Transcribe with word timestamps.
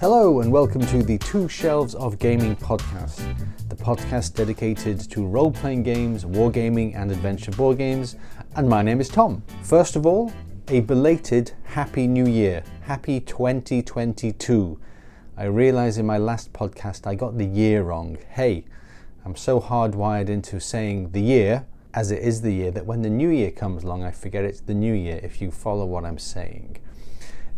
Hello, 0.00 0.40
and 0.40 0.50
welcome 0.50 0.80
to 0.86 1.02
the 1.02 1.18
Two 1.18 1.46
Shelves 1.46 1.94
of 1.94 2.18
Gaming 2.18 2.56
podcast, 2.56 3.20
the 3.68 3.76
podcast 3.76 4.32
dedicated 4.32 4.98
to 5.10 5.26
role 5.26 5.50
playing 5.50 5.82
games, 5.82 6.24
wargaming, 6.24 6.96
and 6.96 7.12
adventure 7.12 7.50
board 7.50 7.76
games. 7.76 8.16
And 8.56 8.66
my 8.66 8.80
name 8.80 9.02
is 9.02 9.10
Tom. 9.10 9.42
First 9.62 9.96
of 9.96 10.06
all, 10.06 10.32
a 10.68 10.80
belated 10.80 11.52
Happy 11.64 12.06
New 12.06 12.26
Year. 12.26 12.64
Happy 12.80 13.20
2022. 13.20 14.80
I 15.36 15.44
realized 15.44 15.98
in 15.98 16.06
my 16.06 16.16
last 16.16 16.50
podcast 16.54 17.06
I 17.06 17.14
got 17.14 17.36
the 17.36 17.44
year 17.44 17.82
wrong. 17.82 18.16
Hey, 18.30 18.64
I'm 19.26 19.36
so 19.36 19.60
hardwired 19.60 20.30
into 20.30 20.60
saying 20.60 21.10
the 21.10 21.20
year 21.20 21.66
as 21.92 22.10
it 22.10 22.22
is 22.22 22.40
the 22.40 22.54
year 22.54 22.70
that 22.70 22.86
when 22.86 23.02
the 23.02 23.10
new 23.10 23.28
year 23.28 23.50
comes 23.50 23.84
along, 23.84 24.04
I 24.04 24.12
forget 24.12 24.44
it's 24.44 24.60
the 24.60 24.72
new 24.72 24.94
year 24.94 25.20
if 25.22 25.42
you 25.42 25.50
follow 25.50 25.84
what 25.84 26.06
I'm 26.06 26.18
saying. 26.18 26.78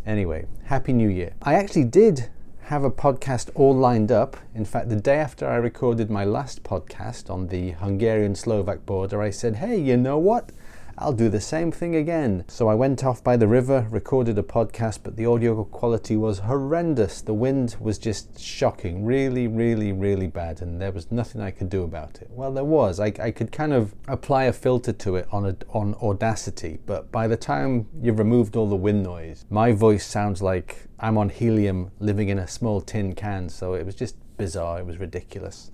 Anyway, 0.05 0.47
Happy 0.65 0.92
New 0.92 1.09
Year. 1.09 1.33
I 1.42 1.55
actually 1.55 1.84
did 1.84 2.29
have 2.62 2.83
a 2.83 2.91
podcast 2.91 3.51
all 3.55 3.73
lined 3.73 4.11
up. 4.11 4.37
In 4.52 4.65
fact, 4.65 4.88
the 4.88 4.97
day 4.97 5.19
after 5.19 5.48
I 5.48 5.55
recorded 5.56 6.11
my 6.11 6.25
last 6.25 6.65
podcast 6.65 7.30
on 7.30 7.47
the 7.47 7.70
Hungarian 7.70 8.34
Slovak 8.34 8.84
border, 8.84 9.23
I 9.23 9.30
said, 9.30 9.56
hey, 9.56 9.78
you 9.78 9.97
know 9.97 10.19
what? 10.19 10.51
I'll 10.98 11.12
do 11.12 11.28
the 11.28 11.41
same 11.41 11.73
thing 11.73 11.96
again. 11.96 12.45
So 12.48 12.69
I 12.69 12.74
went 12.74 13.02
off 13.05 13.24
by 13.24 13.37
the 13.37 13.48
river, 13.48 13.87
recorded 13.91 14.38
a 14.38 14.42
podcast, 14.42 15.00
but 15.02 15.16
the 15.16 15.27
audio 15.27 15.64
quality 15.64 16.16
was 16.16 16.41
horrendous. 16.41 17.20
The 17.20 17.34
wind 17.34 17.77
was 17.80 17.98
just 17.98 18.38
shocking, 18.38 19.05
really, 19.05 19.48
really, 19.48 19.92
really 19.92 20.27
bad, 20.27 20.60
and 20.60 20.80
there 20.80 20.92
was 20.92 21.10
nothing 21.10 21.41
I 21.41 21.50
could 21.50 21.70
do 21.70 21.83
about 21.83 22.20
it. 22.20 22.28
Well, 22.30 22.52
there 22.52 22.64
was. 22.64 23.00
I, 23.00 23.12
I 23.19 23.30
could 23.30 23.52
kind 23.52 23.73
of 23.73 23.95
apply 24.06 24.45
a 24.45 24.52
filter 24.52 24.92
to 24.92 25.16
it 25.16 25.27
on, 25.33 25.47
a, 25.47 25.56
on 25.70 25.95
Audacity, 26.02 26.78
but 26.84 27.11
by 27.11 27.27
the 27.27 27.36
time 27.36 27.88
you've 28.00 28.19
removed 28.19 28.56
all 28.56 28.69
the 28.69 28.77
wind 28.77 29.02
noise, 29.02 29.45
my 29.50 29.72
voice 29.72 30.06
sounds 30.06 30.42
like 30.42 30.84
I'm 30.98 31.17
on 31.17 31.30
helium 31.30 31.91
living 32.00 32.28
in 32.28 32.39
a 32.39 32.47
small 32.47 32.80
tin 32.80 33.14
can, 33.14 33.48
so 33.48 33.74
it 33.74 33.86
was 33.86 33.95
just 33.95 34.17
bizarre, 34.36 34.80
it 34.80 34.86
was 34.86 34.98
ridiculous. 34.98 35.70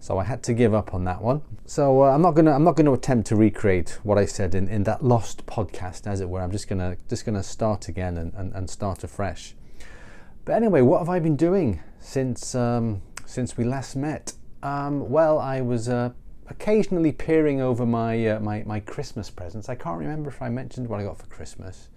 So 0.00 0.16
I 0.16 0.24
had 0.24 0.42
to 0.44 0.54
give 0.54 0.72
up 0.72 0.94
on 0.94 1.04
that 1.04 1.20
one. 1.20 1.42
So 1.66 2.02
uh, 2.02 2.10
I'm 2.10 2.22
not 2.22 2.32
gonna 2.32 2.52
I'm 2.52 2.64
not 2.64 2.74
gonna 2.74 2.92
attempt 2.94 3.28
to 3.28 3.36
recreate 3.36 3.98
what 4.02 4.16
I 4.16 4.24
said 4.24 4.54
in, 4.54 4.66
in 4.66 4.84
that 4.84 5.04
lost 5.04 5.44
podcast, 5.44 6.06
as 6.06 6.22
it 6.22 6.28
were. 6.28 6.40
I'm 6.40 6.50
just 6.50 6.68
gonna 6.68 6.96
just 7.08 7.26
gonna 7.26 7.42
start 7.42 7.86
again 7.86 8.16
and, 8.16 8.32
and, 8.32 8.52
and 8.54 8.70
start 8.70 9.04
afresh. 9.04 9.54
But 10.46 10.54
anyway, 10.54 10.80
what 10.80 11.00
have 11.00 11.10
I 11.10 11.18
been 11.18 11.36
doing 11.36 11.80
since 11.98 12.54
um, 12.54 13.02
since 13.26 13.58
we 13.58 13.64
last 13.64 13.94
met? 13.94 14.32
Um, 14.62 15.10
well, 15.10 15.38
I 15.38 15.60
was 15.60 15.88
uh, 15.88 16.10
occasionally 16.48 17.12
peering 17.12 17.60
over 17.60 17.84
my, 17.84 18.26
uh, 18.26 18.40
my 18.40 18.62
my 18.66 18.80
Christmas 18.80 19.28
presents. 19.28 19.68
I 19.68 19.74
can't 19.74 19.98
remember 19.98 20.30
if 20.30 20.40
I 20.40 20.48
mentioned 20.48 20.88
what 20.88 20.98
I 20.98 21.04
got 21.04 21.18
for 21.18 21.26
Christmas. 21.26 21.90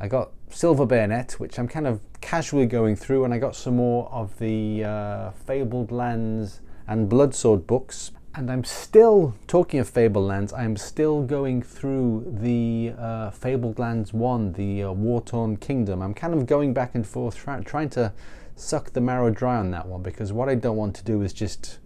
I 0.00 0.08
got 0.08 0.32
Silver 0.48 0.84
Bayonet, 0.84 1.32
which 1.38 1.58
I'm 1.60 1.68
kind 1.68 1.86
of 1.86 2.00
casually 2.20 2.66
going 2.66 2.96
through, 2.96 3.24
and 3.24 3.32
I 3.32 3.38
got 3.38 3.54
some 3.54 3.76
more 3.76 4.10
of 4.10 4.36
the 4.40 4.82
uh, 4.82 5.30
Fabled 5.30 5.92
Lands 5.92 6.60
and 6.86 7.10
Bloodsword 7.10 7.66
books. 7.66 8.12
And 8.34 8.50
I'm 8.50 8.62
still, 8.62 9.34
talking 9.48 9.80
of 9.80 9.88
Fabled 9.88 10.26
Lands, 10.26 10.52
I'm 10.52 10.76
still 10.76 11.22
going 11.22 11.62
through 11.62 12.32
the 12.40 12.92
uh, 12.96 13.30
Fabled 13.30 13.78
Lands 13.78 14.12
1, 14.12 14.52
the 14.52 14.84
uh, 14.84 14.92
War 14.92 15.20
Torn 15.20 15.56
Kingdom. 15.56 16.00
I'm 16.00 16.14
kind 16.14 16.32
of 16.32 16.46
going 16.46 16.72
back 16.72 16.94
and 16.94 17.04
forth, 17.04 17.36
try, 17.36 17.60
trying 17.60 17.90
to 17.90 18.12
suck 18.60 18.92
the 18.92 19.00
marrow 19.00 19.30
dry 19.30 19.56
on 19.56 19.70
that 19.70 19.86
one 19.86 20.02
because 20.02 20.32
what 20.32 20.48
I 20.48 20.54
don't 20.54 20.76
want 20.76 20.94
to 20.96 21.04
do 21.04 21.22
is 21.22 21.32
just 21.32 21.78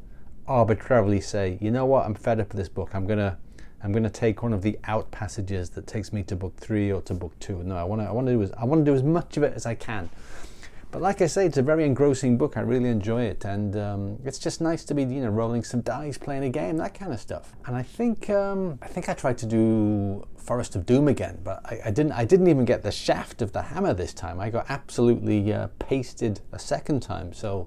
arbitrarily 0.46 1.20
say, 1.20 1.58
you 1.60 1.70
know 1.70 1.86
what, 1.86 2.04
I'm 2.04 2.14
fed 2.14 2.40
up 2.40 2.48
with 2.48 2.56
this 2.56 2.68
book. 2.68 2.90
I'm 2.94 3.06
gonna 3.06 3.38
I'm 3.82 3.92
gonna 3.92 4.10
take 4.10 4.42
one 4.42 4.52
of 4.52 4.62
the 4.62 4.78
out 4.84 5.10
passages 5.10 5.70
that 5.70 5.86
takes 5.86 6.12
me 6.12 6.22
to 6.24 6.36
book 6.36 6.56
three 6.56 6.92
or 6.92 7.00
to 7.02 7.14
book 7.14 7.38
two. 7.38 7.62
No, 7.62 7.76
I 7.76 7.84
want 7.84 8.02
to 8.02 8.08
I 8.08 8.12
want 8.12 8.26
to 8.26 8.32
do 8.32 8.42
as 8.42 8.52
I 8.52 8.64
want 8.64 8.84
to 8.84 8.90
do 8.90 8.94
as 8.94 9.02
much 9.02 9.36
of 9.36 9.42
it 9.42 9.54
as 9.54 9.66
I 9.66 9.74
can. 9.74 10.10
But 10.94 11.02
like 11.02 11.22
I 11.22 11.26
say, 11.26 11.44
it's 11.44 11.56
a 11.56 11.62
very 11.62 11.84
engrossing 11.86 12.38
book. 12.38 12.56
I 12.56 12.60
really 12.60 12.88
enjoy 12.88 13.22
it, 13.24 13.44
and 13.44 13.74
um, 13.74 14.18
it's 14.24 14.38
just 14.38 14.60
nice 14.60 14.84
to 14.84 14.94
be, 14.94 15.02
you 15.02 15.22
know, 15.22 15.28
rolling 15.28 15.64
some 15.64 15.80
dice, 15.80 16.16
playing 16.16 16.44
a 16.44 16.48
game, 16.48 16.76
that 16.76 16.94
kind 16.94 17.12
of 17.12 17.18
stuff. 17.18 17.52
And 17.66 17.74
I 17.74 17.82
think 17.82 18.30
um, 18.30 18.78
I 18.80 18.86
think 18.86 19.08
I 19.08 19.14
tried 19.14 19.36
to 19.38 19.46
do 19.46 20.24
Forest 20.36 20.76
of 20.76 20.86
Doom 20.86 21.08
again, 21.08 21.40
but 21.42 21.62
I, 21.64 21.80
I, 21.86 21.90
didn't. 21.90 22.12
I 22.12 22.24
didn't 22.24 22.46
even 22.46 22.64
get 22.64 22.84
the 22.84 22.92
shaft 22.92 23.42
of 23.42 23.50
the 23.50 23.60
hammer 23.60 23.92
this 23.92 24.14
time. 24.14 24.38
I 24.38 24.50
got 24.50 24.66
absolutely 24.68 25.52
uh, 25.52 25.66
pasted 25.80 26.38
a 26.52 26.60
second 26.60 27.00
time. 27.00 27.32
So, 27.32 27.66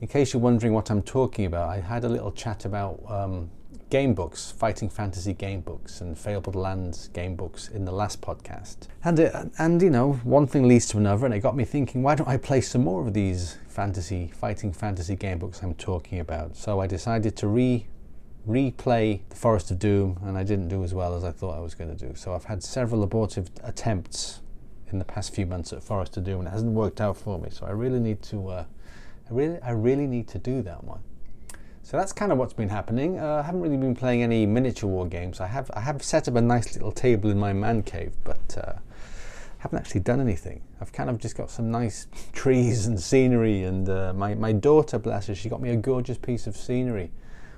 in 0.00 0.06
case 0.06 0.32
you're 0.32 0.40
wondering 0.40 0.74
what 0.74 0.92
I'm 0.92 1.02
talking 1.02 1.46
about, 1.46 1.70
I 1.70 1.80
had 1.80 2.04
a 2.04 2.08
little 2.08 2.30
chat 2.30 2.66
about 2.66 3.02
um, 3.08 3.50
game 3.90 4.14
books, 4.14 4.50
fighting 4.50 4.88
fantasy 4.88 5.32
game 5.32 5.60
books, 5.60 6.00
and 6.00 6.18
Fabled 6.18 6.56
Lands 6.56 7.08
game 7.08 7.36
books 7.36 7.68
in 7.68 7.84
the 7.84 7.92
last 7.92 8.20
podcast. 8.20 8.88
And 9.04 9.18
it, 9.18 9.34
and 9.58 9.80
you 9.80 9.90
know, 9.90 10.14
one 10.24 10.46
thing 10.46 10.66
leads 10.66 10.86
to 10.88 10.98
another, 10.98 11.26
and 11.26 11.34
it 11.34 11.40
got 11.40 11.56
me 11.56 11.64
thinking, 11.64 12.02
why 12.02 12.14
don't 12.14 12.28
I 12.28 12.36
play 12.36 12.60
some 12.60 12.84
more 12.84 13.06
of 13.06 13.14
these 13.14 13.58
fantasy 13.68 14.32
fighting 14.34 14.72
fantasy 14.72 15.16
game 15.16 15.38
books 15.38 15.62
I'm 15.62 15.74
talking 15.74 16.20
about? 16.20 16.56
So 16.56 16.80
I 16.80 16.86
decided 16.86 17.36
to 17.36 17.48
re 17.48 17.86
replay 18.48 19.20
The 19.30 19.36
Forest 19.36 19.70
of 19.70 19.78
Doom, 19.78 20.18
and 20.22 20.36
I 20.36 20.42
didn't 20.42 20.68
do 20.68 20.84
as 20.84 20.92
well 20.92 21.14
as 21.14 21.24
I 21.24 21.30
thought 21.30 21.56
I 21.56 21.60
was 21.60 21.74
going 21.74 21.96
to 21.96 22.08
do. 22.08 22.14
So 22.14 22.34
I've 22.34 22.44
had 22.44 22.62
several 22.62 23.02
abortive 23.02 23.50
attempts 23.62 24.40
in 24.90 24.98
the 24.98 25.04
past 25.04 25.34
few 25.34 25.46
months 25.46 25.72
at 25.72 25.82
Forest 25.82 26.16
of 26.16 26.24
Doom, 26.24 26.40
and 26.40 26.48
it 26.48 26.50
hasn't 26.50 26.72
worked 26.72 27.00
out 27.00 27.16
for 27.16 27.38
me. 27.38 27.48
So 27.50 27.66
I 27.66 27.70
really 27.70 28.00
need 28.00 28.22
to, 28.24 28.48
uh, 28.48 28.64
I 29.30 29.32
really, 29.32 29.58
I 29.62 29.70
really 29.70 30.06
need 30.06 30.28
to 30.28 30.38
do 30.38 30.62
that 30.62 30.84
one. 30.84 31.00
So 31.84 31.98
that's 31.98 32.14
kind 32.14 32.32
of 32.32 32.38
what's 32.38 32.54
been 32.54 32.70
happening. 32.70 33.18
Uh, 33.18 33.42
I 33.42 33.42
haven't 33.42 33.60
really 33.60 33.76
been 33.76 33.94
playing 33.94 34.22
any 34.22 34.46
miniature 34.46 34.88
war 34.88 35.06
games. 35.06 35.38
I 35.38 35.48
have 35.48 35.70
I 35.74 35.80
have 35.80 36.02
set 36.02 36.26
up 36.26 36.34
a 36.34 36.40
nice 36.40 36.72
little 36.72 36.90
table 36.90 37.30
in 37.30 37.38
my 37.38 37.52
man 37.52 37.82
cave, 37.82 38.14
but 38.24 38.56
uh, 38.56 38.78
haven't 39.58 39.80
actually 39.80 40.00
done 40.00 40.18
anything. 40.18 40.62
I've 40.80 40.94
kind 40.94 41.10
of 41.10 41.18
just 41.18 41.36
got 41.36 41.50
some 41.50 41.70
nice 41.70 42.06
trees 42.32 42.86
and 42.86 42.98
scenery, 42.98 43.64
and 43.64 43.86
uh, 43.90 44.14
my 44.14 44.34
my 44.34 44.50
daughter, 44.50 44.98
bless 44.98 45.26
her, 45.26 45.34
she 45.34 45.50
got 45.50 45.60
me 45.60 45.68
a 45.68 45.76
gorgeous 45.76 46.16
piece 46.16 46.46
of 46.46 46.56
scenery, 46.56 47.12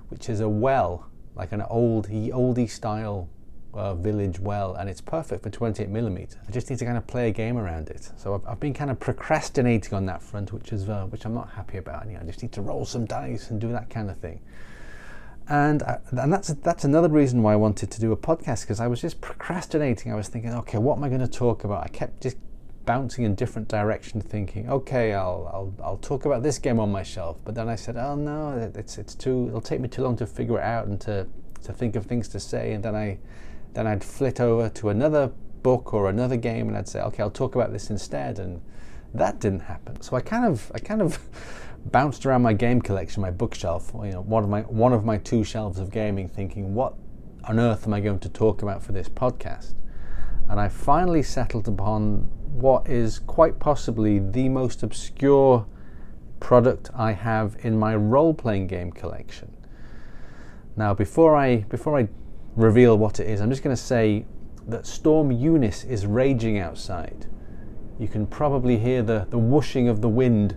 which 0.09 0.29
is 0.29 0.41
a 0.41 0.49
well, 0.49 1.09
like 1.37 1.53
an 1.53 1.63
old 1.63 2.09
oldie 2.09 2.69
style 2.69 3.29
uh, 3.77 3.95
village 3.95 4.41
well, 4.41 4.75
and 4.75 4.89
it's 4.89 5.01
perfect 5.01 5.43
for 5.43 5.51
28 5.51 5.89
millimeter. 5.89 6.39
I 6.47 6.51
just 6.51 6.71
need 6.71 6.79
to 6.79 6.85
kind 6.85 6.97
of 6.97 7.07
play 7.07 7.29
a 7.29 7.33
game 7.33 7.59
around 7.59 7.91
it. 7.91 8.11
So 8.17 8.35
I've, 8.35 8.47
I've 8.47 8.61
been 8.61 8.75
kind 8.75 8.91
of 8.91 8.99
procrastinating 8.99 9.95
on 9.95 10.07
that 10.07 10.23
front, 10.23 10.53
which 10.53 10.73
is 10.73 10.89
uh, 10.89 11.07
which 11.07 11.25
I'm 11.25 11.35
not 11.35 11.51
happy 11.51 11.79
about. 11.79 12.07
You 12.07 12.15
know, 12.15 12.21
I 12.21 12.25
just 12.25 12.43
need 12.43 12.53
to 12.53 12.63
roll 12.63 12.85
some 12.85 13.05
dice 13.05 13.51
and 13.51 13.61
do 13.61 13.69
that 13.73 13.91
kind 13.91 14.11
of 14.11 14.17
thing. 14.17 14.41
And 15.49 15.83
I, 15.83 15.87
uh, 15.87 15.99
and 16.23 16.33
that's 16.33 16.49
that's 16.49 16.85
another 16.85 17.09
reason 17.09 17.43
why 17.43 17.53
I 17.53 17.57
wanted 17.57 17.91
to 17.91 18.01
do 18.01 18.13
a 18.13 18.17
podcast 18.17 18.63
because 18.63 18.81
I 18.81 18.87
was 18.87 19.01
just 19.01 19.21
procrastinating. 19.21 20.13
I 20.13 20.17
was 20.17 20.29
thinking, 20.29 20.53
okay, 20.55 20.79
what 20.79 20.97
am 20.97 21.05
I 21.05 21.09
going 21.09 21.21
to 21.21 21.29
talk 21.29 21.65
about? 21.65 21.85
I 21.85 21.89
kept 21.89 22.23
just 22.23 22.37
bouncing 22.87 23.25
in 23.25 23.35
different 23.35 23.69
directions, 23.69 24.25
thinking, 24.25 24.71
okay, 24.71 25.13
I'll, 25.13 25.51
I'll, 25.53 25.75
I'll 25.85 25.97
talk 25.99 26.25
about 26.25 26.43
this 26.43 26.59
game 26.59 26.81
on 26.81 26.91
my 26.91 27.03
shelf. 27.03 27.37
But 27.45 27.55
then 27.55 27.69
I 27.69 27.75
said, 27.75 27.97
oh 27.97 28.15
no, 28.15 28.71
it's, 28.75 28.97
it's 28.97 29.15
too, 29.15 29.49
it'll 29.49 29.61
take 29.61 29.81
me 29.81 29.89
too 29.89 30.03
long 30.03 30.17
to 30.17 30.27
figure 30.27 30.59
it 30.59 30.65
out 30.65 30.87
and 30.87 30.99
to, 31.03 31.27
to 31.65 31.73
think 31.73 31.97
of 31.97 32.07
things 32.07 32.29
to 32.29 32.41
say. 32.41 32.73
And 32.73 32.83
then 32.83 32.95
I, 32.95 33.19
then 33.77 33.87
I'd 33.87 34.03
flit 34.03 34.41
over 34.41 34.71
to 34.71 34.89
another 34.89 35.31
book 35.63 35.93
or 35.93 36.09
another 36.09 36.39
game 36.39 36.69
and 36.69 36.77
I'd 36.79 36.89
say, 36.89 37.01
okay, 37.03 37.23
I'll 37.23 37.31
talk 37.31 37.55
about 37.57 37.73
this 37.73 37.91
instead. 37.91 38.39
And 38.39 38.63
that 39.13 39.39
didn't 39.39 39.61
happen. 39.61 40.01
So 40.01 40.17
I 40.17 40.23
kind 40.23 40.47
of, 40.47 40.73
I 40.75 40.79
kind 40.79 41.03
of 41.03 41.19
bounced 41.85 42.25
around 42.25 42.41
my 42.41 42.55
game 42.55 42.81
collection, 42.81 43.21
my 43.21 43.31
bookshelf, 43.31 43.93
you 44.03 44.13
know, 44.13 44.23
one 44.23 44.43
of 44.43 44.49
my, 44.49 44.63
one 44.63 44.95
of 44.95 45.05
my 45.05 45.19
two 45.19 45.45
shelves 45.45 45.79
of 45.79 45.91
gaming, 45.91 46.27
thinking, 46.27 46.75
what 46.75 46.95
on 47.45 47.61
earth 47.61 47.87
am 47.87 47.93
I 47.93 48.01
going 48.01 48.19
to 48.21 48.31
talk 48.31 48.63
about 48.63 48.83
for 48.83 48.93
this 48.93 49.11
podcast? 49.11 49.75
And 50.49 50.59
I 50.59 50.71
finally 50.71 51.23
settled 51.23 51.69
upon 51.69 52.31
what 52.55 52.89
is 52.89 53.19
quite 53.19 53.59
possibly 53.59 54.21
the 54.21 54.49
most 54.49 54.83
obscure 54.83 55.67
product 56.41 56.91
I 56.95 57.13
have 57.13 57.57
in 57.61 57.79
my 57.79 57.95
role-playing 57.95 58.69
game 58.69 58.91
collection. 58.91 59.55
Now, 60.77 60.95
before 60.95 61.37
I 61.37 61.57
before 61.69 61.99
I 61.99 62.09
reveal 62.57 62.97
what 62.99 63.21
it 63.21 63.29
is. 63.29 63.41
I'm 63.41 63.51
just 63.51 63.63
going 63.63 63.77
to 63.77 63.83
say 63.83 64.25
that 64.67 64.87
Storm 64.87 65.31
Eunice 65.31 65.85
is 65.85 66.07
raging 66.07 66.59
outside. 66.59 67.27
You 67.99 68.09
can 68.09 68.27
probably 68.27 68.79
hear 68.79 69.03
the, 69.03 69.27
the 69.31 69.39
whooshing 69.39 69.89
of 69.89 70.01
the 70.01 70.09
wind 70.09 70.57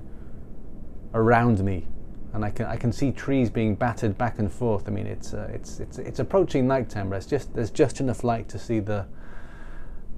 around 1.14 1.64
me, 1.64 1.88
and 2.34 2.44
I 2.44 2.52
can 2.52 2.66
I 2.66 2.76
can 2.76 2.92
see 2.92 3.12
trees 3.12 3.50
being 3.50 3.76
battered 3.76 4.18
back 4.18 4.40
and 4.40 4.52
forth. 4.52 4.88
I 4.88 4.92
mean, 4.92 5.08
it's 5.08 5.34
uh, 5.34 5.50
it's 5.54 5.80
it's 5.80 6.00
it's 6.00 6.20
approaching 6.20 6.68
nighttime, 6.68 7.10
but 7.10 7.26
just 7.28 7.54
there's 7.54 7.72
just 7.72 8.00
enough 8.00 8.24
light 8.24 8.50
to 8.50 8.60
see 8.60 8.80
the 8.80 9.06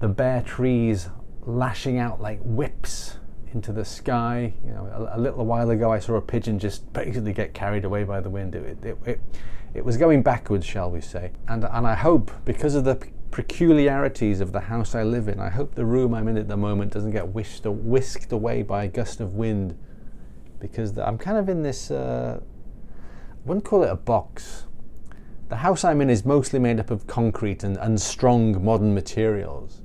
the 0.00 0.08
bare 0.08 0.42
trees 0.42 1.08
lashing 1.44 1.98
out 1.98 2.20
like 2.20 2.40
whips 2.42 3.18
into 3.54 3.72
the 3.72 3.84
sky. 3.84 4.52
You 4.64 4.72
know, 4.72 4.86
a, 4.86 5.16
a, 5.16 5.20
little 5.20 5.44
while 5.44 5.70
ago, 5.70 5.92
I 5.92 5.98
saw 5.98 6.14
a 6.14 6.20
pigeon 6.20 6.58
just 6.58 6.92
basically 6.92 7.32
get 7.32 7.54
carried 7.54 7.84
away 7.84 8.04
by 8.04 8.20
the 8.20 8.30
wind. 8.30 8.54
It, 8.54 8.84
it, 8.84 8.98
it, 9.04 9.20
it 9.74 9.84
was 9.84 9.96
going 9.96 10.22
backwards, 10.22 10.66
shall 10.66 10.90
we 10.90 11.00
say. 11.00 11.32
And, 11.48 11.64
and 11.64 11.86
I 11.86 11.94
hope, 11.94 12.30
because 12.44 12.74
of 12.74 12.84
the 12.84 13.00
peculiarities 13.30 14.40
of 14.40 14.52
the 14.52 14.60
house 14.60 14.94
I 14.94 15.02
live 15.02 15.28
in, 15.28 15.40
I 15.40 15.48
hope 15.48 15.74
the 15.74 15.84
room 15.84 16.14
I'm 16.14 16.28
in 16.28 16.36
at 16.36 16.48
the 16.48 16.56
moment 16.56 16.92
doesn't 16.92 17.12
get 17.12 17.28
whisked, 17.28 17.66
whisked 17.66 18.32
away 18.32 18.62
by 18.62 18.84
a 18.84 18.88
gust 18.88 19.20
of 19.20 19.34
wind. 19.34 19.78
Because 20.60 20.96
I'm 20.98 21.18
kind 21.18 21.38
of 21.38 21.48
in 21.48 21.62
this, 21.62 21.90
uh, 21.90 22.40
I 22.40 23.48
wouldn't 23.48 23.64
call 23.64 23.82
it 23.82 23.90
a 23.90 23.96
box. 23.96 24.66
The 25.48 25.56
house 25.56 25.84
I'm 25.84 26.00
in 26.00 26.08
is 26.08 26.24
mostly 26.24 26.58
made 26.58 26.78
up 26.80 26.90
of 26.90 27.06
concrete 27.06 27.64
and, 27.64 27.76
and 27.76 28.00
strong 28.00 28.64
modern 28.64 28.94
materials. 28.94 29.80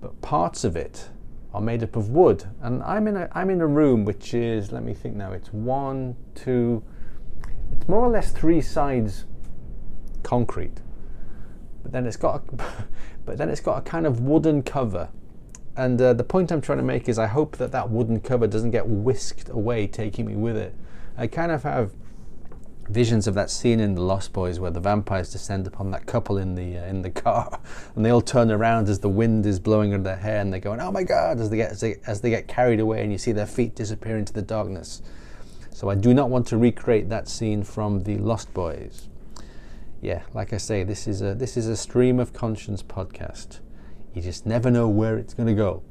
But 0.00 0.20
parts 0.20 0.64
of 0.64 0.76
it 0.76 1.08
are 1.54 1.60
made 1.60 1.82
up 1.82 1.96
of 1.96 2.10
wood. 2.10 2.44
And 2.60 2.82
I'm 2.82 3.06
in 3.06 3.16
a 3.16 3.28
I'm 3.32 3.50
in 3.50 3.60
a 3.60 3.66
room 3.66 4.04
which 4.04 4.34
is 4.34 4.72
let 4.72 4.82
me 4.82 4.94
think 4.94 5.16
now. 5.16 5.32
It's 5.32 5.52
one, 5.52 6.16
two. 6.34 6.82
It's 7.72 7.88
more 7.88 8.00
or 8.00 8.10
less 8.10 8.30
three 8.30 8.60
sides 8.60 9.24
concrete, 10.22 10.80
but 11.82 11.92
then 11.92 12.06
it's 12.06 12.16
got 12.16 12.36
a, 12.36 12.64
but 13.24 13.38
then 13.38 13.48
it's 13.48 13.60
got 13.60 13.78
a 13.78 13.82
kind 13.82 14.06
of 14.06 14.20
wooden 14.20 14.62
cover. 14.62 15.08
And 15.74 16.00
uh, 16.00 16.12
the 16.12 16.24
point 16.24 16.52
I'm 16.52 16.60
trying 16.60 16.78
to 16.78 16.84
make 16.84 17.08
is 17.08 17.18
I 17.18 17.26
hope 17.26 17.56
that 17.56 17.72
that 17.72 17.88
wooden 17.90 18.20
cover 18.20 18.46
doesn't 18.46 18.72
get 18.72 18.86
whisked 18.86 19.48
away, 19.48 19.86
taking 19.86 20.26
me 20.26 20.36
with 20.36 20.56
it. 20.56 20.74
I 21.16 21.26
kind 21.26 21.50
of 21.50 21.62
have 21.62 21.92
visions 22.88 23.26
of 23.26 23.34
that 23.34 23.50
scene 23.50 23.80
in 23.80 23.94
The 23.94 24.02
Lost 24.02 24.32
Boys 24.32 24.58
where 24.58 24.70
the 24.70 24.80
vampires 24.80 25.30
descend 25.32 25.66
upon 25.66 25.90
that 25.92 26.06
couple 26.06 26.38
in 26.38 26.54
the 26.54 26.78
uh, 26.78 26.84
in 26.84 27.02
the 27.02 27.10
car, 27.10 27.60
and 27.96 28.04
they 28.04 28.10
all 28.10 28.20
turn 28.20 28.50
around 28.50 28.88
as 28.88 29.00
the 29.00 29.08
wind 29.08 29.46
is 29.46 29.58
blowing 29.58 29.92
in 29.92 30.02
their 30.02 30.16
hair, 30.16 30.40
and 30.40 30.52
they're 30.52 30.60
going, 30.60 30.80
"Oh 30.80 30.90
my 30.90 31.02
God!" 31.02 31.40
as 31.40 31.50
they 31.50 31.56
get 31.56 31.72
as 31.72 31.80
they, 31.80 31.96
as 32.06 32.20
they 32.20 32.30
get 32.30 32.48
carried 32.48 32.80
away, 32.80 33.02
and 33.02 33.12
you 33.12 33.18
see 33.18 33.32
their 33.32 33.46
feet 33.46 33.74
disappear 33.74 34.16
into 34.16 34.32
the 34.32 34.42
darkness. 34.42 35.02
So 35.70 35.88
I 35.88 35.94
do 35.94 36.12
not 36.12 36.30
want 36.30 36.46
to 36.48 36.56
recreate 36.56 37.08
that 37.08 37.28
scene 37.28 37.62
from 37.62 38.02
The 38.04 38.18
Lost 38.18 38.52
Boys. 38.52 39.08
Yeah, 40.00 40.22
like 40.34 40.52
I 40.52 40.58
say, 40.58 40.82
this 40.82 41.06
is 41.06 41.22
a 41.22 41.34
this 41.34 41.56
is 41.56 41.66
a 41.66 41.76
stream 41.76 42.18
of 42.18 42.32
conscience 42.32 42.82
podcast. 42.82 43.60
You 44.14 44.20
just 44.20 44.44
never 44.44 44.70
know 44.70 44.88
where 44.88 45.16
it's 45.16 45.34
going 45.34 45.46
to 45.46 45.54
go. 45.54 45.82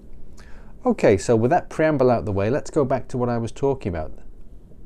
Okay, 0.85 1.17
so 1.17 1.35
with 1.35 1.51
that 1.51 1.69
preamble 1.69 2.11
out 2.11 2.25
the 2.25 2.31
way, 2.31 2.49
let's 2.49 2.69
go 2.69 2.85
back 2.85 3.07
to 3.09 3.17
what 3.17 3.29
I 3.29 3.37
was 3.37 3.51
talking 3.51 3.89
about 3.89 4.11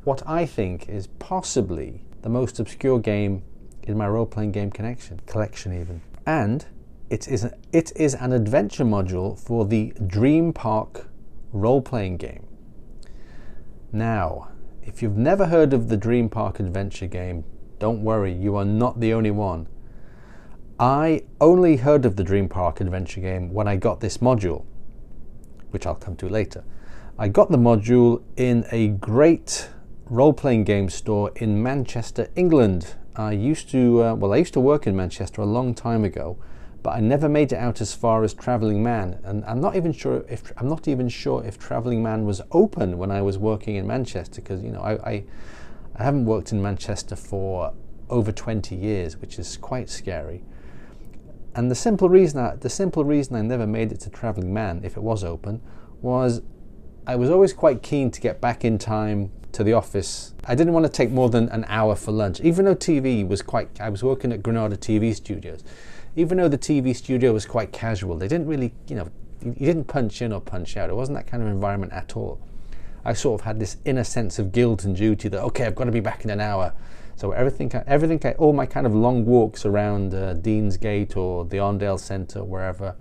what 0.05 0.21
I 0.27 0.45
think 0.45 0.87
is 0.87 1.07
possibly 1.19 2.03
the 2.21 2.29
most 2.29 2.59
obscure 2.59 2.99
game 2.99 3.43
in 3.83 3.97
my 3.97 4.07
role 4.07 4.25
playing 4.25 4.51
game 4.51 4.71
connection, 4.71 5.19
collection, 5.25 5.73
even. 5.79 6.01
And 6.25 6.65
it 7.09 7.27
is, 7.27 7.43
a, 7.43 7.53
it 7.71 7.91
is 7.95 8.13
an 8.15 8.31
adventure 8.31 8.85
module 8.85 9.37
for 9.37 9.65
the 9.65 9.93
Dream 10.07 10.53
Park 10.53 11.07
role 11.51 11.81
playing 11.81 12.17
game. 12.17 12.47
Now, 13.91 14.49
if 14.83 15.01
you've 15.01 15.17
never 15.17 15.47
heard 15.47 15.73
of 15.73 15.89
the 15.89 15.97
Dream 15.97 16.29
Park 16.29 16.59
adventure 16.59 17.07
game, 17.07 17.43
don't 17.79 18.03
worry, 18.03 18.33
you 18.33 18.55
are 18.55 18.65
not 18.65 18.99
the 18.99 19.13
only 19.13 19.31
one. 19.31 19.67
I 20.79 21.23
only 21.41 21.77
heard 21.77 22.05
of 22.05 22.15
the 22.15 22.23
Dream 22.23 22.49
Park 22.49 22.81
adventure 22.81 23.21
game 23.21 23.53
when 23.53 23.67
I 23.67 23.75
got 23.75 24.01
this 24.01 24.19
module, 24.19 24.65
which 25.71 25.85
I'll 25.85 25.95
come 25.95 26.15
to 26.17 26.29
later. 26.29 26.63
I 27.17 27.27
got 27.27 27.49
the 27.49 27.57
module 27.57 28.23
in 28.35 28.65
a 28.71 28.89
great 28.89 29.69
role 30.09 30.33
playing 30.33 30.63
game 30.63 30.89
store 30.89 31.31
in 31.35 31.61
Manchester, 31.61 32.27
England. 32.35 32.95
I 33.15 33.31
used 33.31 33.69
to, 33.71 34.03
uh, 34.03 34.15
well, 34.15 34.33
I 34.33 34.37
used 34.37 34.53
to 34.53 34.59
work 34.59 34.85
in 34.85 34.95
Manchester 34.95 35.41
a 35.41 35.45
long 35.45 35.73
time 35.73 36.03
ago, 36.03 36.37
but 36.83 36.91
I 36.91 36.99
never 36.99 37.27
made 37.27 37.51
it 37.51 37.57
out 37.57 37.81
as 37.81 37.95
far 37.95 38.23
as 38.23 38.33
Travelling 38.33 38.83
Man, 38.83 39.19
and 39.23 39.43
I'm 39.45 39.59
not 39.59 39.75
even 39.75 39.91
sure 39.91 40.23
if 40.29 40.51
I'm 40.57 40.67
not 40.67 40.87
even 40.87 41.09
sure 41.09 41.43
if 41.43 41.57
Travelling 41.57 42.03
Man 42.03 42.25
was 42.25 42.41
open 42.51 42.97
when 42.97 43.09
I 43.09 43.21
was 43.21 43.37
working 43.37 43.75
in 43.75 43.87
Manchester, 43.87 44.41
because 44.41 44.61
you 44.61 44.69
know 44.69 44.81
I, 44.81 44.93
I, 45.09 45.23
I 45.95 46.03
haven't 46.03 46.25
worked 46.25 46.51
in 46.51 46.61
Manchester 46.61 47.15
for 47.15 47.73
over 48.09 48.31
20 48.31 48.75
years, 48.75 49.17
which 49.17 49.39
is 49.39 49.57
quite 49.57 49.89
scary. 49.89 50.43
And 51.55 51.71
the 51.71 51.75
simple 51.75 52.09
reason 52.09 52.39
I, 52.39 52.55
the 52.55 52.69
simple 52.69 53.03
reason 53.03 53.35
I 53.35 53.41
never 53.41 53.65
made 53.65 53.91
it 53.91 54.01
to 54.01 54.11
Travelling 54.11 54.53
Man, 54.53 54.81
if 54.83 54.97
it 54.97 55.01
was 55.01 55.23
open, 55.23 55.61
was 56.01 56.43
I 57.07 57.15
was 57.15 57.31
always 57.31 57.53
quite 57.53 57.81
keen 57.81 58.11
to 58.11 58.21
get 58.21 58.41
back 58.41 58.63
in 58.63 58.77
time 58.77 59.31
to 59.55 59.63
the 59.63 59.73
office. 59.73 60.33
I 60.45 60.53
didn't 60.53 60.73
want 60.73 60.85
to 60.85 60.91
take 60.91 61.11
more 61.11 61.29
than 61.29 61.49
an 61.49 61.65
hour 61.67 61.95
for 61.95 62.11
lunch, 62.11 62.39
even 62.41 62.65
though 62.65 62.75
TV 62.75 63.27
was 63.27 63.41
quite. 63.41 63.81
I 63.81 63.89
was 63.89 64.03
working 64.03 64.31
at 64.31 64.43
Granada 64.43 64.77
TV 64.77 65.15
Studios. 65.15 65.63
Even 66.15 66.37
though 66.37 66.47
the 66.47 66.57
TV 66.57 66.95
studio 66.95 67.33
was 67.33 67.45
quite 67.45 67.71
casual, 67.71 68.17
they 68.17 68.27
didn't 68.27 68.47
really, 68.47 68.73
you 68.87 68.95
know, 68.95 69.09
you 69.41 69.65
didn't 69.65 69.85
punch 69.85 70.21
in 70.21 70.31
or 70.31 70.39
punch 70.39 70.77
out. 70.77 70.89
It 70.89 70.95
wasn't 70.95 71.17
that 71.17 71.27
kind 71.27 71.43
of 71.43 71.49
environment 71.49 71.91
at 71.91 72.15
all. 72.15 72.39
I 73.03 73.13
sort 73.13 73.41
of 73.41 73.45
had 73.45 73.59
this 73.59 73.77
inner 73.85 74.03
sense 74.03 74.39
of 74.39 74.51
guilt 74.51 74.83
and 74.83 74.95
duty 74.95 75.29
that 75.29 75.41
okay, 75.41 75.65
I've 75.65 75.75
got 75.75 75.85
to 75.85 75.91
be 75.91 75.99
back 75.99 76.23
in 76.23 76.29
an 76.29 76.39
hour. 76.39 76.73
So 77.15 77.31
everything, 77.31 77.71
everything, 77.87 78.21
all 78.37 78.51
my 78.51 78.65
kind 78.65 78.85
of 78.85 78.93
long 78.93 79.25
walks 79.25 79.65
around 79.65 80.13
uh, 80.13 80.33
Deansgate 80.35 81.15
or 81.15 81.45
the 81.45 81.57
Arndale 81.57 81.99
Centre, 81.99 82.43
wherever, 82.43 82.95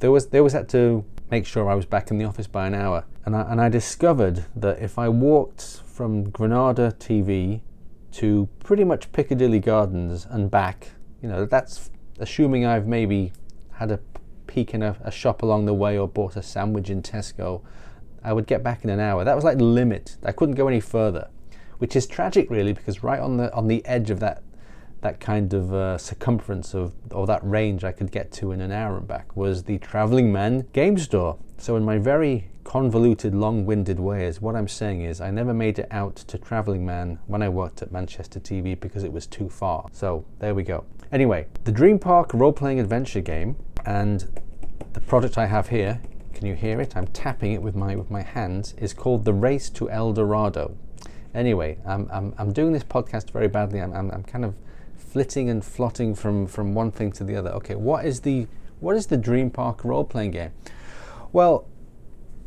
there 0.00 0.10
was 0.10 0.26
there 0.26 0.42
was 0.42 0.52
had 0.52 0.68
to 0.70 1.04
make 1.30 1.46
sure 1.46 1.70
I 1.70 1.74
was 1.74 1.86
back 1.86 2.10
in 2.10 2.18
the 2.18 2.26
office 2.26 2.46
by 2.46 2.66
an 2.66 2.74
hour. 2.74 3.04
And 3.26 3.34
I, 3.34 3.40
and 3.50 3.60
I 3.60 3.68
discovered 3.68 4.44
that 4.54 4.80
if 4.80 4.98
I 4.98 5.08
walked 5.08 5.82
from 5.84 6.30
Granada 6.30 6.94
TV 6.98 7.60
to 8.12 8.48
pretty 8.60 8.84
much 8.84 9.10
Piccadilly 9.10 9.58
Gardens 9.58 10.26
and 10.30 10.48
back, 10.48 10.92
you 11.20 11.28
know, 11.28 11.44
that's 11.44 11.90
assuming 12.20 12.64
I've 12.64 12.86
maybe 12.86 13.32
had 13.72 13.90
a 13.90 13.98
peek 14.46 14.72
in 14.74 14.82
a, 14.82 14.96
a, 15.02 15.10
shop 15.10 15.42
along 15.42 15.66
the 15.66 15.74
way 15.74 15.98
or 15.98 16.06
bought 16.06 16.36
a 16.36 16.42
sandwich 16.42 16.88
in 16.88 17.02
Tesco, 17.02 17.62
I 18.22 18.32
would 18.32 18.46
get 18.46 18.62
back 18.62 18.84
in 18.84 18.90
an 18.90 19.00
hour. 19.00 19.24
That 19.24 19.34
was 19.34 19.44
like 19.44 19.58
the 19.58 19.64
limit. 19.64 20.16
I 20.24 20.30
couldn't 20.30 20.54
go 20.54 20.68
any 20.68 20.80
further, 20.80 21.28
which 21.78 21.96
is 21.96 22.06
tragic, 22.06 22.48
really, 22.48 22.72
because 22.72 23.02
right 23.02 23.20
on 23.20 23.36
the 23.36 23.52
on 23.52 23.66
the 23.66 23.84
edge 23.86 24.10
of 24.10 24.20
that 24.20 24.42
that 25.00 25.20
kind 25.20 25.52
of 25.52 25.74
uh, 25.74 25.98
circumference 25.98 26.74
of 26.74 26.94
or 27.10 27.26
that 27.26 27.40
range 27.42 27.84
I 27.84 27.92
could 27.92 28.10
get 28.10 28.32
to 28.32 28.52
in 28.52 28.60
an 28.60 28.72
hour 28.72 28.96
and 28.96 29.06
back 29.06 29.36
was 29.36 29.64
the 29.64 29.78
Travelling 29.78 30.32
Man 30.32 30.66
game 30.72 30.96
store. 30.96 31.38
So 31.58 31.76
in 31.76 31.84
my 31.84 31.98
very 31.98 32.48
convoluted, 32.66 33.32
long-winded 33.32 34.00
ways, 34.00 34.42
what 34.42 34.56
I'm 34.56 34.66
saying 34.66 35.02
is 35.02 35.20
I 35.20 35.30
never 35.30 35.54
made 35.54 35.78
it 35.78 35.86
out 35.92 36.16
to 36.16 36.36
Travelling 36.36 36.84
Man 36.84 37.20
when 37.28 37.40
I 37.40 37.48
worked 37.48 37.80
at 37.80 37.92
Manchester 37.92 38.40
TV 38.40 38.78
because 38.78 39.04
it 39.04 39.12
was 39.12 39.24
too 39.24 39.48
far. 39.48 39.86
So 39.92 40.24
there 40.40 40.52
we 40.52 40.64
go. 40.64 40.84
Anyway, 41.12 41.46
the 41.62 41.70
Dream 41.70 42.00
Park 42.00 42.34
role-playing 42.34 42.80
adventure 42.80 43.20
game 43.20 43.54
and 43.84 44.42
the 44.94 45.00
product 45.00 45.38
I 45.38 45.46
have 45.46 45.68
here, 45.68 46.02
can 46.34 46.44
you 46.44 46.56
hear 46.56 46.80
it? 46.80 46.96
I'm 46.96 47.06
tapping 47.06 47.52
it 47.52 47.62
with 47.62 47.76
my 47.76 47.94
with 47.94 48.10
my 48.10 48.22
hands, 48.22 48.74
is 48.78 48.92
called 48.92 49.24
The 49.24 49.32
Race 49.32 49.70
to 49.70 49.88
El 49.88 50.12
Dorado. 50.12 50.76
Anyway, 51.34 51.78
I'm, 51.86 52.08
I'm, 52.12 52.34
I'm 52.36 52.52
doing 52.52 52.72
this 52.72 52.82
podcast 52.82 53.30
very 53.30 53.46
badly. 53.46 53.80
I'm, 53.80 53.92
I'm, 53.92 54.10
I'm 54.10 54.24
kind 54.24 54.44
of 54.44 54.56
flitting 54.96 55.48
and 55.48 55.64
flotting 55.64 56.16
from, 56.16 56.48
from 56.48 56.74
one 56.74 56.90
thing 56.90 57.12
to 57.12 57.22
the 57.22 57.36
other. 57.36 57.50
Okay, 57.50 57.76
what 57.76 58.04
is 58.04 58.22
the 58.22 58.48
what 58.80 58.96
is 58.96 59.06
the 59.06 59.16
Dream 59.16 59.50
Park 59.50 59.84
role 59.84 60.04
playing 60.04 60.32
game? 60.32 60.50
Well, 61.32 61.66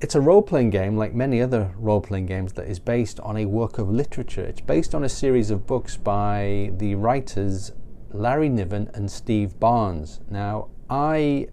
it's 0.01 0.15
a 0.15 0.21
role 0.21 0.41
playing 0.41 0.69
game 0.69 0.95
like 0.95 1.13
many 1.13 1.41
other 1.41 1.73
role 1.77 1.99
playing 1.99 2.25
games 2.25 2.53
that 2.53 2.67
is 2.67 2.79
based 2.79 3.19
on 3.19 3.35
a 3.35 3.45
work 3.45 3.77
of 3.77 3.89
literature. 3.89 4.43
It's 4.43 4.61
based 4.61 4.95
on 4.95 5.03
a 5.03 5.09
series 5.09 5.51
of 5.51 5.67
books 5.67 5.97
by 5.97 6.71
the 6.77 6.95
writers 6.95 7.73
Larry 8.11 8.49
Niven 8.49 8.89
and 8.93 9.11
Steve 9.11 9.59
Barnes. 9.59 10.21
Now, 10.29 10.69
I 10.89 11.47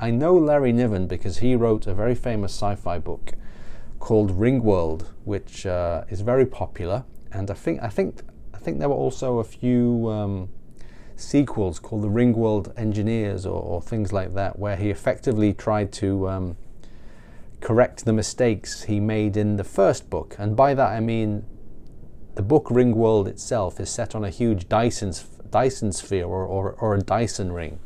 I 0.00 0.10
know 0.10 0.36
Larry 0.36 0.72
Niven 0.72 1.06
because 1.06 1.38
he 1.38 1.54
wrote 1.54 1.86
a 1.86 1.94
very 1.94 2.16
famous 2.16 2.52
sci-fi 2.52 2.98
book 2.98 3.32
called 4.00 4.32
Ringworld, 4.32 5.06
which 5.24 5.64
uh, 5.64 6.04
is 6.10 6.20
very 6.20 6.44
popular, 6.46 7.04
and 7.30 7.50
I 7.50 7.54
think 7.54 7.80
I 7.80 7.88
think 7.88 8.22
I 8.52 8.58
think 8.58 8.80
there 8.80 8.88
were 8.88 8.96
also 8.96 9.38
a 9.38 9.44
few 9.44 10.10
um, 10.10 10.48
sequels 11.14 11.78
called 11.78 12.02
the 12.02 12.08
Ringworld 12.08 12.76
Engineers 12.76 13.46
or, 13.46 13.62
or, 13.62 13.80
things 13.80 14.12
like 14.12 14.34
that, 14.34 14.58
where 14.58 14.74
he 14.74 14.90
effectively 14.90 15.52
tried 15.52 15.92
to 15.92 16.28
um, 16.28 16.56
correct 17.64 18.04
the 18.04 18.12
mistakes 18.12 18.84
he 18.84 19.00
made 19.00 19.36
in 19.36 19.56
the 19.56 19.64
first 19.64 20.10
book. 20.10 20.36
And 20.38 20.54
by 20.54 20.74
that 20.74 20.90
I 20.90 21.00
mean 21.00 21.44
the 22.34 22.42
book 22.42 22.66
Ringworld 22.66 23.26
itself 23.26 23.80
is 23.80 23.90
set 23.90 24.14
on 24.14 24.24
a 24.24 24.30
huge 24.30 24.68
Dyson, 24.68 25.12
Dyson 25.50 25.92
sphere 25.92 26.26
or, 26.26 26.44
or, 26.44 26.72
or 26.72 26.94
a 26.94 27.00
Dyson 27.00 27.52
ring. 27.52 27.78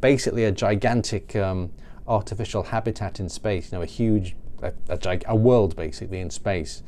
Basically, 0.00 0.44
a 0.44 0.52
gigantic 0.52 1.34
um, 1.34 1.72
artificial 2.06 2.64
habitat 2.64 3.18
in 3.18 3.28
space, 3.28 3.72
you 3.72 3.78
know, 3.78 3.82
a 3.82 3.86
huge, 3.86 4.36
a, 4.62 4.72
a, 4.88 5.20
a 5.26 5.34
world 5.34 5.74
basically 5.74 6.20
in 6.20 6.30
space. 6.30 6.82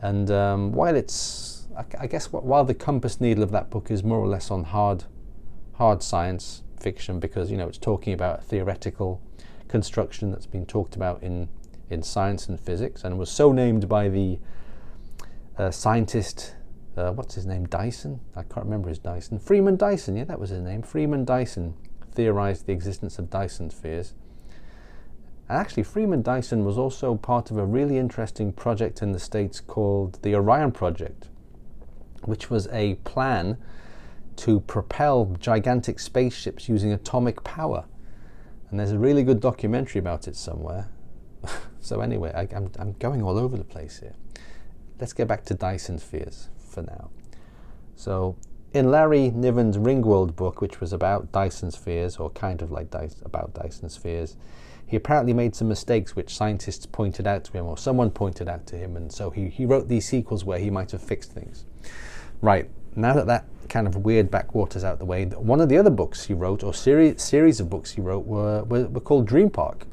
And 0.00 0.30
um, 0.30 0.72
while 0.72 0.94
it's, 0.94 1.66
I, 1.76 1.84
I 2.04 2.06
guess, 2.06 2.32
while 2.32 2.64
the 2.64 2.74
compass 2.74 3.20
needle 3.20 3.42
of 3.42 3.50
that 3.50 3.68
book 3.70 3.90
is 3.90 4.02
more 4.02 4.18
or 4.18 4.28
less 4.28 4.50
on 4.50 4.64
hard, 4.64 5.04
hard 5.74 6.02
science 6.02 6.62
fiction 6.78 7.20
because 7.20 7.48
you 7.48 7.56
know 7.56 7.68
it's 7.68 7.78
talking 7.78 8.12
about 8.12 8.42
theoretical 8.42 9.20
construction 9.72 10.30
that's 10.30 10.44
been 10.44 10.66
talked 10.66 10.94
about 10.96 11.22
in, 11.22 11.48
in 11.88 12.02
science 12.02 12.46
and 12.46 12.60
physics 12.60 13.04
and 13.04 13.18
was 13.18 13.30
so 13.30 13.52
named 13.52 13.88
by 13.88 14.06
the 14.06 14.38
uh, 15.56 15.70
scientist, 15.70 16.54
uh, 16.94 17.10
what's 17.12 17.34
his 17.34 17.46
name, 17.46 17.64
Dyson? 17.66 18.20
I 18.36 18.42
can't 18.42 18.66
remember 18.66 18.90
his 18.90 18.98
Dyson. 18.98 19.38
Freeman 19.38 19.78
Dyson, 19.78 20.14
yeah, 20.14 20.24
that 20.24 20.38
was 20.38 20.50
his 20.50 20.60
name. 20.60 20.82
Freeman 20.82 21.24
Dyson 21.24 21.72
theorized 22.12 22.66
the 22.66 22.72
existence 22.74 23.18
of 23.18 23.30
Dyson 23.30 23.70
spheres. 23.70 24.12
And 25.48 25.56
actually, 25.56 25.84
Freeman 25.84 26.20
Dyson 26.20 26.66
was 26.66 26.76
also 26.76 27.14
part 27.14 27.50
of 27.50 27.56
a 27.56 27.64
really 27.64 27.96
interesting 27.96 28.52
project 28.52 29.00
in 29.00 29.12
the 29.12 29.18
States 29.18 29.58
called 29.58 30.18
the 30.20 30.34
Orion 30.34 30.72
Project, 30.72 31.28
which 32.24 32.50
was 32.50 32.68
a 32.72 32.96
plan 33.04 33.56
to 34.36 34.60
propel 34.60 35.34
gigantic 35.40 35.98
spaceships 35.98 36.68
using 36.68 36.92
atomic 36.92 37.42
power 37.42 37.86
and 38.72 38.80
there's 38.80 38.92
a 38.92 38.98
really 38.98 39.22
good 39.22 39.38
documentary 39.38 39.98
about 39.98 40.26
it 40.26 40.34
somewhere. 40.34 40.88
so 41.80 42.00
anyway, 42.00 42.32
I, 42.34 42.48
am 42.56 42.70
I'm 42.78 42.92
going 42.94 43.22
all 43.22 43.38
over 43.38 43.58
the 43.58 43.64
place 43.64 44.00
here. 44.00 44.14
Let's 44.98 45.12
get 45.12 45.28
back 45.28 45.44
to 45.44 45.54
Dyson 45.54 45.98
spheres 45.98 46.48
for 46.58 46.82
now. 46.82 47.10
So 47.96 48.34
in 48.72 48.90
Larry 48.90 49.30
Niven's 49.30 49.76
Ringworld 49.76 50.34
book, 50.36 50.62
which 50.62 50.80
was 50.80 50.94
about 50.94 51.30
Dyson 51.32 51.70
spheres, 51.70 52.16
or 52.16 52.30
kind 52.30 52.62
of 52.62 52.70
like 52.70 52.90
Dyson, 52.90 53.22
about 53.26 53.52
Dyson 53.52 53.90
spheres, 53.90 54.38
he 54.86 54.96
apparently 54.96 55.34
made 55.34 55.54
some 55.54 55.68
mistakes 55.68 56.16
which 56.16 56.34
scientists 56.34 56.86
pointed 56.86 57.26
out 57.26 57.44
to 57.44 57.52
him, 57.52 57.66
or 57.66 57.76
someone 57.76 58.10
pointed 58.10 58.48
out 58.48 58.66
to 58.68 58.76
him, 58.76 58.96
and 58.96 59.12
so 59.12 59.28
he, 59.28 59.48
he 59.48 59.66
wrote 59.66 59.88
these 59.88 60.08
sequels 60.08 60.46
where 60.46 60.58
he 60.58 60.70
might 60.70 60.92
have 60.92 61.02
fixed 61.02 61.32
things. 61.32 61.66
Right, 62.40 62.70
now 62.96 63.12
that 63.12 63.26
that 63.26 63.44
kind 63.72 63.86
of 63.86 63.96
weird 63.96 64.30
backwaters 64.30 64.84
out 64.84 64.98
the 64.98 65.04
way, 65.04 65.24
one 65.24 65.60
of 65.60 65.68
the 65.68 65.78
other 65.78 65.90
books 65.90 66.24
he 66.24 66.34
wrote, 66.34 66.62
or 66.62 66.74
series, 66.74 67.22
series 67.22 67.58
of 67.58 67.70
books 67.70 67.92
he 67.92 68.02
wrote, 68.02 68.26
were, 68.26 68.62
were, 68.64 68.86
were 68.86 69.00
called 69.00 69.26
Dream 69.26 69.48
Park. 69.48 69.86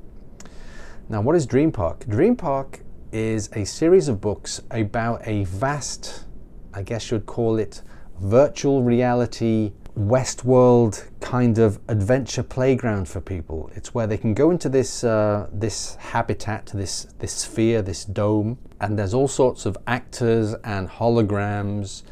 Now, 1.08 1.22
what 1.22 1.36
is 1.36 1.46
Dream 1.46 1.72
Park? 1.72 2.06
Dream 2.08 2.36
Park 2.36 2.82
is 3.12 3.50
a 3.54 3.64
series 3.66 4.10
of 4.10 4.20
books 4.20 4.62
about 4.70 5.26
a 5.26 5.46
vast, 5.46 6.26
I 6.74 6.84
guess 6.84 7.10
you'd 7.10 7.26
call 7.26 7.58
it, 7.58 7.82
virtual 8.20 8.84
reality 8.84 9.72
Westworld 9.98 11.10
kind 11.20 11.58
of 11.58 11.80
adventure 11.90 12.44
playground 12.44 13.08
for 13.10 13.20
people. 13.20 13.70
It's 13.76 13.94
where 13.94 14.08
they 14.08 14.18
can 14.18 14.34
go 14.34 14.52
into 14.52 14.70
this 14.70 15.04
uh, 15.04 15.48
this 15.52 15.96
habitat, 15.96 16.72
this 16.74 17.08
this 17.20 17.34
sphere, 17.34 17.82
this 17.82 18.06
dome, 18.06 18.58
and 18.80 18.98
there's 18.98 19.14
all 19.14 19.28
sorts 19.28 19.66
of 19.66 19.78
actors 19.88 20.54
and 20.64 20.88
holograms 20.88 22.04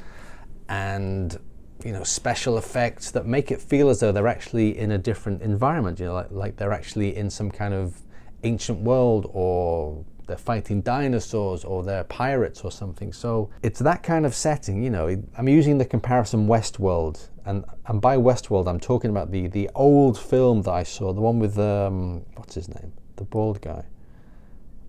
and 0.67 1.39
you 1.85 1.91
know 1.91 2.03
special 2.03 2.57
effects 2.57 3.11
that 3.11 3.25
make 3.25 3.51
it 3.51 3.61
feel 3.61 3.89
as 3.89 3.99
though 3.99 4.11
they're 4.11 4.27
actually 4.27 4.77
in 4.77 4.91
a 4.91 4.97
different 4.97 5.41
environment. 5.41 5.99
You 5.99 6.07
know, 6.07 6.13
like, 6.13 6.31
like 6.31 6.55
they're 6.57 6.73
actually 6.73 7.15
in 7.15 7.29
some 7.29 7.51
kind 7.51 7.73
of 7.73 8.01
ancient 8.43 8.79
world 8.79 9.29
or 9.33 10.05
they're 10.27 10.37
fighting 10.37 10.81
dinosaurs 10.81 11.63
or 11.63 11.83
they're 11.83 12.03
pirates 12.03 12.61
or 12.61 12.71
something. 12.71 13.13
So 13.13 13.49
it's 13.63 13.79
that 13.79 14.03
kind 14.03 14.25
of 14.25 14.35
setting, 14.35 14.83
you 14.83 14.89
know. 14.89 15.07
I'm 15.37 15.49
using 15.49 15.77
the 15.77 15.85
comparison 15.85 16.47
Westworld, 16.47 17.29
and, 17.45 17.63
and 17.87 18.01
by 18.01 18.17
Westworld, 18.17 18.67
I'm 18.67 18.79
talking 18.79 19.09
about 19.09 19.31
the, 19.31 19.47
the 19.47 19.69
old 19.73 20.19
film 20.19 20.63
that 20.63 20.71
I 20.71 20.83
saw, 20.83 21.13
the 21.13 21.21
one 21.21 21.39
with, 21.39 21.57
um, 21.57 22.25
what's 22.35 22.55
his 22.55 22.67
name? 22.67 22.91
The 23.15 23.23
bald 23.23 23.61
guy. 23.61 23.85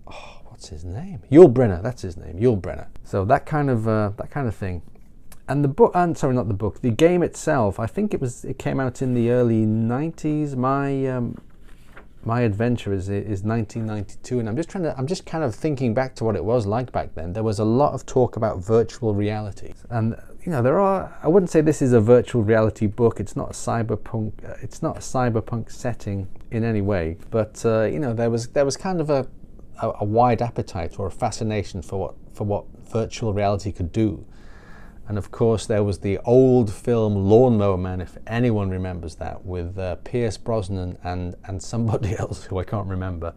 Oh, 0.07 0.41
what's 0.47 0.67
his 0.67 0.83
name? 0.83 1.21
Yul 1.31 1.51
Brynner, 1.51 1.81
that's 1.81 2.01
his 2.01 2.17
name, 2.17 2.37
Yul 2.37 2.59
Brynner. 2.59 2.87
So 3.05 3.23
that 3.25 3.45
kind 3.45 3.69
of, 3.69 3.87
uh, 3.87 4.11
that 4.17 4.29
kind 4.29 4.47
of 4.47 4.55
thing. 4.55 4.81
And 5.49 5.63
the 5.63 5.67
book, 5.67 5.91
and 5.95 6.15
sorry, 6.15 6.35
not 6.35 6.47
the 6.47 6.53
book, 6.53 6.81
the 6.81 6.91
game 6.91 7.23
itself, 7.23 7.79
I 7.79 7.87
think 7.87 8.13
it 8.13 8.21
was, 8.21 8.45
it 8.45 8.59
came 8.59 8.79
out 8.79 9.01
in 9.01 9.15
the 9.15 9.31
early 9.31 9.65
90s. 9.65 10.55
My, 10.55 11.07
um, 11.07 11.41
my 12.23 12.41
adventure 12.41 12.93
is 12.93 13.07
is 13.07 13.43
1992 13.43 14.39
and 14.39 14.49
i'm 14.49 14.55
just 14.57 14.67
trying 14.67 14.83
to 14.83 14.93
i'm 14.97 15.07
just 15.07 15.25
kind 15.25 15.41
of 15.41 15.55
thinking 15.55 15.93
back 15.93 16.13
to 16.13 16.25
what 16.25 16.35
it 16.35 16.43
was 16.43 16.65
like 16.65 16.91
back 16.91 17.15
then. 17.15 17.31
There 17.31 17.43
was 17.43 17.59
a 17.59 17.63
lot 17.63 17.93
of 17.93 18.05
talk 18.05 18.35
about 18.35 18.59
virtual 18.59 19.15
reality. 19.15 19.73
And 19.89 20.17
you 20.43 20.51
know 20.51 20.61
there 20.61 20.79
are 20.81 21.17
i 21.23 21.27
wouldn't 21.29 21.49
say 21.49 21.61
this 21.61 21.81
is 21.81 21.93
a 21.93 22.01
virtual 22.01 22.43
reality 22.43 22.87
book. 22.87 23.21
It's 23.21 23.37
not 23.37 23.49
a 23.49 23.53
cyberpunk 23.53 24.33
uh, 24.47 24.55
it's 24.61 24.81
not 24.81 24.97
a 24.97 24.99
cyberpunk 24.99 25.71
setting 25.71 26.27
in 26.51 26.65
any 26.65 26.81
way. 26.81 27.17
But 27.31 27.65
uh, 27.65 27.83
you 27.83 27.99
know 27.99 28.13
there 28.13 28.29
was 28.29 28.49
there 28.49 28.65
was 28.65 28.75
kind 28.75 28.99
of 28.99 29.09
a, 29.09 29.25
a 29.81 29.91
a 30.01 30.05
wide 30.05 30.41
appetite 30.41 30.99
or 30.99 31.07
a 31.07 31.11
fascination 31.11 31.81
for 31.81 31.97
what 31.99 32.15
for 32.33 32.43
what 32.43 32.65
virtual 32.91 33.33
reality 33.33 33.71
could 33.71 33.93
do 33.93 34.25
and 35.09 35.17
of 35.17 35.31
course, 35.31 35.65
there 35.65 35.83
was 35.83 35.99
the 35.99 36.19
old 36.19 36.71
film 36.71 37.15
Lawnmower 37.15 37.77
Man, 37.77 37.99
if 37.99 38.15
anyone 38.27 38.69
remembers 38.69 39.15
that, 39.15 39.43
with 39.43 39.75
uh, 39.79 39.95
Pierce 39.95 40.37
Brosnan 40.37 40.99
and, 41.03 41.35
and 41.45 41.63
somebody 41.63 42.15
else 42.19 42.43
who 42.43 42.59
I 42.59 42.63
can't 42.63 42.87
remember, 42.87 43.33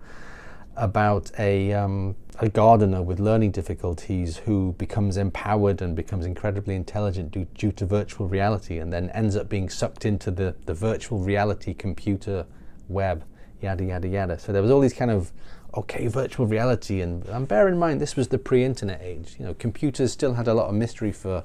about 0.76 1.31
a, 1.38 1.73
um, 1.73 2.14
a 2.41 2.50
gardener 2.50 3.00
with 3.00 3.19
learning 3.19 3.52
difficulties 3.52 4.37
who 4.37 4.75
becomes 4.76 5.17
empowered 5.17 5.81
and 5.81 5.97
becomes 5.97 6.26
incredibly 6.26 6.75
intelligent 6.75 7.31
due, 7.31 7.47
due 7.55 7.73
to 7.73 7.87
virtual 7.87 8.29
reality 8.29 8.79
and 8.79 8.93
then 8.93 9.09
ends 9.11 9.35
up 9.35 9.49
being 9.49 9.71
sucked 9.71 10.05
into 10.05 10.31
the, 10.31 10.55
the 10.67 10.75
virtual 10.75 11.21
reality 11.21 11.73
computer 11.73 12.45
web, 12.88 13.25
yada, 13.62 13.83
yada, 13.83 14.09
yada. 14.09 14.38
So 14.38 14.52
there 14.52 14.61
was 14.61 14.71
all 14.71 14.81
these 14.81 14.93
kind 14.93 15.11
of 15.11 15.33
okay, 15.75 16.07
virtual 16.07 16.47
reality, 16.47 17.00
and, 17.00 17.25
and 17.26 17.49
bear 17.49 17.69
in 17.69 17.79
mind 17.79 18.00
this 18.00 18.17
was 18.17 18.29
the 18.29 18.38
pre-internet 18.38 19.00
age. 19.02 19.37
You 19.38 19.47
know, 19.47 19.55
computers 19.55 20.12
still 20.12 20.35
had 20.35 20.49
a 20.49 20.55
lot 20.55 20.69
of 20.69 20.75
mystery 20.75 21.12
for 21.12 21.45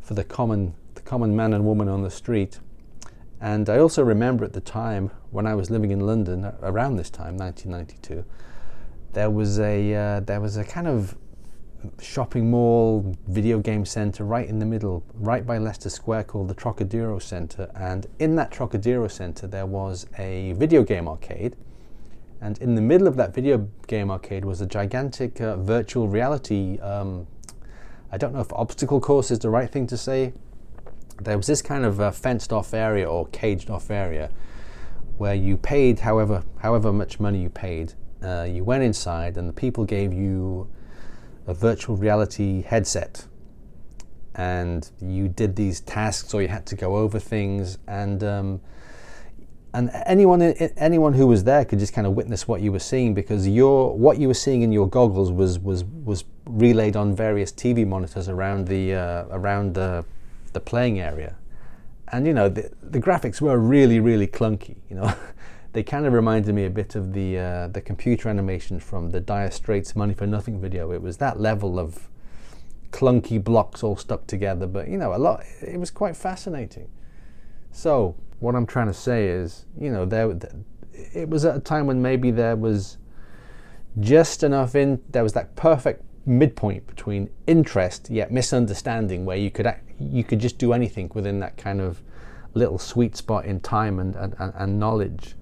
for 0.00 0.14
the 0.14 0.24
common 0.24 0.74
the 0.94 1.00
common 1.00 1.34
man 1.34 1.52
and 1.52 1.64
woman 1.64 1.88
on 1.88 2.02
the 2.02 2.10
street. 2.10 2.60
And 3.40 3.68
I 3.68 3.78
also 3.78 4.02
remember 4.02 4.44
at 4.44 4.52
the 4.52 4.60
time 4.60 5.10
when 5.30 5.46
I 5.46 5.54
was 5.54 5.70
living 5.70 5.90
in 5.90 6.00
London 6.00 6.52
around 6.62 6.96
this 6.96 7.10
time, 7.10 7.36
1992, 7.36 8.24
there 9.12 9.30
was 9.30 9.58
a 9.58 9.94
uh, 9.94 10.20
there 10.20 10.40
was 10.40 10.56
a 10.56 10.64
kind 10.64 10.86
of 10.86 11.16
shopping 12.00 12.50
mall 12.50 13.14
video 13.28 13.58
game 13.58 13.84
center 13.84 14.24
right 14.24 14.48
in 14.48 14.58
the 14.58 14.66
middle, 14.66 15.04
right 15.14 15.46
by 15.46 15.58
Leicester 15.58 15.90
Square, 15.90 16.24
called 16.24 16.48
the 16.48 16.54
Trocadero 16.54 17.18
Center. 17.20 17.70
And 17.74 18.06
in 18.18 18.36
that 18.36 18.50
Trocadero 18.50 19.10
Center, 19.10 19.46
there 19.46 19.66
was 19.66 20.06
a 20.18 20.52
video 20.52 20.82
game 20.82 21.08
arcade 21.08 21.56
and 22.40 22.58
in 22.58 22.74
the 22.74 22.80
middle 22.80 23.06
of 23.06 23.16
that 23.16 23.34
video 23.34 23.68
game 23.86 24.10
arcade 24.10 24.44
was 24.44 24.60
a 24.60 24.66
gigantic 24.66 25.40
uh, 25.40 25.56
virtual 25.56 26.08
reality. 26.08 26.78
Um, 26.80 27.26
I 28.12 28.16
don't 28.16 28.34
know 28.34 28.40
if 28.40 28.52
obstacle 28.52 29.00
course 29.00 29.30
is 29.30 29.38
the 29.38 29.50
right 29.50 29.70
thing 29.70 29.86
to 29.88 29.96
say. 29.96 30.32
There 31.20 31.36
was 31.36 31.46
this 31.46 31.62
kind 31.62 31.84
of 31.84 32.00
uh, 32.00 32.10
fenced 32.10 32.52
off 32.52 32.74
area 32.74 33.08
or 33.08 33.26
caged 33.28 33.70
off 33.70 33.90
area 33.90 34.30
where 35.16 35.34
you 35.34 35.56
paid 35.56 36.00
however 36.00 36.44
however 36.58 36.92
much 36.92 37.20
money 37.20 37.40
you 37.40 37.50
paid. 37.50 37.94
Uh, 38.22 38.46
you 38.48 38.64
went 38.64 38.82
inside 38.82 39.36
and 39.36 39.48
the 39.48 39.52
people 39.52 39.84
gave 39.84 40.12
you 40.12 40.68
a 41.46 41.54
virtual 41.54 41.96
reality 41.96 42.62
headset 42.62 43.26
and 44.34 44.90
you 45.00 45.28
did 45.28 45.54
these 45.56 45.80
tasks 45.80 46.34
or 46.34 46.42
you 46.42 46.48
had 46.48 46.66
to 46.66 46.74
go 46.74 46.96
over 46.96 47.18
things 47.18 47.78
and 47.86 48.24
um, 48.24 48.60
and 49.74 49.90
anyone 50.06 50.40
anyone 50.40 51.12
who 51.12 51.26
was 51.26 51.42
there 51.42 51.64
could 51.64 51.80
just 51.80 51.92
kind 51.92 52.06
of 52.06 52.14
witness 52.14 52.46
what 52.46 52.60
you 52.60 52.70
were 52.70 52.78
seeing 52.78 53.12
because 53.12 53.46
your 53.46 53.98
what 53.98 54.18
you 54.18 54.28
were 54.28 54.40
seeing 54.46 54.62
in 54.62 54.70
your 54.70 54.88
goggles 54.88 55.32
was 55.32 55.58
was 55.58 55.84
was 55.84 56.24
relayed 56.46 56.94
on 56.94 57.14
various 57.14 57.50
TV 57.50 57.84
monitors 57.86 58.28
around 58.28 58.68
the 58.68 58.94
uh, 58.94 59.24
around 59.30 59.74
the 59.74 60.04
the 60.52 60.60
playing 60.60 61.00
area, 61.00 61.34
and 62.12 62.24
you 62.24 62.32
know 62.32 62.48
the 62.48 62.70
the 62.82 63.00
graphics 63.00 63.40
were 63.40 63.58
really 63.58 63.98
really 63.98 64.28
clunky. 64.28 64.76
You 64.88 64.96
know, 64.96 65.14
they 65.72 65.82
kind 65.82 66.06
of 66.06 66.12
reminded 66.12 66.54
me 66.54 66.66
a 66.66 66.70
bit 66.70 66.94
of 66.94 67.12
the 67.12 67.38
uh, 67.38 67.68
the 67.68 67.80
computer 67.80 68.28
animation 68.28 68.78
from 68.78 69.10
the 69.10 69.20
Dire 69.20 69.50
Straits 69.50 69.96
Money 69.96 70.14
for 70.14 70.26
Nothing 70.26 70.60
video. 70.60 70.92
It 70.92 71.02
was 71.02 71.16
that 71.16 71.40
level 71.40 71.80
of 71.80 72.08
clunky 72.92 73.42
blocks 73.42 73.82
all 73.82 73.96
stuck 73.96 74.28
together, 74.28 74.68
but 74.68 74.86
you 74.86 74.96
know 74.96 75.16
a 75.16 75.18
lot. 75.18 75.42
It 75.60 75.80
was 75.80 75.90
quite 75.90 76.16
fascinating. 76.16 76.88
So 77.72 78.14
what 78.40 78.54
I'm 78.54 78.66
trying 78.66 78.88
to 78.88 78.94
say 78.94 79.28
is, 79.28 79.66
you 79.78 79.90
know, 79.90 80.04
there 80.04 80.36
it 80.92 81.28
was 81.28 81.44
at 81.44 81.56
a 81.56 81.60
time 81.60 81.86
when 81.86 82.00
maybe 82.00 82.30
there 82.30 82.56
was 82.56 82.98
just 84.00 84.42
enough 84.42 84.74
in 84.74 85.00
there 85.10 85.22
was 85.22 85.32
that 85.32 85.54
perfect 85.56 86.02
midpoint 86.26 86.86
between 86.86 87.30
interest 87.46 88.08
yet 88.10 88.32
misunderstanding 88.32 89.24
where 89.24 89.36
you 89.36 89.50
could 89.50 89.66
act, 89.66 89.90
you 90.00 90.24
could 90.24 90.38
just 90.38 90.58
do 90.58 90.72
anything 90.72 91.10
within 91.14 91.38
that 91.40 91.56
kind 91.56 91.80
of 91.80 92.02
little 92.54 92.78
sweet 92.78 93.16
spot 93.16 93.44
in 93.44 93.60
time 93.60 93.98
and, 93.98 94.14
and, 94.14 94.34
and 94.38 94.78
knowledge. 94.78 95.34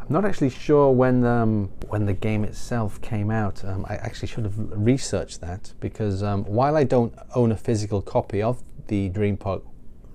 I'm 0.00 0.12
not 0.12 0.26
actually 0.26 0.50
sure 0.50 0.92
when 0.92 1.24
um, 1.24 1.70
when 1.88 2.04
the 2.04 2.12
game 2.12 2.44
itself 2.44 3.00
came 3.00 3.30
out. 3.30 3.64
Um, 3.64 3.86
I 3.88 3.96
actually 3.96 4.28
should 4.28 4.44
have 4.44 4.54
researched 4.58 5.40
that 5.40 5.72
because 5.80 6.22
um, 6.22 6.44
while 6.44 6.76
I 6.76 6.84
don't 6.84 7.14
own 7.34 7.52
a 7.52 7.56
physical 7.56 8.02
copy 8.02 8.42
of 8.42 8.62
the 8.88 9.08
Dream 9.08 9.38
Park 9.38 9.62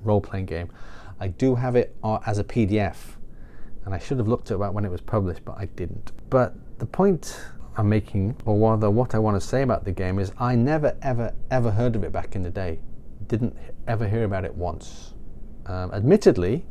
role-playing 0.03 0.45
game, 0.45 0.69
I 1.19 1.27
do 1.27 1.55
have 1.55 1.75
it 1.75 1.95
uh, 2.03 2.19
as 2.25 2.39
a 2.39 2.43
PDF, 2.43 2.95
and 3.85 3.93
I 3.93 3.99
should 3.99 4.17
have 4.17 4.27
looked 4.27 4.51
at 4.51 4.55
about 4.55 4.73
when 4.73 4.85
it 4.85 4.91
was 4.91 5.01
published, 5.01 5.43
but 5.43 5.57
I 5.57 5.65
didn't. 5.65 6.11
But 6.29 6.55
the 6.79 6.85
point 6.85 7.37
I'm 7.75 7.89
making, 7.89 8.35
or 8.45 8.57
rather 8.57 8.89
what 8.89 9.13
I 9.15 9.19
want 9.19 9.39
to 9.39 9.45
say 9.45 9.61
about 9.61 9.83
the 9.83 9.91
game, 9.91 10.19
is 10.19 10.31
I 10.37 10.55
never, 10.55 10.95
ever, 11.01 11.33
ever 11.51 11.71
heard 11.71 11.95
of 11.95 12.03
it 12.03 12.11
back 12.11 12.35
in 12.35 12.41
the 12.41 12.49
day. 12.49 12.79
Didn't 13.27 13.55
ever 13.87 14.07
hear 14.07 14.23
about 14.23 14.45
it 14.45 14.55
once. 14.55 15.13
Um, 15.65 15.91
admittedly, 15.93 16.65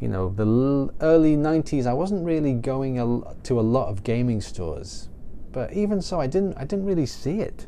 you 0.00 0.08
know, 0.08 0.30
the 0.30 0.46
l- 0.46 0.90
early 1.00 1.36
90s, 1.36 1.86
I 1.86 1.92
wasn't 1.92 2.24
really 2.24 2.54
going 2.54 2.98
a 2.98 3.34
to 3.44 3.60
a 3.60 3.62
lot 3.62 3.88
of 3.88 4.02
gaming 4.02 4.40
stores. 4.40 5.08
But 5.52 5.72
even 5.72 6.00
so, 6.00 6.20
I 6.20 6.26
didn't, 6.26 6.56
I 6.56 6.64
didn't 6.64 6.86
really 6.86 7.06
see 7.06 7.40
it 7.40 7.66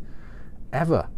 ever 0.72 1.08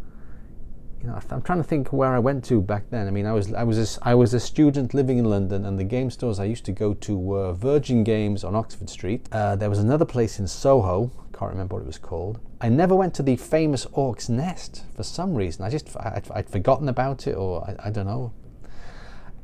you 1.07 1.13
know, 1.13 1.21
I'm 1.31 1.43
trying 1.43 1.59
to 1.59 1.65
think 1.65 1.93
where 1.93 2.13
I 2.13 2.19
went 2.19 2.45
to 2.47 2.61
back 2.61 2.91
then. 2.91 3.07
I 3.07 3.11
mean, 3.11 3.27
I 3.27 3.33
was 3.33 3.55
I 3.55 3.63
was 3.63 3.97
a, 3.97 4.09
I 4.09 4.15
was 4.17 4.35
a 4.35 4.41
student 4.41 4.93
living 4.93 5.19
in 5.19 5.25
London, 5.25 5.65
and 5.65 5.79
the 5.79 5.85
game 5.85 6.11
stores 6.11 6.41
I 6.41 6.47
used 6.47 6.65
to 6.65 6.73
go 6.73 6.95
to 6.95 7.17
were 7.17 7.53
Virgin 7.53 8.03
Games 8.03 8.43
on 8.43 8.57
Oxford 8.57 8.91
Street. 8.91 9.29
Uh, 9.31 9.55
there 9.55 9.71
was 9.71 9.79
another 9.79 10.05
place 10.05 10.41
in 10.41 10.49
Soho. 10.49 11.13
I 11.33 11.39
can't 11.39 11.53
remember 11.53 11.77
what 11.77 11.83
it 11.83 11.87
was 11.87 11.99
called. 11.99 12.41
I 12.61 12.71
never 12.71 12.97
went 12.97 13.15
to 13.15 13.23
the 13.23 13.37
famous 13.37 13.87
Orc's 13.93 14.29
Nest 14.29 14.85
for 14.97 15.05
some 15.05 15.37
reason. 15.37 15.65
I 15.65 15.71
just 15.71 15.97
I'd, 15.97 16.29
I'd 16.35 16.51
forgotten 16.51 16.89
about 16.89 17.29
it, 17.29 17.37
or 17.37 17.63
I, 17.63 17.89
I 17.89 17.91
don't 17.91 18.07
know. 18.07 18.33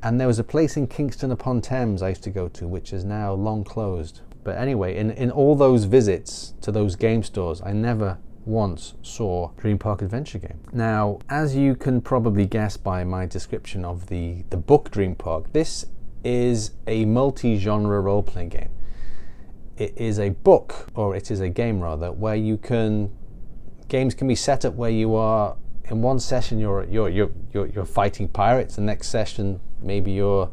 And 0.02 0.20
there 0.20 0.26
was 0.26 0.40
a 0.40 0.44
place 0.44 0.76
in 0.76 0.88
Kingston 0.88 1.30
upon 1.30 1.60
Thames 1.60 2.02
I 2.02 2.08
used 2.08 2.24
to 2.24 2.30
go 2.30 2.48
to, 2.48 2.66
which 2.66 2.92
is 2.92 3.04
now 3.04 3.34
long 3.34 3.62
closed. 3.62 4.20
But 4.42 4.58
anyway, 4.58 4.96
in, 4.96 5.12
in 5.12 5.30
all 5.30 5.54
those 5.54 5.84
visits 5.84 6.54
to 6.62 6.72
those 6.72 6.96
game 6.96 7.22
stores, 7.22 7.62
I 7.64 7.72
never 7.72 8.18
once 8.44 8.94
saw 9.02 9.50
Dream 9.56 9.78
Park 9.78 10.02
Adventure 10.02 10.38
game. 10.38 10.60
Now, 10.72 11.18
as 11.28 11.54
you 11.54 11.74
can 11.74 12.00
probably 12.00 12.46
guess 12.46 12.76
by 12.76 13.04
my 13.04 13.26
description 13.26 13.84
of 13.84 14.06
the, 14.06 14.44
the 14.50 14.56
book 14.56 14.90
Dream 14.90 15.14
Park, 15.14 15.52
this 15.52 15.86
is 16.24 16.72
a 16.86 17.04
multi 17.04 17.58
genre 17.58 18.00
role 18.00 18.22
playing 18.22 18.50
game. 18.50 18.70
It 19.76 19.96
is 19.96 20.18
a 20.18 20.30
book, 20.30 20.88
or 20.94 21.16
it 21.16 21.30
is 21.30 21.40
a 21.40 21.48
game 21.48 21.80
rather, 21.80 22.12
where 22.12 22.36
you 22.36 22.56
can. 22.56 23.10
Games 23.88 24.14
can 24.14 24.26
be 24.26 24.34
set 24.34 24.64
up 24.64 24.74
where 24.74 24.90
you 24.90 25.14
are 25.14 25.56
in 25.90 26.00
one 26.00 26.18
session 26.18 26.58
you're 26.58 26.84
you're 26.84 27.08
you're 27.08 27.30
you're, 27.52 27.66
you're 27.66 27.84
fighting 27.84 28.28
pirates. 28.28 28.76
The 28.76 28.82
next 28.82 29.08
session 29.08 29.60
maybe 29.82 30.12
you're 30.12 30.50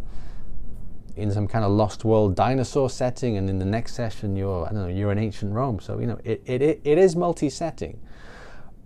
in 1.15 1.31
some 1.31 1.47
kind 1.47 1.65
of 1.65 1.71
lost 1.71 2.05
world 2.05 2.35
dinosaur 2.35 2.89
setting, 2.89 3.37
and 3.37 3.49
in 3.49 3.59
the 3.59 3.65
next 3.65 3.93
session 3.93 4.35
you're 4.35 4.65
I 4.65 4.71
don't 4.71 4.83
know 4.83 4.87
you're 4.87 5.11
in 5.11 5.19
ancient 5.19 5.53
Rome. 5.53 5.79
So 5.79 5.99
you 5.99 6.07
know 6.07 6.19
it 6.23 6.41
it, 6.45 6.61
it 6.83 6.97
is 6.97 7.15
multi-setting, 7.15 7.99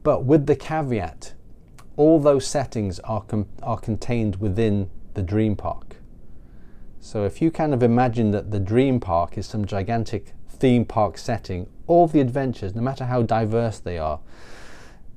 but 0.03 0.25
with 0.25 0.45
the 0.45 0.55
caveat, 0.55 1.33
all 1.97 2.19
those 2.19 2.45
settings 2.45 2.99
are 3.01 3.21
com- 3.21 3.47
are 3.61 3.79
contained 3.79 4.37
within 4.37 4.89
the 5.13 5.23
dream 5.23 5.55
park. 5.55 5.97
So 6.99 7.25
if 7.25 7.41
you 7.41 7.51
kind 7.51 7.73
of 7.73 7.83
imagine 7.83 8.31
that 8.31 8.51
the 8.51 8.59
dream 8.59 8.99
park 8.99 9.37
is 9.37 9.45
some 9.45 9.65
gigantic 9.65 10.33
theme 10.49 10.85
park 10.85 11.17
setting, 11.17 11.67
all 11.85 12.07
the 12.07 12.21
adventures, 12.21 12.73
no 12.73 12.81
matter 12.81 13.05
how 13.05 13.23
diverse 13.23 13.79
they 13.79 13.97
are, 13.97 14.19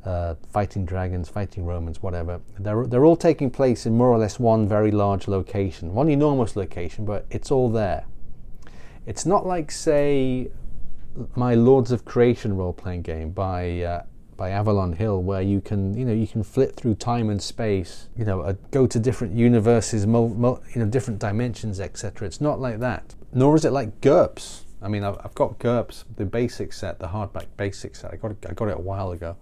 uh, 0.07 0.37
fighting 0.49 0.87
dragons, 0.87 1.29
fighting 1.29 1.67
Romans, 1.67 2.03
whatever. 2.03 2.41
They're, 2.59 2.87
they're 2.87 3.05
all 3.05 3.17
taking 3.17 3.51
place 3.51 3.87
in 3.87 3.97
more 3.97 4.09
or 4.09 4.19
less 4.19 4.39
one 4.39 4.69
very 4.69 4.93
large 4.93 5.27
location, 5.27 5.95
one 5.95 6.09
enormous 6.09 6.55
location, 6.55 7.05
but 7.05 7.27
it's 7.29 7.51
all 7.51 7.69
there. 7.69 8.07
It's 9.05 9.27
not 9.27 9.47
like, 9.47 9.71
say, 9.71 10.51
my 11.35 11.55
Lords 11.55 11.91
of 11.91 12.05
Creation 12.05 12.57
role-playing 12.57 13.03
game 13.03 13.31
by 13.31 13.81
uh, 13.81 14.03
by 14.37 14.51
Avalon 14.51 14.93
Hill, 14.93 15.23
where 15.23 15.41
you 15.41 15.63
can 15.63 15.97
you 15.97 16.05
know 16.05 16.13
you 16.13 16.27
can 16.27 16.43
flit 16.43 16.77
through 16.77 16.97
time 16.97 17.31
and 17.31 17.43
space, 17.43 18.09
you 18.17 18.25
know, 18.25 18.43
uh, 18.43 18.55
go 18.71 18.87
to 18.87 18.99
different 18.99 19.35
universes, 19.35 20.07
mul- 20.07 20.29
mul- 20.29 20.63
you 20.75 20.83
know, 20.83 20.91
different 20.91 21.19
dimensions, 21.19 21.81
etc. 21.81 22.27
It's 22.27 22.41
not 22.41 22.61
like 22.61 22.79
that. 22.81 23.15
Nor 23.33 23.57
is 23.57 23.65
it 23.65 23.71
like 23.71 24.01
GURPS. 24.03 24.65
I 24.83 24.89
mean, 24.89 25.05
I've, 25.05 25.17
I've 25.25 25.35
got 25.35 25.59
GURPS, 25.59 26.05
the 26.17 26.27
basic 26.27 26.75
set, 26.75 26.99
the 26.99 27.09
hardback 27.09 27.47
basic 27.57 27.97
set. 27.97 28.13
I 28.13 28.17
got 28.17 28.33
it, 28.33 28.47
I 28.49 28.53
got 28.53 28.69
it 28.69 28.77
a 28.77 28.81
while 28.81 29.13
ago 29.13 29.37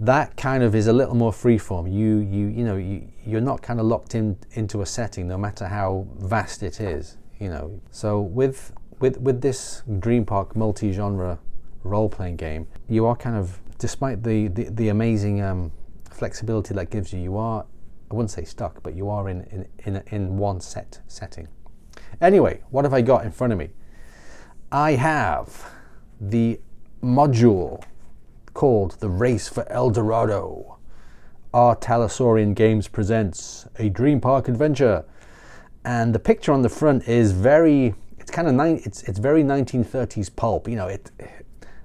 that 0.00 0.36
kind 0.36 0.62
of 0.62 0.74
is 0.74 0.86
a 0.86 0.92
little 0.92 1.14
more 1.14 1.32
freeform. 1.32 1.92
You 1.92 2.18
you 2.18 2.46
you 2.48 2.64
know 2.64 2.76
you 2.76 3.08
you're 3.24 3.40
not 3.40 3.62
kind 3.62 3.80
of 3.80 3.86
locked 3.86 4.14
in 4.14 4.36
into 4.52 4.82
a 4.82 4.86
setting, 4.86 5.26
no 5.26 5.38
matter 5.38 5.66
how 5.66 6.06
vast 6.18 6.62
it 6.62 6.80
is. 6.80 7.16
You 7.38 7.48
know, 7.48 7.80
so 7.90 8.20
with 8.20 8.72
with 8.98 9.18
with 9.20 9.40
this 9.40 9.82
Dream 9.98 10.24
Park 10.24 10.56
multi-genre 10.56 11.38
role-playing 11.84 12.36
game, 12.36 12.66
you 12.88 13.06
are 13.06 13.14
kind 13.14 13.36
of, 13.36 13.60
despite 13.78 14.22
the 14.22 14.48
the, 14.48 14.64
the 14.70 14.88
amazing 14.88 15.42
um, 15.42 15.72
flexibility 16.10 16.74
that 16.74 16.90
gives 16.90 17.12
you, 17.12 17.20
you 17.20 17.36
are 17.36 17.64
I 18.10 18.14
wouldn't 18.14 18.30
say 18.30 18.44
stuck, 18.44 18.82
but 18.82 18.94
you 18.94 19.08
are 19.08 19.28
in 19.28 19.42
in 19.44 19.68
in, 19.78 20.02
in 20.08 20.36
one 20.36 20.60
set 20.60 21.00
setting. 21.06 21.48
Anyway, 22.20 22.62
what 22.70 22.84
have 22.84 22.94
I 22.94 23.00
got 23.02 23.24
in 23.24 23.32
front 23.32 23.52
of 23.52 23.58
me? 23.58 23.70
I 24.72 24.92
have 24.92 25.72
the 26.20 26.60
module 27.02 27.82
called 28.56 28.92
The 29.00 29.10
Race 29.10 29.48
for 29.48 29.70
El 29.70 29.90
Dorado. 29.90 30.78
R. 31.52 31.76
Talsorian 31.76 32.54
Games 32.54 32.88
presents 32.88 33.68
a 33.78 33.90
Dream 33.90 34.18
Park 34.18 34.48
adventure. 34.48 35.04
And 35.84 36.14
the 36.14 36.18
picture 36.18 36.52
on 36.52 36.62
the 36.62 36.70
front 36.70 37.06
is 37.06 37.32
very, 37.32 37.94
it's 38.18 38.30
kind 38.30 38.48
of, 38.48 38.54
ni- 38.54 38.80
it's, 38.86 39.02
it's 39.02 39.18
very 39.18 39.42
1930s 39.44 40.34
pulp. 40.34 40.68
You 40.68 40.76
know, 40.76 40.86
it, 40.86 41.10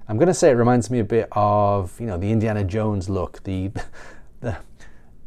I'm 0.08 0.16
going 0.16 0.28
to 0.28 0.34
say 0.34 0.48
it 0.48 0.54
reminds 0.54 0.90
me 0.90 0.98
a 1.00 1.04
bit 1.04 1.28
of, 1.32 2.00
you 2.00 2.06
know, 2.06 2.16
the 2.16 2.32
Indiana 2.32 2.64
Jones 2.64 3.10
look, 3.10 3.44
the, 3.44 3.70
the, 4.40 4.56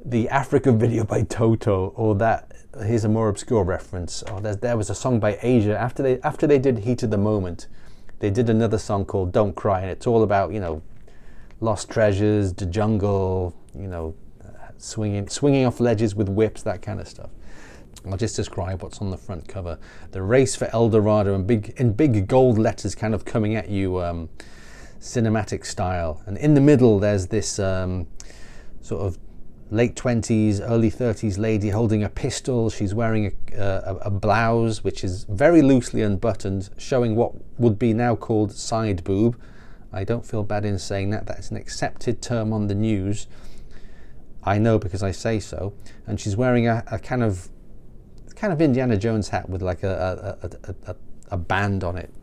the 0.04 0.28
Africa 0.30 0.72
video 0.72 1.04
by 1.04 1.22
Toto, 1.22 1.94
or 1.96 2.16
that, 2.16 2.54
here's 2.84 3.04
a 3.04 3.10
more 3.10 3.30
obscure 3.30 3.64
reference. 3.64 4.24
Oh, 4.32 4.40
there 4.40 4.78
was 4.78 4.90
a 4.90 4.96
song 4.96 5.20
by 5.20 5.38
Asia 5.44 5.78
after 5.78 6.02
they, 6.02 6.20
after 6.22 6.48
they 6.48 6.58
did 6.58 6.80
Heat 6.80 7.04
of 7.04 7.12
the 7.12 7.20
Moment. 7.20 7.68
They 8.18 8.32
did 8.32 8.50
another 8.50 8.80
song 8.80 9.06
called 9.06 9.32
Don't 9.32 9.56
Cry, 9.56 9.82
and 9.82 9.92
it's 9.92 10.08
all 10.08 10.24
about, 10.24 10.52
you 10.52 10.60
know, 10.60 10.82
lost 11.60 11.90
treasures, 11.90 12.54
the 12.54 12.66
jungle, 12.66 13.56
you 13.74 13.88
know, 13.88 14.16
swinging 14.78 15.28
swinging 15.28 15.66
off 15.66 15.80
ledges 15.80 16.16
with 16.16 16.30
whips, 16.30 16.64
that 16.64 16.82
kind 16.82 17.00
of 17.00 17.08
stuff. 17.08 17.30
I'll 18.10 18.18
just 18.18 18.36
describe 18.36 18.84
what's 18.84 19.02
on 19.02 19.10
the 19.10 19.18
front 19.18 19.48
cover. 19.48 19.80
The 20.12 20.22
race 20.22 20.56
for 20.56 20.70
El 20.74 20.90
Dorado 20.90 21.34
in 21.34 21.46
big 21.46 21.74
in 21.78 21.94
big 21.94 22.28
gold 22.28 22.58
letters, 22.58 22.96
kind 22.96 23.14
of 23.14 23.26
coming 23.26 23.56
at 23.56 23.70
you, 23.70 24.02
um, 24.02 24.30
cinematic 25.00 25.66
style. 25.66 26.22
And 26.26 26.38
in 26.38 26.54
the 26.54 26.62
middle, 26.62 27.00
there's 27.00 27.28
this 27.28 27.58
um, 27.60 28.08
sort 28.82 29.02
of 29.02 29.18
late 29.72 29.96
20s, 29.96 30.62
early 30.62 30.92
30s 30.92 31.40
lady 31.40 31.70
holding 31.70 32.04
a 32.04 32.10
pistol. 32.10 32.70
She's 32.70 32.94
wearing 32.94 33.36
a, 33.54 33.60
a, 33.60 33.96
a, 34.04 34.10
blouse 34.12 34.84
which 34.84 35.04
is 35.04 35.24
very 35.24 35.64
loosely 35.64 36.04
unbuttoned, 36.04 36.70
showing 36.78 37.16
what 37.16 37.34
would 37.60 37.80
be 37.80 37.92
now 37.92 38.16
called 38.16 38.52
side 38.52 39.04
boob. 39.04 39.40
I 39.96 40.04
don't 40.04 40.26
feel 40.26 40.44
bad 40.44 40.66
in 40.66 40.78
saying 40.78 41.10
that. 41.12 41.26
That's 41.26 41.50
an 41.52 41.58
accepted 41.58 42.22
term 42.22 42.52
on 42.52 42.68
the 42.68 42.76
news. 42.76 43.28
I 44.44 44.60
know 44.60 44.78
because 44.78 45.02
I 45.02 45.12
say 45.12 45.40
so. 45.40 45.74
And 46.06 46.20
she's 46.20 46.36
wearing 46.36 46.68
a, 46.68 46.84
a 46.92 47.00
kind 47.00 47.24
of 47.24 47.50
kind 48.36 48.52
of 48.52 48.62
Indiana 48.62 48.98
Jones 48.98 49.30
hat 49.30 49.50
with 49.50 49.62
like 49.62 49.84
a, 49.84 50.38
a, 50.44 50.92
a, 50.92 50.96
a, 51.32 51.38
band 51.38 51.86
on 51.86 51.98
it. 51.98 52.14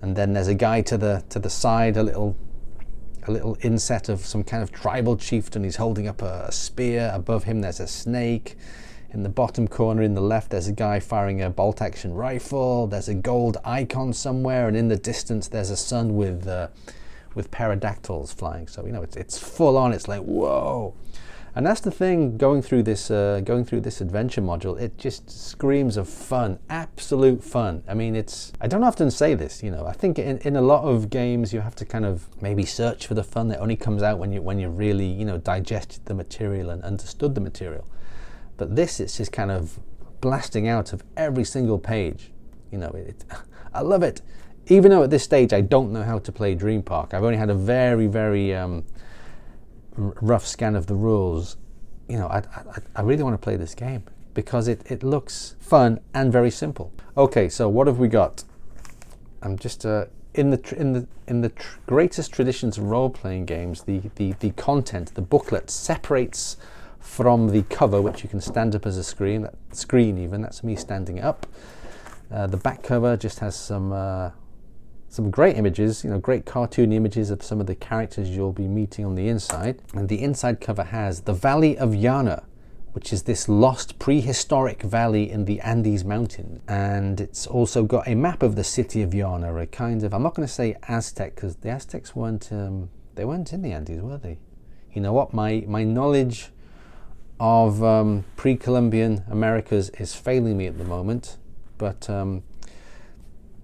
And 0.00 0.14
then 0.14 0.32
there's 0.32 0.46
a 0.46 0.54
guy 0.54 0.80
to 0.82 0.96
the 0.96 1.24
to 1.28 1.38
the 1.38 1.50
side, 1.50 1.96
a 1.96 2.02
little 2.02 2.36
a 3.26 3.32
little 3.32 3.56
inset 3.60 4.08
of 4.08 4.20
some 4.20 4.44
kind 4.44 4.62
of 4.62 4.72
tribal 4.72 5.16
chieftain. 5.16 5.64
He's 5.64 5.76
holding 5.76 6.08
up 6.08 6.22
a 6.22 6.50
spear. 6.50 7.10
Above 7.12 7.44
him 7.44 7.60
there's 7.60 7.80
a 7.80 7.86
snake. 7.86 8.56
In 9.12 9.22
the 9.22 9.28
bottom 9.28 9.68
corner 9.68 10.00
in 10.00 10.14
the 10.14 10.22
left, 10.22 10.50
there's 10.50 10.68
a 10.68 10.72
guy 10.72 10.98
firing 10.98 11.42
a 11.42 11.50
bolt 11.50 11.82
action 11.82 12.14
rifle. 12.14 12.86
There's 12.86 13.10
a 13.10 13.14
gold 13.14 13.58
icon 13.62 14.14
somewhere, 14.14 14.68
and 14.68 14.74
in 14.74 14.88
the 14.88 14.96
distance, 14.96 15.48
there's 15.48 15.68
a 15.68 15.76
sun 15.76 16.16
with 16.16 16.48
uh, 16.48 16.68
with 17.34 17.50
pterodactyls 17.50 18.32
flying. 18.32 18.68
So 18.68 18.86
you 18.86 18.92
know, 18.92 19.02
it's 19.02 19.16
it's 19.16 19.38
full 19.38 19.76
on. 19.76 19.92
It's 19.92 20.08
like 20.08 20.22
whoa, 20.22 20.94
and 21.54 21.66
that's 21.66 21.82
the 21.82 21.90
thing 21.90 22.38
going 22.38 22.62
through 22.62 22.84
this 22.84 23.10
uh, 23.10 23.42
going 23.44 23.66
through 23.66 23.82
this 23.82 24.00
adventure 24.00 24.40
module. 24.40 24.80
It 24.80 24.96
just 24.96 25.28
screams 25.30 25.98
of 25.98 26.08
fun, 26.08 26.58
absolute 26.70 27.44
fun. 27.44 27.82
I 27.86 27.92
mean, 27.92 28.16
it's 28.16 28.54
I 28.62 28.66
don't 28.66 28.82
often 28.82 29.10
say 29.10 29.34
this. 29.34 29.62
You 29.62 29.72
know, 29.72 29.86
I 29.86 29.92
think 29.92 30.18
in, 30.18 30.38
in 30.38 30.56
a 30.56 30.62
lot 30.62 30.84
of 30.84 31.10
games 31.10 31.52
you 31.52 31.60
have 31.60 31.76
to 31.76 31.84
kind 31.84 32.06
of 32.06 32.30
maybe 32.40 32.64
search 32.64 33.06
for 33.06 33.12
the 33.12 33.24
fun 33.24 33.48
that 33.48 33.60
only 33.60 33.76
comes 33.76 34.02
out 34.02 34.18
when 34.18 34.32
you 34.32 34.40
when 34.40 34.58
you 34.58 34.70
really 34.70 35.04
you 35.06 35.26
know 35.26 35.36
digested 35.36 36.06
the 36.06 36.14
material 36.14 36.70
and 36.70 36.82
understood 36.82 37.34
the 37.34 37.42
material. 37.42 37.86
But 38.62 38.76
this, 38.76 39.00
is 39.00 39.16
just 39.16 39.32
kind 39.32 39.50
of 39.50 39.80
blasting 40.20 40.68
out 40.68 40.92
of 40.92 41.02
every 41.16 41.42
single 41.42 41.80
page. 41.80 42.30
You 42.70 42.78
know, 42.78 42.90
it, 42.90 43.24
I 43.74 43.80
love 43.80 44.04
it. 44.04 44.22
Even 44.68 44.92
though 44.92 45.02
at 45.02 45.10
this 45.10 45.24
stage 45.24 45.52
I 45.52 45.62
don't 45.62 45.92
know 45.92 46.04
how 46.04 46.20
to 46.20 46.30
play 46.30 46.54
Dream 46.54 46.80
Park, 46.80 47.12
I've 47.12 47.24
only 47.24 47.38
had 47.38 47.50
a 47.50 47.56
very, 47.56 48.06
very 48.06 48.54
um, 48.54 48.84
rough 49.96 50.46
scan 50.46 50.76
of 50.76 50.86
the 50.86 50.94
rules. 50.94 51.56
You 52.08 52.18
know, 52.18 52.28
I, 52.28 52.38
I, 52.54 52.62
I 52.94 53.02
really 53.02 53.24
want 53.24 53.34
to 53.34 53.44
play 53.44 53.56
this 53.56 53.74
game 53.74 54.04
because 54.32 54.68
it, 54.68 54.88
it 54.88 55.02
looks 55.02 55.56
fun 55.58 55.98
and 56.14 56.30
very 56.30 56.52
simple. 56.52 56.92
Okay, 57.16 57.48
so 57.48 57.68
what 57.68 57.88
have 57.88 57.98
we 57.98 58.06
got? 58.06 58.44
I'm 59.42 59.58
just 59.58 59.84
uh, 59.84 60.04
in 60.34 60.50
the 60.50 60.56
tr- 60.58 60.76
in 60.76 60.92
the 60.92 61.08
in 61.26 61.40
the 61.40 61.48
tr- 61.48 61.78
greatest 61.88 62.32
traditions 62.32 62.78
of 62.78 62.84
role-playing 62.84 63.46
games. 63.46 63.82
The, 63.82 64.02
the 64.14 64.34
the 64.38 64.50
content, 64.50 65.16
the 65.16 65.20
booklet 65.20 65.68
separates 65.68 66.56
from 67.02 67.48
the 67.48 67.62
cover, 67.64 68.00
which 68.00 68.22
you 68.22 68.28
can 68.28 68.40
stand 68.40 68.74
up 68.74 68.86
as 68.86 68.96
a 68.96 69.04
screen, 69.04 69.42
that 69.42 69.54
screen 69.72 70.16
even, 70.16 70.40
that's 70.40 70.64
me 70.64 70.74
standing 70.76 71.20
up. 71.20 71.46
Uh, 72.30 72.46
the 72.46 72.56
back 72.56 72.82
cover 72.82 73.16
just 73.16 73.40
has 73.40 73.54
some 73.54 73.92
uh, 73.92 74.30
some 75.08 75.30
great 75.30 75.58
images, 75.58 76.02
you 76.02 76.08
know, 76.08 76.18
great 76.18 76.46
cartoon 76.46 76.90
images 76.90 77.28
of 77.28 77.42
some 77.42 77.60
of 77.60 77.66
the 77.66 77.74
characters 77.74 78.30
you'll 78.30 78.50
be 78.50 78.66
meeting 78.66 79.04
on 79.04 79.14
the 79.14 79.28
inside. 79.28 79.82
And 79.92 80.08
the 80.08 80.22
inside 80.22 80.58
cover 80.58 80.84
has 80.84 81.20
the 81.20 81.34
Valley 81.34 81.76
of 81.76 81.90
Yana, 81.90 82.44
which 82.92 83.12
is 83.12 83.24
this 83.24 83.46
lost 83.46 83.98
prehistoric 83.98 84.80
valley 84.80 85.30
in 85.30 85.44
the 85.44 85.60
Andes 85.60 86.02
Mountains. 86.02 86.62
And 86.66 87.20
it's 87.20 87.46
also 87.46 87.82
got 87.82 88.08
a 88.08 88.14
map 88.14 88.42
of 88.42 88.56
the 88.56 88.64
city 88.64 89.02
of 89.02 89.10
Yana, 89.10 89.60
a 89.62 89.66
kind 89.66 90.02
of, 90.02 90.14
I'm 90.14 90.22
not 90.22 90.34
going 90.34 90.48
to 90.48 90.54
say 90.54 90.76
Aztec, 90.88 91.34
because 91.34 91.56
the 91.56 91.68
Aztecs 91.68 92.16
weren't, 92.16 92.50
um, 92.50 92.88
they 93.14 93.26
weren't 93.26 93.52
in 93.52 93.60
the 93.60 93.72
Andes, 93.72 94.00
were 94.00 94.16
they? 94.16 94.38
You 94.94 95.02
know 95.02 95.12
what, 95.12 95.34
my, 95.34 95.62
my 95.66 95.84
knowledge 95.84 96.52
of 97.42 97.82
um, 97.82 98.24
pre-Columbian 98.36 99.24
Americas 99.28 99.90
is 99.98 100.14
failing 100.14 100.56
me 100.56 100.68
at 100.68 100.78
the 100.78 100.84
moment, 100.84 101.38
but 101.76 102.08
um, 102.08 102.44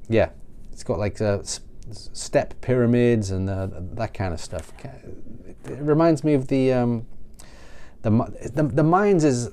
yeah, 0.09 0.31
it's 0.73 0.83
got 0.83 0.99
like 0.99 1.21
uh, 1.21 1.39
step 1.93 2.61
pyramids 2.61 3.31
and 3.31 3.49
uh, 3.49 3.69
that 3.93 4.13
kind 4.13 4.35
of 4.35 4.41
stuff. 4.41 4.73
It 4.83 5.79
reminds 5.79 6.25
me 6.25 6.35
of 6.35 6.49
the 6.49 6.73
um, 6.73 7.07
the, 8.03 8.11
the, 8.53 8.65
the 8.65 8.83
Mayans 8.83 9.23
is 9.23 9.51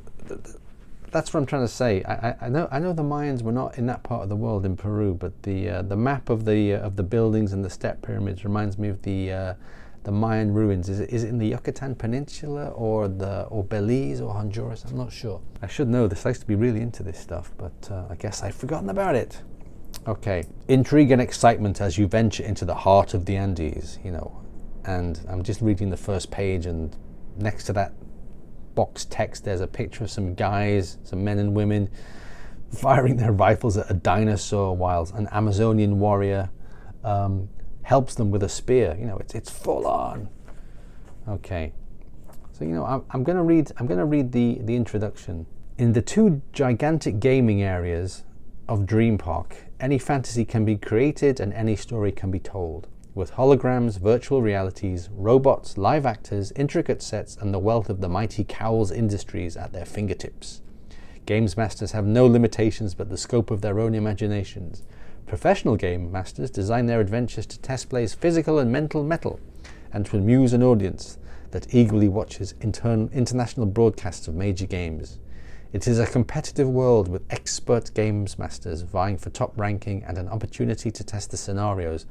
that's 1.12 1.32
what 1.32 1.40
I'm 1.40 1.46
trying 1.46 1.62
to 1.64 1.72
say. 1.72 2.04
I, 2.04 2.48
I, 2.48 2.50
know 2.50 2.68
I 2.72 2.80
know 2.80 2.94
the 2.94 3.04
Mayans 3.04 3.44
were 3.44 3.52
not 3.52 3.78
in 3.78 3.86
that 3.86 4.02
part 4.02 4.24
of 4.24 4.30
the 4.30 4.36
world 4.36 4.66
in 4.66 4.76
Peru, 4.76 5.14
but 5.14 5.44
the 5.44 5.70
uh, 5.70 5.82
the 5.84 5.96
map 5.96 6.32
of 6.32 6.46
the 6.46 6.74
uh, 6.74 6.80
of 6.80 6.96
the 6.96 7.04
buildings 7.04 7.54
and 7.54 7.64
the 7.64 7.70
step 7.70 8.02
pyramids 8.02 8.44
reminds 8.44 8.80
me 8.80 8.88
of 8.88 9.04
the 9.04 9.32
uh, 9.32 9.54
the 10.06 10.12
Mayan 10.12 10.54
ruins. 10.54 10.88
Is 10.88 11.00
it, 11.00 11.10
is 11.10 11.24
it 11.24 11.30
in 11.30 11.40
the 11.40 11.48
Yucatan 11.48 11.96
Peninsula 11.96 12.70
or 12.70 13.08
the 13.08 13.44
or 13.46 13.64
Belize 13.64 14.22
or 14.22 14.34
Honduras? 14.34 14.86
I'm 14.86 14.96
not 14.96 15.12
sure. 15.12 15.42
I 15.62 15.68
should 15.68 15.90
know 15.90 16.08
this. 16.08 16.24
Used 16.24 16.42
to 16.42 16.48
be 16.48 16.56
really 16.56 16.82
into 16.82 17.04
this 17.04 17.20
stuff, 17.20 17.52
but 17.58 17.90
uh, 17.92 18.06
I 18.10 18.16
guess 18.16 18.44
I've 18.44 18.56
forgotten 18.56 18.90
about 18.90 19.16
it. 19.16 19.42
Okay, 20.08 20.46
intrigue 20.68 21.12
and 21.12 21.22
excitement 21.22 21.82
as 21.82 21.98
you 21.98 22.08
venture 22.08 22.44
into 22.44 22.66
the 22.66 22.76
heart 22.76 23.16
of 23.16 23.26
the 23.26 23.36
Andes. 23.36 23.98
You 24.04 24.12
know, 24.12 24.42
and 24.86 25.20
I'm 25.28 25.44
just 25.44 25.62
reading 25.62 25.90
the 25.90 25.98
first 25.98 26.30
page, 26.30 26.68
and 26.68 26.96
next 27.38 27.64
to 27.66 27.74
that 27.74 27.94
box 28.76 29.06
text, 29.06 29.44
there's 29.44 29.62
a 29.62 29.68
picture 29.68 30.04
of 30.04 30.12
some 30.12 30.36
guys, 30.36 31.00
some 31.04 31.24
men 31.24 31.40
and 31.40 31.56
women, 31.56 31.90
firing 32.72 33.18
their 33.18 33.32
rifles 33.32 33.76
at 33.76 33.90
a 33.90 33.96
dinosaur 33.96 34.76
while 34.76 35.10
an 35.16 35.28
Amazonian 35.32 36.00
warrior 36.00 36.52
um, 37.04 37.50
helps 37.86 38.16
them 38.16 38.32
with 38.32 38.42
a 38.42 38.50
spear. 38.50 38.98
You 39.00 39.06
know, 39.06 39.18
it's 39.18 39.36
it's 39.36 39.50
full 39.50 39.88
on. 39.88 40.28
Okay, 41.28 41.72
so 42.52 42.66
you 42.66 42.72
know, 42.72 42.86
I'm, 42.86 43.04
I'm 43.12 43.24
going 43.24 43.38
to 43.38 43.44
read. 43.44 43.72
I'm 43.78 43.86
going 43.86 44.00
to 44.00 44.06
read 44.06 44.32
the 44.32 44.60
the 44.62 44.76
introduction. 44.76 45.46
In 45.78 45.94
the 45.94 46.02
two 46.02 46.42
gigantic 46.54 47.20
gaming 47.20 47.62
areas 47.62 48.24
of 48.68 48.86
Dream 48.86 49.18
Park, 49.18 49.56
any 49.80 50.00
fantasy 50.00 50.46
can 50.46 50.66
be 50.66 50.78
created 50.78 51.40
and 51.40 51.54
any 51.54 51.76
story 51.76 52.12
can 52.12 52.32
be 52.32 52.40
told. 52.40 52.88
With 53.14 53.34
holograms, 53.34 54.00
virtual 54.00 54.42
realities, 54.42 55.10
robots, 55.12 55.78
live 55.78 56.06
actors, 56.06 56.52
intricate 56.56 57.02
sets, 57.02 57.38
and 57.38 57.54
the 57.54 57.60
wealth 57.60 57.90
of 57.90 58.02
the 58.02 58.10
mighty 58.10 58.44
Cowles 58.44 58.92
Industries 58.92 59.56
at 59.56 59.74
their 59.74 59.86
fingertips. 59.86 60.62
Games 61.26 61.56
masters 61.58 61.92
have 61.92 62.06
no 62.06 62.26
limitations 62.26 62.94
but 62.96 63.10
the 63.10 63.18
scope 63.18 63.52
of 63.52 63.62
their 63.62 63.80
own 63.80 63.94
imaginations. 63.96 64.84
Professional 65.28 65.76
game 65.76 66.12
masters 66.12 66.52
design 66.52 66.86
their 66.86 67.00
adventures 67.00 67.48
to 67.48 67.60
test 67.60 67.90
players' 67.90 68.14
physical 68.14 68.60
and 68.60 68.72
mental 68.72 69.04
mettle 69.04 69.40
and 69.92 70.06
to 70.06 70.18
amuse 70.18 70.54
an 70.54 70.62
audience 70.62 71.18
that 71.50 71.74
eagerly 71.74 72.08
watches 72.08 72.54
intern- 72.62 73.10
international 73.12 73.66
broadcasts 73.66 74.28
of 74.28 74.36
major 74.36 74.68
games. 74.68 75.18
It 75.74 75.88
is 75.88 75.98
a 75.98 76.06
competitive 76.06 76.70
world 76.70 77.08
with 77.08 77.26
expert 77.32 77.92
games 77.96 78.38
masters 78.38 78.84
vying 78.84 79.18
for 79.18 79.32
top 79.32 79.54
ranking 79.58 80.04
and 80.04 80.20
an 80.20 80.30
opportunity 80.30 80.92
to 80.92 81.04
test 81.04 81.32
the 81.32 81.38
scenarios 81.38 82.06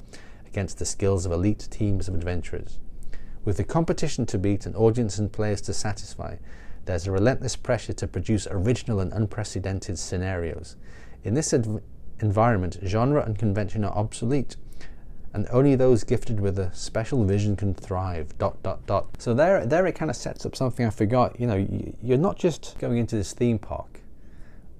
against 0.47 0.79
the 0.79 0.85
skills 0.85 1.25
of 1.25 1.31
elite 1.31 1.69
teams 1.71 2.09
of 2.09 2.15
adventurers. 2.15 2.81
With 3.45 3.59
the 3.59 3.65
competition 3.65 4.27
to 4.27 4.39
beat 4.39 4.67
and 4.67 4.75
audience 4.75 5.19
and 5.19 5.33
players 5.33 5.61
to 5.63 5.73
satisfy, 5.73 6.37
there's 6.85 7.07
a 7.07 7.13
relentless 7.13 7.55
pressure 7.55 7.93
to 7.93 8.09
produce 8.09 8.49
original 8.51 8.99
and 8.99 9.13
unprecedented 9.13 9.99
scenarios. 9.99 10.77
In 11.23 11.35
this 11.35 11.53
environment, 12.25 12.79
genre 12.85 13.23
and 13.25 13.39
convention 13.39 13.85
are 13.85 13.93
obsolete, 13.93 14.57
and 15.33 15.47
only 15.51 15.75
those 15.75 16.05
gifted 16.05 16.41
with 16.41 16.59
a 16.59 16.73
special 16.75 17.25
vision 17.25 17.57
can 17.57 17.75
thrive. 17.75 18.37
Dot 18.39 18.63
dot 18.63 18.87
dot. 18.87 19.07
So 19.19 19.35
there, 19.35 19.67
there 19.67 19.87
it 19.87 19.95
kind 19.95 20.11
of 20.11 20.17
sets 20.17 20.47
up 20.47 20.57
something 20.57 20.87
I 20.87 20.91
forgot. 20.91 21.39
You 21.39 21.47
know, 21.47 21.95
you're 22.03 22.19
not 22.19 22.39
just 22.39 22.79
going 22.79 22.99
into 22.99 23.17
this 23.17 23.33
theme 23.33 23.59
park, 23.59 24.01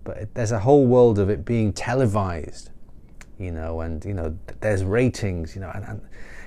but 0.05 0.35
there's 0.35 0.53
a 0.53 0.61
whole 0.61 0.87
world 0.87 1.19
of 1.19 1.29
it 1.29 1.45
being 1.45 1.73
televised. 1.73 2.71
You 3.39 3.51
know, 3.51 3.81
and 3.81 4.05
you 4.05 4.15
know, 4.15 4.39
there's 4.61 4.85
ratings. 4.85 5.55
You 5.55 5.63
know, 5.63 5.71
and, 5.75 5.85
and 5.85 6.01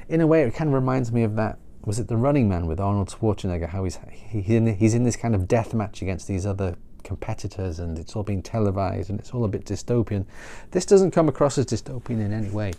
in 0.08 0.22
a 0.22 0.28
way, 0.28 0.44
it 0.44 0.54
kind 0.54 0.70
of 0.70 0.74
reminds 0.74 1.12
me 1.12 1.24
of 1.24 1.36
that 1.36 1.60
was 1.88 2.00
it 2.00 2.10
the 2.10 2.18
Running 2.18 2.50
Man 2.50 2.68
with 2.68 2.82
Arnold 2.82 3.08
Schwarzenegger? 3.10 3.70
How 3.70 3.86
he's 3.86 3.98
in, 4.34 4.76
he's 4.76 4.94
in 4.94 5.04
this 5.04 5.16
kind 5.16 5.34
of 5.34 5.48
death 5.48 5.74
match 5.74 6.02
against 6.02 6.28
these 6.28 6.46
other 6.46 6.76
competitors, 7.08 7.80
and 7.80 7.98
it's 7.98 8.16
all 8.16 8.24
being 8.24 8.42
televised, 8.42 9.10
and 9.10 9.20
it's 9.20 9.32
all 9.32 9.46
a 9.46 9.48
bit 9.48 9.66
dystopian. 9.66 10.26
This 10.72 10.86
doesn't 10.86 11.12
come 11.12 11.30
across 11.30 11.58
as 11.58 11.66
dystopian 11.66 12.20
in 12.26 12.34
any 12.34 12.50
way. 12.50 12.74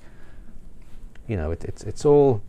You 1.26 1.36
know, 1.36 1.50
it, 1.50 1.64
it's 1.64 1.82
it's 1.82 2.04
all 2.04 2.42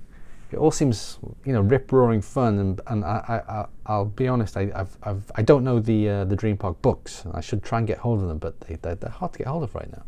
it 0.52 0.58
all 0.58 0.72
seems 0.72 1.20
you 1.46 1.54
know 1.54 1.62
rip 1.62 1.92
roaring 1.92 2.22
fun, 2.22 2.60
and 2.60 2.82
and 2.88 3.04
I, 3.06 3.42
I 3.48 3.66
I'll 3.86 4.06
be 4.06 4.28
honest, 4.28 4.58
I 4.58 4.72
I've, 4.76 4.98
I've 5.04 5.32
I 5.36 5.42
don't 5.42 5.64
know 5.64 5.80
the 5.80 6.10
uh, 6.10 6.26
the 6.26 6.36
Dream 6.36 6.58
Park 6.58 6.82
books. 6.82 7.24
I 7.34 7.42
should 7.42 7.64
try 7.64 7.80
and 7.80 7.88
get 7.88 7.98
hold 7.98 8.22
of 8.22 8.28
them, 8.28 8.38
but 8.38 8.60
they 8.62 8.76
they're, 8.76 8.96
they're 8.96 9.10
hard 9.10 9.34
to 9.34 9.40
get 9.40 9.48
hold 9.48 9.64
of 9.64 9.74
right 9.74 9.92
now. 9.92 10.04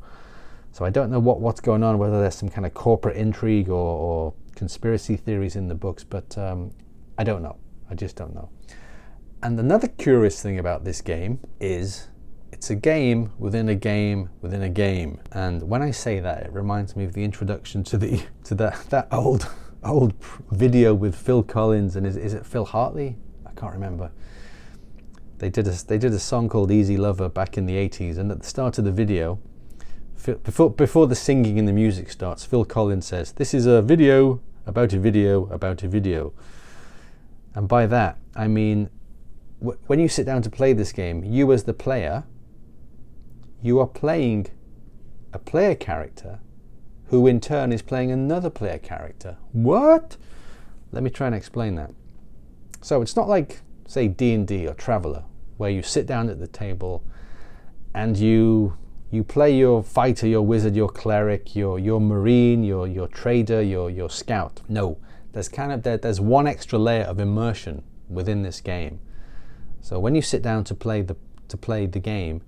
So 0.74 0.86
I 0.86 0.90
don't 0.90 1.12
know 1.12 1.20
what, 1.20 1.42
what's 1.42 1.60
going 1.60 1.84
on, 1.84 1.98
whether 1.98 2.22
there's 2.22 2.36
some 2.36 2.48
kind 2.48 2.66
of 2.66 2.74
corporate 2.74 3.18
intrigue 3.18 3.68
or, 3.68 3.74
or 3.74 4.34
conspiracy 4.56 5.18
theories 5.18 5.58
in 5.58 5.68
the 5.68 5.76
books, 5.76 6.06
but 6.06 6.38
um, 6.38 6.72
I 7.18 7.26
don't 7.26 7.44
know. 7.44 7.58
I 7.90 7.96
just 7.96 8.16
don't 8.16 8.34
know. 8.34 8.50
And 9.44 9.60
another 9.60 9.88
curious 9.88 10.42
thing 10.42 10.60
about 10.60 10.84
this 10.84 11.02
game 11.02 11.40
is 11.60 12.08
it's 12.52 12.70
a 12.70 12.76
game 12.76 13.32
within 13.40 13.70
a 13.70 13.76
game 13.76 14.30
within 14.42 14.62
a 14.62 14.70
game. 14.70 15.20
And 15.32 15.64
when 15.64 15.82
I 15.82 15.92
say 15.92 16.20
that, 16.20 16.44
it 16.44 16.54
reminds 16.54 16.96
me 16.96 17.06
of 17.06 17.14
the 17.14 17.24
introduction 17.24 17.84
to 17.86 17.98
the 17.98 18.24
to 18.46 18.56
that 18.56 18.86
that 18.90 19.08
old 19.12 19.50
old 19.84 20.14
video 20.52 20.94
with 20.94 21.16
Phil 21.16 21.42
Collins 21.42 21.96
and 21.96 22.06
is, 22.06 22.18
is 22.18 22.34
it 22.34 22.46
Phil 22.46 22.66
Hartley? 22.66 23.18
I 23.46 23.52
can't 23.52 23.74
remember. 23.74 24.12
They 25.40 25.50
did 25.50 25.68
a 25.68 25.72
they 25.72 25.98
did 25.98 26.14
a 26.14 26.20
song 26.20 26.48
called 26.48 26.70
Easy 26.72 26.98
Lover 26.98 27.28
back 27.28 27.58
in 27.58 27.66
the 27.66 27.74
80s, 27.74 28.20
and 28.20 28.32
at 28.32 28.42
the 28.42 28.46
start 28.46 28.78
of 28.78 28.86
the 28.86 28.92
video, 28.92 29.40
before, 30.44 30.70
before 30.70 31.08
the 31.08 31.16
singing 31.16 31.58
and 31.58 31.68
the 31.68 31.74
music 31.74 32.12
starts, 32.12 32.46
Phil 32.46 32.64
Collins 32.64 33.08
says, 33.08 33.32
This 33.32 33.54
is 33.54 33.66
a 33.66 33.82
video 33.82 34.40
about 34.68 34.94
a 34.94 35.00
video 35.00 35.48
about 35.48 35.82
a 35.82 35.88
video. 35.88 36.34
And 37.56 37.68
by 37.68 37.88
that, 37.88 38.18
I 38.36 38.48
mean, 38.48 38.90
when 39.62 40.00
you 40.00 40.10
sit 40.10 40.26
down 40.26 40.42
to 40.42 40.50
play 40.50 40.74
this 40.74 40.92
game, 40.92 41.24
you 41.24 41.52
as 41.54 41.64
the 41.66 41.74
player, 41.74 42.24
you 43.62 43.80
are 43.80 43.88
playing 43.88 44.48
a 45.34 45.40
player 45.40 45.76
character 45.76 46.40
who 47.08 47.28
in 47.28 47.40
turn 47.40 47.72
is 47.72 47.82
playing 47.82 48.12
another 48.12 48.50
player 48.50 48.80
character. 48.80 49.38
What? 49.52 50.18
Let 50.92 51.04
me 51.04 51.10
try 51.10 51.28
and 51.28 51.36
explain 51.36 51.76
that. 51.76 51.92
So 52.82 53.02
it's 53.02 53.16
not 53.16 53.30
like, 53.30 53.62
say, 53.88 54.08
D&D 54.08 54.68
or 54.68 54.74
Traveller, 54.74 55.26
where 55.58 55.70
you 55.70 55.84
sit 55.84 56.08
down 56.08 56.30
at 56.30 56.40
the 56.40 56.48
table 56.48 57.04
and 57.94 58.18
you 58.18 58.78
you 59.12 59.26
play 59.26 59.54
your 59.54 59.84
fighter, 59.84 60.26
your 60.26 60.42
wizard, 60.42 60.74
your 60.74 60.88
cleric, 60.88 61.54
your 61.54 61.78
your 61.78 62.00
marine, 62.00 62.64
your 62.64 62.88
your 62.88 63.10
trader, 63.10 63.62
your 63.62 63.90
your 63.90 64.10
scout. 64.10 64.62
No, 64.70 64.98
there's 65.34 65.50
kind 65.50 65.74
of 65.74 65.84
there, 65.84 65.98
there's 65.98 66.22
one 66.22 66.48
extra 66.48 66.80
layer 66.80 67.04
of 67.04 67.20
immersion 67.20 67.84
within 68.10 68.42
this 68.42 68.62
game. 68.62 69.02
So 69.82 70.00
when 70.00 70.16
you 70.16 70.22
sit 70.22 70.42
down 70.42 70.64
to 70.66 70.76
play 70.76 71.02
the 71.02 71.16
to 71.50 71.58
play 71.58 71.86
the 71.86 72.00
game, 72.00 72.42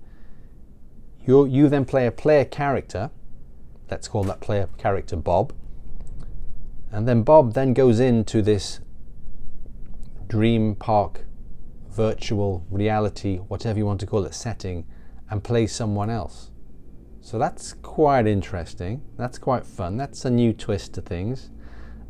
you 1.26 1.46
you 1.46 1.68
then 1.68 1.84
play 1.84 2.06
a 2.06 2.12
player 2.12 2.44
character. 2.44 3.10
Let's 3.90 4.08
call 4.08 4.24
that 4.24 4.40
player 4.40 4.68
character 4.78 5.16
Bob. 5.16 5.52
And 6.90 7.08
then 7.08 7.22
Bob 7.22 7.54
then 7.54 7.74
goes 7.74 8.00
into 8.00 8.40
this 8.40 8.80
dream 10.28 10.74
park 10.74 11.24
virtual 11.90 12.64
reality, 12.70 13.38
whatever 13.38 13.78
you 13.78 13.86
want 13.86 14.00
to 14.00 14.06
call 14.06 14.24
it, 14.24 14.34
setting 14.34 14.86
and 15.30 15.42
plays 15.42 15.72
someone 15.72 16.10
else. 16.10 16.50
So 17.20 17.38
that's 17.38 17.72
quite 17.72 18.26
interesting. 18.26 19.02
That's 19.16 19.38
quite 19.38 19.64
fun. 19.66 19.96
That's 19.96 20.24
a 20.24 20.30
new 20.30 20.52
twist 20.52 20.94
to 20.94 21.00
things. 21.00 21.50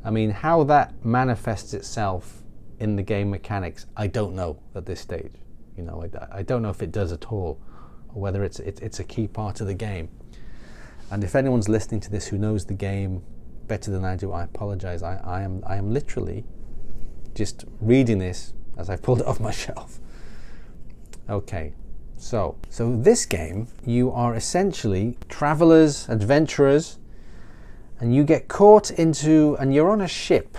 I 0.05 0.11
mean, 0.11 0.31
how 0.31 0.65
that 0.65 1.05
manifests 1.05 1.73
itself 1.73 2.44
in 2.79 2.97
the 2.97 3.03
game 3.03 3.31
mechanics, 3.31 3.87
I 3.97 4.07
don't 4.07 4.35
know 4.35 4.59
at 4.75 4.87
this 4.87 5.01
stage. 5.01 5.33
You 5.77 5.85
know, 5.85 6.05
I, 6.05 6.39
I 6.39 6.43
don't 6.43 6.63
know 6.63 6.71
if 6.71 6.83
it 6.83 6.93
does 6.93 7.13
at 7.13 7.33
all, 7.33 7.61
or 8.15 8.23
whether 8.23 8.45
it's 8.45 8.61
it, 8.61 8.81
it's 8.83 9.01
a 9.01 9.05
key 9.05 9.27
part 9.27 9.61
of 9.61 9.67
the 9.67 9.75
game. 9.75 10.09
And 11.11 11.23
if 11.23 11.35
anyone's 11.35 11.69
listening 11.69 12.01
to 12.03 12.11
this 12.11 12.27
who 12.27 12.39
knows 12.39 12.65
the 12.65 12.75
game 12.75 13.23
better 13.67 13.91
than 13.91 14.05
I 14.05 14.17
do, 14.17 14.33
I 14.33 14.45
apologize. 14.45 15.03
I, 15.03 15.17
I 15.25 15.43
am 15.43 15.63
I 15.67 15.77
am 15.77 15.93
literally 15.93 16.45
just 17.35 17.65
reading 17.81 18.19
this 18.19 18.55
as 18.77 18.89
I 18.91 18.97
pulled 18.97 19.21
it 19.21 19.27
off 19.27 19.41
my 19.41 19.51
shelf. 19.65 20.01
Okay, 21.29 21.73
so, 22.17 22.57
so 22.71 22.97
this 22.97 23.27
game, 23.27 23.69
you 23.85 24.11
are 24.11 24.35
essentially 24.35 25.19
travelers, 25.29 26.09
adventurers, 26.09 26.99
and 28.01 28.15
you 28.15 28.25
get 28.25 28.49
caught 28.49 28.91
into, 28.91 29.57
and 29.59 29.75
you're 29.75 29.91
on 29.91 30.01
a 30.01 30.09
ship. 30.09 30.57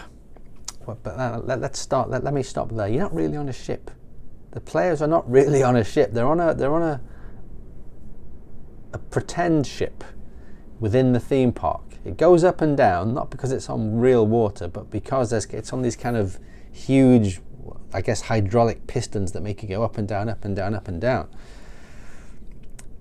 But 0.86 1.06
uh, 1.06 1.42
let, 1.44 1.64
us 1.64 1.80
start. 1.80 2.10
Let, 2.10 2.24
let 2.24 2.34
me 2.34 2.44
stop 2.44 2.72
there. 2.72 2.88
You're 2.88 3.02
not 3.02 3.14
really 3.14 3.38
on 3.38 3.50
a 3.50 3.54
ship. 3.54 3.92
The 4.52 4.62
players 4.62 5.02
are 5.02 5.08
not 5.08 5.30
really 5.38 5.64
on 5.64 5.76
a 5.76 5.84
ship. 5.84 6.12
They're 6.14 6.28
on 6.28 6.40
a 6.40 6.54
they're 6.54 6.74
on 6.74 6.84
a 6.84 7.02
a 8.94 8.98
pretend 8.98 9.68
ship 9.68 10.04
within 10.80 11.14
the 11.14 11.20
theme 11.20 11.52
park. 11.52 11.84
It 12.06 12.18
goes 12.18 12.44
up 12.44 12.62
and 12.62 12.78
down, 12.78 13.14
not 13.14 13.30
because 13.30 13.52
it's 13.52 13.70
on 13.70 13.98
real 14.00 14.28
water, 14.28 14.68
but 14.68 14.92
because 14.92 15.34
it's 15.34 15.74
on 15.74 15.82
these 15.82 15.96
kind 15.96 16.16
of 16.16 16.40
huge 16.72 17.42
I 17.94 18.02
guess, 18.02 18.22
hydraulic 18.22 18.88
pistons 18.88 19.32
that 19.32 19.42
make 19.42 19.64
it 19.64 19.68
go 19.68 19.84
up 19.84 19.98
and 19.98 20.08
down, 20.08 20.30
up 20.30 20.44
and 20.44 20.56
down, 20.56 20.76
up 20.76 20.88
and 20.88 21.00
down. 21.00 21.30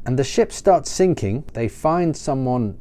And 0.07 0.19
the 0.19 0.25
ship 0.25 0.53
starts 0.53 0.91
sinking. 0.91 1.45
They 1.53 1.69
find 1.69 2.17
someone 2.17 2.79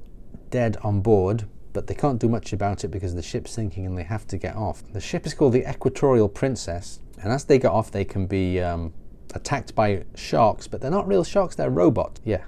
dead 0.49 0.77
on 0.83 1.01
board, 1.01 1.45
but 1.73 1.87
they 1.87 1.95
can't 1.95 2.19
do 2.19 2.29
much 2.29 2.53
about 2.53 2.83
it 2.83 2.89
because 2.89 3.15
the 3.15 3.21
ship's 3.21 3.51
sinking 3.51 3.85
and 3.85 3.97
they 3.97 4.03
have 4.03 4.25
to 4.27 4.37
get 4.37 4.55
off. 4.55 4.83
The 4.93 5.01
ship 5.01 5.25
is 5.25 5.33
called 5.33 5.53
the 5.53 5.69
Equatorial 5.69 6.29
Princess, 6.29 6.99
and 7.21 7.31
as 7.33 7.45
they 7.45 7.59
get 7.59 7.71
off, 7.71 7.91
they 7.91 8.05
can 8.05 8.27
be 8.27 8.61
um, 8.61 8.93
attacked 9.33 9.75
by 9.75 10.03
sharks, 10.15 10.67
but 10.67 10.81
they're 10.81 10.91
not 10.91 11.07
real 11.07 11.23
sharks, 11.23 11.55
they're 11.55 11.69
robots. 11.69 12.21
Yeah, 12.23 12.43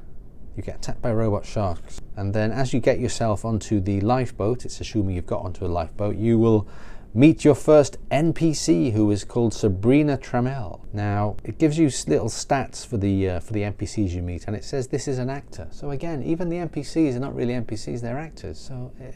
you 0.56 0.64
get 0.64 0.76
attacked 0.78 1.02
by 1.02 1.12
robot 1.12 1.46
sharks. 1.46 2.00
And 2.16 2.34
then 2.34 2.52
as 2.52 2.74
you 2.74 2.80
get 2.80 3.00
yourself 3.00 3.44
onto 3.44 3.80
the 3.80 4.00
lifeboat, 4.02 4.66
it's 4.66 4.80
assuming 4.80 5.16
you've 5.16 5.26
got 5.26 5.44
onto 5.44 5.66
a 5.66 5.68
lifeboat, 5.68 6.16
you 6.16 6.40
will 6.40 6.68
meet 7.16 7.46
your 7.46 7.56
first 7.56 7.98
NPC, 8.10 8.92
who 8.92 9.10
is 9.10 9.24
called 9.24 9.54
Sabrina 9.54 10.18
Trammell. 10.18 10.82
Now, 10.92 11.38
it 11.46 11.58
gives 11.58 11.80
you 11.80 11.86
little 12.08 12.28
stats 12.28 12.86
for 12.86 12.98
the 12.98 13.30
uh, 13.30 13.40
for 13.40 13.54
the 13.54 13.62
NPCs 13.62 14.10
you 14.10 14.22
meet, 14.22 14.46
and 14.48 14.56
it 14.56 14.66
says 14.66 14.90
this 14.90 15.08
is 15.08 15.18
an 15.18 15.30
actor. 15.30 15.68
So 15.72 15.92
again, 15.92 16.22
even 16.22 16.50
the 16.50 16.58
NPCs 16.58 17.16
are 17.16 17.20
not 17.20 17.34
really 17.34 17.54
NPCs; 17.54 18.02
they're 18.02 18.20
actors. 18.20 18.60
So 18.60 18.92
uh, 19.02 19.12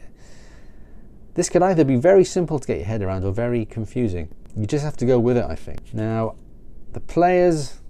this 1.34 1.50
could 1.50 1.62
either 1.62 1.84
be 1.84 1.96
very 1.96 2.24
simple 2.24 2.58
to 2.58 2.66
get 2.66 2.78
your 2.78 2.86
head 2.86 3.02
around 3.02 3.24
or 3.24 3.32
very 3.32 3.66
confusing. 3.66 4.30
You 4.56 4.66
just 4.66 4.84
have 4.84 4.96
to 4.96 5.06
go 5.06 5.20
with 5.20 5.36
it, 5.36 5.44
I 5.44 5.54
think. 5.54 5.94
Now, 5.94 6.36
the 6.92 7.00
players 7.00 7.80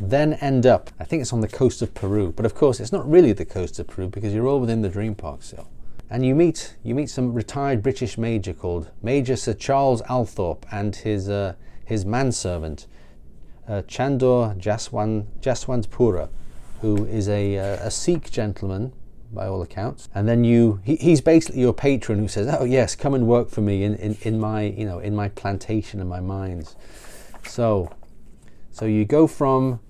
then 0.00 0.34
end 0.34 0.64
up, 0.66 0.90
I 1.00 1.04
think 1.04 1.22
it's 1.22 1.32
on 1.32 1.40
the 1.40 1.48
coast 1.48 1.82
of 1.82 1.92
Peru, 1.94 2.32
but 2.32 2.46
of 2.46 2.54
course 2.54 2.80
it's 2.80 2.92
not 2.92 3.08
really 3.10 3.32
the 3.32 3.44
coast 3.44 3.78
of 3.78 3.86
Peru 3.86 4.08
because 4.08 4.34
you're 4.34 4.46
all 4.46 4.60
within 4.60 4.82
the 4.82 4.88
dream 4.88 5.14
park 5.14 5.42
still. 5.42 5.68
And 6.08 6.24
you 6.24 6.34
meet 6.34 6.76
you 6.84 6.94
meet 6.94 7.10
some 7.10 7.34
retired 7.34 7.82
British 7.82 8.16
major 8.16 8.52
called 8.52 8.90
Major 9.02 9.34
Sir 9.34 9.54
Charles 9.54 10.02
Althorpe 10.02 10.64
and 10.70 10.94
his 10.94 11.28
uh, 11.28 11.54
his 11.84 12.04
manservant 12.04 12.86
uh, 13.66 13.82
Chandor 13.82 14.56
Jaswan 14.56 15.26
Jaswantpura, 15.40 16.28
who 16.80 17.04
is 17.06 17.28
a, 17.28 17.58
uh, 17.58 17.86
a 17.86 17.90
Sikh 17.90 18.30
gentleman 18.30 18.92
by 19.32 19.46
all 19.46 19.62
accounts. 19.62 20.08
And 20.14 20.28
then 20.28 20.44
you 20.44 20.80
he, 20.84 20.94
he's 20.96 21.20
basically 21.20 21.60
your 21.60 21.72
patron 21.72 22.20
who 22.20 22.28
says, 22.28 22.54
"Oh 22.56 22.64
yes, 22.64 22.94
come 22.94 23.14
and 23.14 23.26
work 23.26 23.50
for 23.50 23.60
me 23.60 23.82
in, 23.82 23.96
in, 23.96 24.16
in 24.22 24.38
my 24.38 24.62
you 24.62 24.86
know 24.86 25.00
in 25.00 25.14
my 25.14 25.28
plantation 25.28 25.98
and 25.98 26.08
my 26.08 26.20
mines." 26.20 26.76
So 27.44 27.90
so 28.70 28.84
you 28.84 29.04
go 29.04 29.26
from 29.26 29.80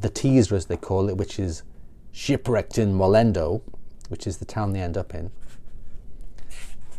the 0.00 0.08
teaser, 0.08 0.56
as 0.56 0.66
they 0.66 0.78
call 0.78 1.10
it, 1.10 1.16
which 1.18 1.38
is 1.38 1.62
shipwrecked 2.10 2.78
in 2.78 2.94
Mollendo, 2.94 3.60
which 4.08 4.26
is 4.26 4.38
the 4.38 4.44
town 4.44 4.72
they 4.72 4.80
end 4.80 4.96
up 4.96 5.14
in. 5.14 5.30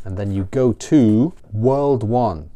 And 0.05 0.17
then 0.17 0.31
you 0.31 0.45
go 0.51 0.73
to 0.73 1.33
World 1.51 2.03
One. 2.03 2.49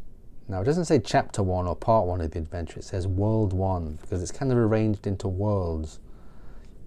Now, 0.48 0.62
it 0.62 0.64
doesn't 0.64 0.86
say 0.86 0.98
chapter 0.98 1.42
one 1.42 1.66
or 1.66 1.76
part 1.76 2.06
one 2.06 2.20
of 2.20 2.30
the 2.30 2.38
adventure, 2.38 2.78
it 2.78 2.84
says 2.84 3.06
world 3.06 3.52
one 3.52 3.98
because 4.00 4.22
it's 4.22 4.32
kind 4.32 4.50
of 4.50 4.56
arranged 4.56 5.06
into 5.06 5.28
worlds 5.28 6.00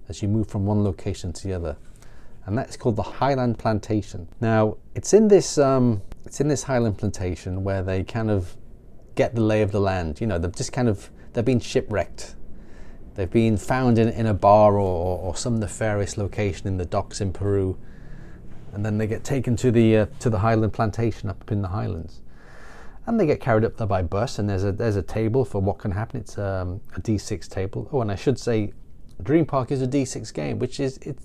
as 0.09 0.23
you 0.23 0.27
move 0.27 0.47
from 0.47 0.65
one 0.65 0.83
location 0.83 1.31
to 1.31 1.47
the 1.47 1.53
other. 1.53 1.77
And 2.45 2.57
that's 2.57 2.75
called 2.75 2.95
the 2.95 3.03
Highland 3.03 3.59
Plantation. 3.59 4.27
Now, 4.39 4.77
it's 4.95 5.13
in 5.13 5.27
this 5.27 5.59
um, 5.59 6.01
it's 6.25 6.41
in 6.41 6.47
this 6.47 6.63
Highland 6.63 6.97
Plantation 6.97 7.63
where 7.63 7.83
they 7.83 8.03
kind 8.03 8.31
of 8.31 8.57
get 9.13 9.35
the 9.35 9.41
lay 9.41 9.61
of 9.61 9.71
the 9.71 9.79
land. 9.79 10.19
You 10.19 10.25
know, 10.25 10.39
they've 10.39 10.55
just 10.55 10.73
kind 10.73 10.89
of 10.89 11.11
they've 11.33 11.45
been 11.45 11.59
shipwrecked 11.59 12.35
They've 13.15 13.29
been 13.29 13.57
found 13.57 13.99
in, 13.99 14.09
in 14.09 14.25
a 14.25 14.33
bar 14.33 14.75
or, 14.75 15.19
or 15.19 15.35
some 15.35 15.59
nefarious 15.59 16.17
location 16.17 16.67
in 16.67 16.77
the 16.77 16.85
docks 16.85 17.19
in 17.19 17.33
Peru, 17.33 17.77
and 18.73 18.85
then 18.85 18.97
they 18.97 19.07
get 19.07 19.23
taken 19.23 19.55
to 19.57 19.71
the 19.71 19.97
uh, 19.97 20.05
to 20.19 20.29
the 20.29 20.39
Highland 20.39 20.73
plantation 20.73 21.29
up 21.29 21.51
in 21.51 21.61
the 21.61 21.67
Highlands, 21.69 22.21
and 23.05 23.19
they 23.19 23.25
get 23.25 23.39
carried 23.39 23.65
up 23.65 23.77
there 23.77 23.87
by 23.87 24.01
bus. 24.01 24.39
And 24.39 24.49
there's 24.49 24.63
a 24.63 24.71
there's 24.71 24.95
a 24.95 25.01
table 25.01 25.45
for 25.45 25.59
what 25.61 25.77
can 25.77 25.91
happen. 25.91 26.19
It's 26.19 26.37
um, 26.37 26.81
a 26.95 27.01
D6 27.01 27.47
table. 27.49 27.89
Oh, 27.91 28.01
and 28.01 28.11
I 28.11 28.15
should 28.15 28.39
say, 28.39 28.73
Dream 29.23 29.45
Park 29.45 29.71
is 29.71 29.81
a 29.81 29.87
D6 29.87 30.33
game, 30.33 30.59
which 30.59 30.79
is 30.79 30.97
it, 30.99 31.17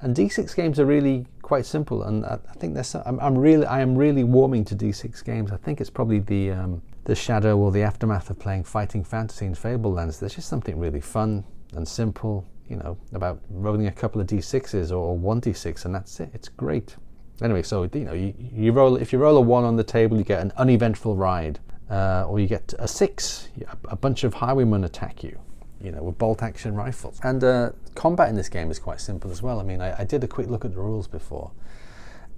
and 0.00 0.14
D6 0.14 0.54
games 0.54 0.78
are 0.78 0.86
really 0.86 1.26
quite 1.42 1.66
simple. 1.66 2.02
And 2.02 2.24
I, 2.24 2.38
I 2.50 2.54
think 2.54 2.74
there's 2.74 2.94
I'm, 2.94 3.18
I'm, 3.20 3.36
really 3.36 3.66
I 3.66 3.80
am 3.80 3.96
really 3.96 4.24
warming 4.24 4.64
to 4.66 4.76
D6 4.76 5.24
games. 5.24 5.52
I 5.52 5.56
think 5.56 5.80
it's 5.80 5.90
probably 5.90 6.20
the 6.20 6.52
um, 6.52 6.82
the 7.04 7.14
shadow 7.14 7.58
or 7.58 7.70
the 7.70 7.82
aftermath 7.82 8.30
of 8.30 8.38
playing 8.38 8.64
fighting 8.64 9.04
fantasy 9.04 9.46
in 9.46 9.54
Fabled 9.54 9.94
Lands. 9.94 10.20
There's 10.20 10.34
just 10.34 10.48
something 10.48 10.78
really 10.78 11.00
fun 11.00 11.44
and 11.74 11.86
simple, 11.86 12.46
you 12.68 12.76
know, 12.76 12.96
about 13.12 13.40
rolling 13.50 13.86
a 13.86 13.92
couple 13.92 14.20
of 14.20 14.26
d6s 14.26 14.90
or 14.90 15.16
one 15.16 15.40
d6, 15.40 15.84
and 15.84 15.94
that's 15.94 16.20
it. 16.20 16.30
It's 16.32 16.48
great. 16.48 16.96
Anyway, 17.42 17.62
so 17.62 17.88
you 17.92 18.04
know, 18.04 18.12
you, 18.12 18.32
you 18.38 18.72
roll 18.72 18.96
if 18.96 19.12
you 19.12 19.18
roll 19.18 19.36
a 19.36 19.40
one 19.40 19.64
on 19.64 19.76
the 19.76 19.84
table, 19.84 20.16
you 20.16 20.24
get 20.24 20.40
an 20.40 20.52
uneventful 20.56 21.16
ride, 21.16 21.58
uh, 21.90 22.24
or 22.28 22.40
you 22.40 22.46
get 22.46 22.72
a 22.78 22.88
six, 22.88 23.48
a 23.88 23.96
bunch 23.96 24.24
of 24.24 24.34
highwaymen 24.34 24.84
attack 24.84 25.22
you. 25.22 25.38
You 25.80 25.92
know, 25.92 26.02
with 26.02 26.16
bolt 26.16 26.42
action 26.42 26.74
rifles. 26.74 27.20
And 27.22 27.44
uh, 27.44 27.72
combat 27.94 28.30
in 28.30 28.36
this 28.36 28.48
game 28.48 28.70
is 28.70 28.78
quite 28.78 29.02
simple 29.02 29.30
as 29.30 29.42
well. 29.42 29.60
I 29.60 29.64
mean, 29.64 29.82
I, 29.82 30.00
I 30.00 30.04
did 30.04 30.24
a 30.24 30.26
quick 30.26 30.48
look 30.48 30.64
at 30.64 30.72
the 30.72 30.80
rules 30.80 31.06
before, 31.06 31.50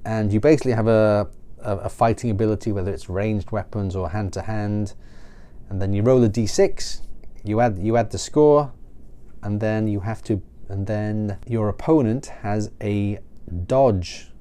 and 0.04 0.32
you 0.32 0.40
basically 0.40 0.72
have 0.72 0.88
a 0.88 1.28
a, 1.60 1.76
a 1.78 1.88
fighting 1.88 2.30
ability, 2.30 2.72
whether 2.72 2.92
it's 2.92 3.08
ranged 3.08 3.50
weapons 3.50 3.94
or 3.94 4.10
hand 4.10 4.32
to 4.34 4.42
hand, 4.42 4.94
and 5.68 5.80
then 5.80 5.92
you 5.92 6.02
roll 6.02 6.22
a 6.24 6.28
d6. 6.28 7.00
You 7.44 7.60
add 7.60 7.78
you 7.78 7.96
add 7.96 8.10
the 8.10 8.18
score, 8.18 8.72
and 9.46 9.60
then 9.60 9.86
you 9.86 10.00
have 10.00 10.22
to, 10.22 10.42
and 10.68 10.88
then 10.88 11.38
your 11.46 11.68
opponent 11.68 12.26
has 12.42 12.72
a 12.82 13.20
dodge 13.66 14.32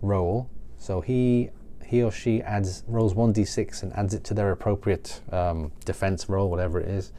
roll. 0.00 0.48
So 0.78 1.02
he 1.02 1.50
he 1.84 2.02
or 2.02 2.10
she 2.10 2.42
adds 2.42 2.82
rolls 2.88 3.14
one 3.14 3.32
d6 3.34 3.82
and 3.82 3.92
adds 3.92 4.14
it 4.14 4.24
to 4.24 4.34
their 4.34 4.50
appropriate 4.50 5.20
um, 5.30 5.72
defense 5.84 6.28
roll, 6.28 6.50
whatever 6.50 6.80
it 6.80 6.88
is. 6.88 7.12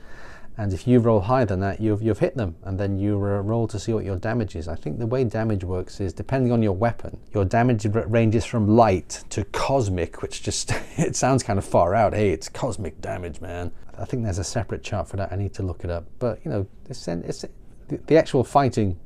And 0.59 0.73
if 0.73 0.87
you 0.87 0.99
roll 0.99 1.21
higher 1.21 1.45
than 1.45 1.59
that, 1.59 1.79
you've, 1.79 2.01
you've 2.01 2.17
hit 2.17 2.35
them, 2.35 2.55
and 2.63 2.79
then 2.79 2.97
you 2.97 3.15
roll 3.15 3.67
to 3.67 3.79
see 3.79 3.93
what 3.93 4.03
your 4.03 4.15
damage 4.15 4.55
is. 4.55 4.67
I 4.67 4.75
think 4.75 4.97
the 4.97 5.05
way 5.05 5.23
damage 5.23 5.63
works 5.63 5.99
is 5.99 6.13
depending 6.13 6.51
on 6.51 6.63
your 6.63 6.71
weapon, 6.71 7.19
your 7.31 7.45
damage 7.45 7.85
ranges 7.85 8.43
from 8.43 8.67
light 8.67 9.23
to 9.29 9.43
cosmic, 9.45 10.23
which 10.23 10.41
just 10.41 10.71
it 10.97 11.15
sounds 11.15 11.43
kind 11.43 11.59
of 11.59 11.65
far 11.65 11.93
out. 11.93 12.13
Hey, 12.13 12.31
it's 12.31 12.49
cosmic 12.49 12.99
damage, 13.01 13.39
man. 13.39 13.71
I 13.99 14.05
think 14.05 14.23
there's 14.23 14.39
a 14.39 14.43
separate 14.43 14.83
chart 14.83 15.07
for 15.07 15.17
that. 15.17 15.31
I 15.31 15.35
need 15.35 15.53
to 15.55 15.63
look 15.63 15.83
it 15.83 15.91
up. 15.91 16.05
But 16.17 16.43
you 16.43 16.49
know, 16.49 16.67
it's, 16.89 17.07
it's 17.07 17.45
the, 17.87 17.97
the 18.07 18.17
actual 18.17 18.43
fighting 18.43 18.97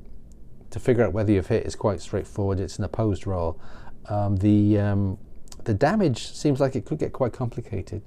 to 0.69 0.79
figure 0.79 1.03
out 1.03 1.11
whether 1.11 1.33
you've 1.33 1.47
hit 1.47 1.65
is 1.65 1.75
quite 1.75 1.99
straightforward. 1.99 2.61
It's 2.61 2.77
an 2.77 2.85
opposed 2.85 3.27
roll. 3.27 3.59
Um, 4.07 4.37
the 4.37 4.79
um, 4.79 5.17
the 5.63 5.73
damage 5.73 6.31
seems 6.33 6.59
like 6.59 6.75
it 6.75 6.85
could 6.85 6.97
get 6.97 7.13
quite 7.13 7.33
complicated. 7.33 8.01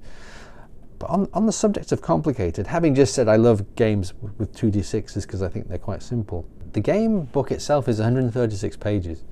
But 1.05 1.11
on, 1.13 1.29
on 1.35 1.45
the 1.45 1.51
subject 1.51 1.91
of 1.91 2.01
complicated, 2.01 2.65
having 2.65 2.95
just 2.95 3.13
said 3.13 3.27
I 3.27 3.35
love 3.35 3.75
games 3.75 4.15
with 4.39 4.55
2d6s 4.55 5.21
because 5.21 5.43
I 5.43 5.49
think 5.49 5.67
they're 5.67 5.77
quite 5.77 6.01
simple, 6.01 6.47
the 6.73 6.79
game 6.79 7.25
book 7.25 7.51
itself 7.51 7.87
is 7.87 7.99
136 7.99 8.75
pages. 8.77 9.23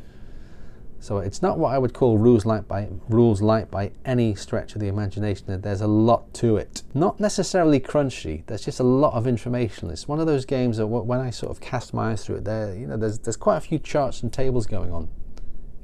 So 1.00 1.18
it's 1.18 1.42
not 1.42 1.58
what 1.58 1.74
I 1.74 1.80
would 1.80 1.92
call 1.92 2.20
rules 2.20 2.46
light 2.46 2.68
by 2.68 2.90
rules 3.10 3.42
light 3.42 3.72
by 3.72 3.92
any 4.06 4.36
stretch 4.36 4.76
of 4.76 4.82
the 4.82 4.88
imagination. 4.88 5.62
There's 5.62 5.82
a 5.82 5.88
lot 5.88 6.32
to 6.36 6.58
it. 6.58 6.84
Not 6.94 7.20
necessarily 7.20 7.80
crunchy. 7.80 8.46
There's 8.46 8.66
just 8.66 8.80
a 8.80 8.84
lot 8.84 9.16
of 9.16 9.26
information. 9.26 9.90
It's 9.90 10.08
one 10.08 10.20
of 10.20 10.28
those 10.28 10.46
games 10.46 10.78
that 10.78 10.86
when 10.86 11.20
I 11.20 11.32
sort 11.32 11.52
of 11.52 11.60
cast 11.60 11.92
my 11.92 12.12
eyes 12.12 12.24
through 12.24 12.36
it, 12.36 12.44
there 12.46 12.76
you 12.76 12.86
know 12.86 12.98
there's 12.98 13.18
there's 13.18 13.36
quite 13.36 13.58
a 13.58 13.62
few 13.62 13.80
charts 13.80 14.22
and 14.22 14.32
tables 14.32 14.68
going 14.68 14.94
on. 14.94 15.10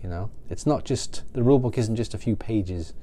You 0.03 0.09
know, 0.09 0.29
it's 0.51 0.67
not 0.67 0.85
just 0.85 1.23
the 1.33 1.41
rule 1.41 1.57
book 1.57 1.79
isn't 1.79 1.95
just 1.95 2.13
a 2.13 2.19
few 2.19 2.35
pages 2.35 2.93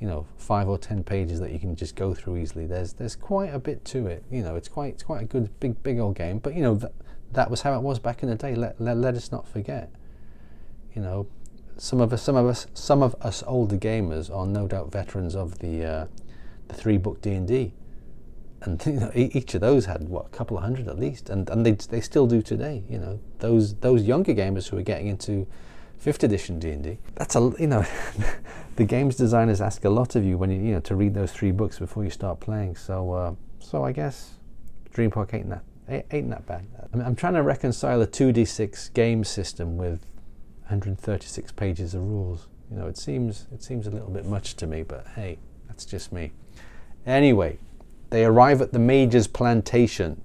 you 0.00 0.06
know 0.06 0.26
five 0.36 0.68
or 0.68 0.78
ten 0.78 1.02
pages 1.02 1.40
that 1.40 1.52
you 1.52 1.58
can 1.58 1.74
just 1.74 1.96
go 1.96 2.14
through 2.14 2.36
easily. 2.36 2.66
There's 2.66 2.92
there's 2.92 3.16
quite 3.16 3.52
a 3.52 3.58
bit 3.58 3.84
to 3.86 4.06
it. 4.06 4.24
You 4.30 4.42
know, 4.42 4.54
it's 4.54 4.68
quite 4.68 4.94
it's 4.94 5.02
quite 5.02 5.22
a 5.22 5.26
good 5.26 5.50
big 5.60 5.82
big 5.82 5.98
old 5.98 6.16
game. 6.16 6.38
But 6.38 6.54
you 6.54 6.62
know 6.62 6.74
that 6.76 6.92
that 7.32 7.50
was 7.50 7.62
how 7.62 7.74
it 7.74 7.82
was 7.82 7.98
back 7.98 8.22
in 8.22 8.28
the 8.28 8.36
day. 8.36 8.54
Let 8.54 8.80
let, 8.80 8.96
let 8.96 9.14
us 9.14 9.32
not 9.32 9.48
forget. 9.48 9.90
You 10.94 11.02
know, 11.02 11.26
some 11.76 12.00
of 12.00 12.12
us 12.12 12.22
some 12.22 12.36
of 12.36 12.46
us 12.46 12.66
some 12.74 13.02
of 13.02 13.16
us 13.20 13.42
older 13.46 13.76
gamers 13.76 14.34
are 14.34 14.46
no 14.46 14.66
doubt 14.66 14.92
veterans 14.92 15.34
of 15.34 15.58
the 15.58 15.84
uh, 15.84 16.06
the 16.68 16.74
three 16.74 16.98
book 16.98 17.20
D 17.20 17.32
and 17.32 17.46
D. 17.46 17.72
And 18.62 18.80
you 18.86 18.92
know, 18.92 19.10
each 19.14 19.54
of 19.54 19.60
those 19.60 19.86
had 19.86 20.08
what 20.08 20.26
a 20.26 20.30
couple 20.30 20.56
of 20.56 20.62
hundred 20.62 20.88
at 20.88 20.98
least, 20.98 21.28
and 21.28 21.48
and 21.50 21.66
they 21.66 21.72
they 21.72 22.00
still 22.00 22.26
do 22.26 22.40
today. 22.42 22.84
You 22.88 22.98
know, 22.98 23.20
those 23.40 23.74
those 23.76 24.02
younger 24.02 24.34
gamers 24.34 24.68
who 24.68 24.78
are 24.78 24.82
getting 24.82 25.08
into 25.08 25.46
fifth 25.98 26.22
edition 26.24 26.58
D&D. 26.58 26.98
That's 27.16 27.36
a 27.36 27.52
you 27.58 27.66
know 27.66 27.84
the 28.76 28.84
games 28.84 29.16
designers 29.16 29.60
ask 29.60 29.84
a 29.84 29.90
lot 29.90 30.16
of 30.16 30.24
you 30.24 30.38
when 30.38 30.50
you 30.50 30.58
you 30.58 30.72
know 30.72 30.80
to 30.80 30.96
read 30.96 31.14
those 31.14 31.32
three 31.32 31.50
books 31.50 31.78
before 31.78 32.04
you 32.04 32.10
start 32.10 32.40
playing. 32.40 32.76
So 32.76 33.12
uh, 33.12 33.34
so 33.58 33.84
I 33.84 33.92
guess 33.92 34.34
Dream 34.92 35.10
Park 35.10 35.34
ain't 35.34 35.50
that 35.50 35.64
ain't 35.88 36.30
that 36.30 36.46
bad. 36.46 36.66
I'm, 36.92 37.00
I'm 37.00 37.16
trying 37.16 37.34
to 37.34 37.42
reconcile 37.42 38.00
a 38.02 38.06
2d6 38.06 38.92
game 38.94 39.24
system 39.24 39.76
with 39.76 40.04
136 40.62 41.52
pages 41.52 41.94
of 41.94 42.02
rules. 42.02 42.48
You 42.70 42.76
know, 42.76 42.86
it 42.86 42.98
seems 42.98 43.46
it 43.52 43.62
seems 43.62 43.86
a 43.86 43.90
little 43.90 44.10
bit 44.10 44.26
much 44.26 44.54
to 44.56 44.66
me, 44.66 44.82
but 44.82 45.06
hey, 45.14 45.38
that's 45.66 45.84
just 45.84 46.12
me. 46.12 46.32
Anyway, 47.06 47.58
they 48.10 48.24
arrive 48.24 48.60
at 48.60 48.72
the 48.72 48.78
Major's 48.78 49.26
plantation 49.26 50.22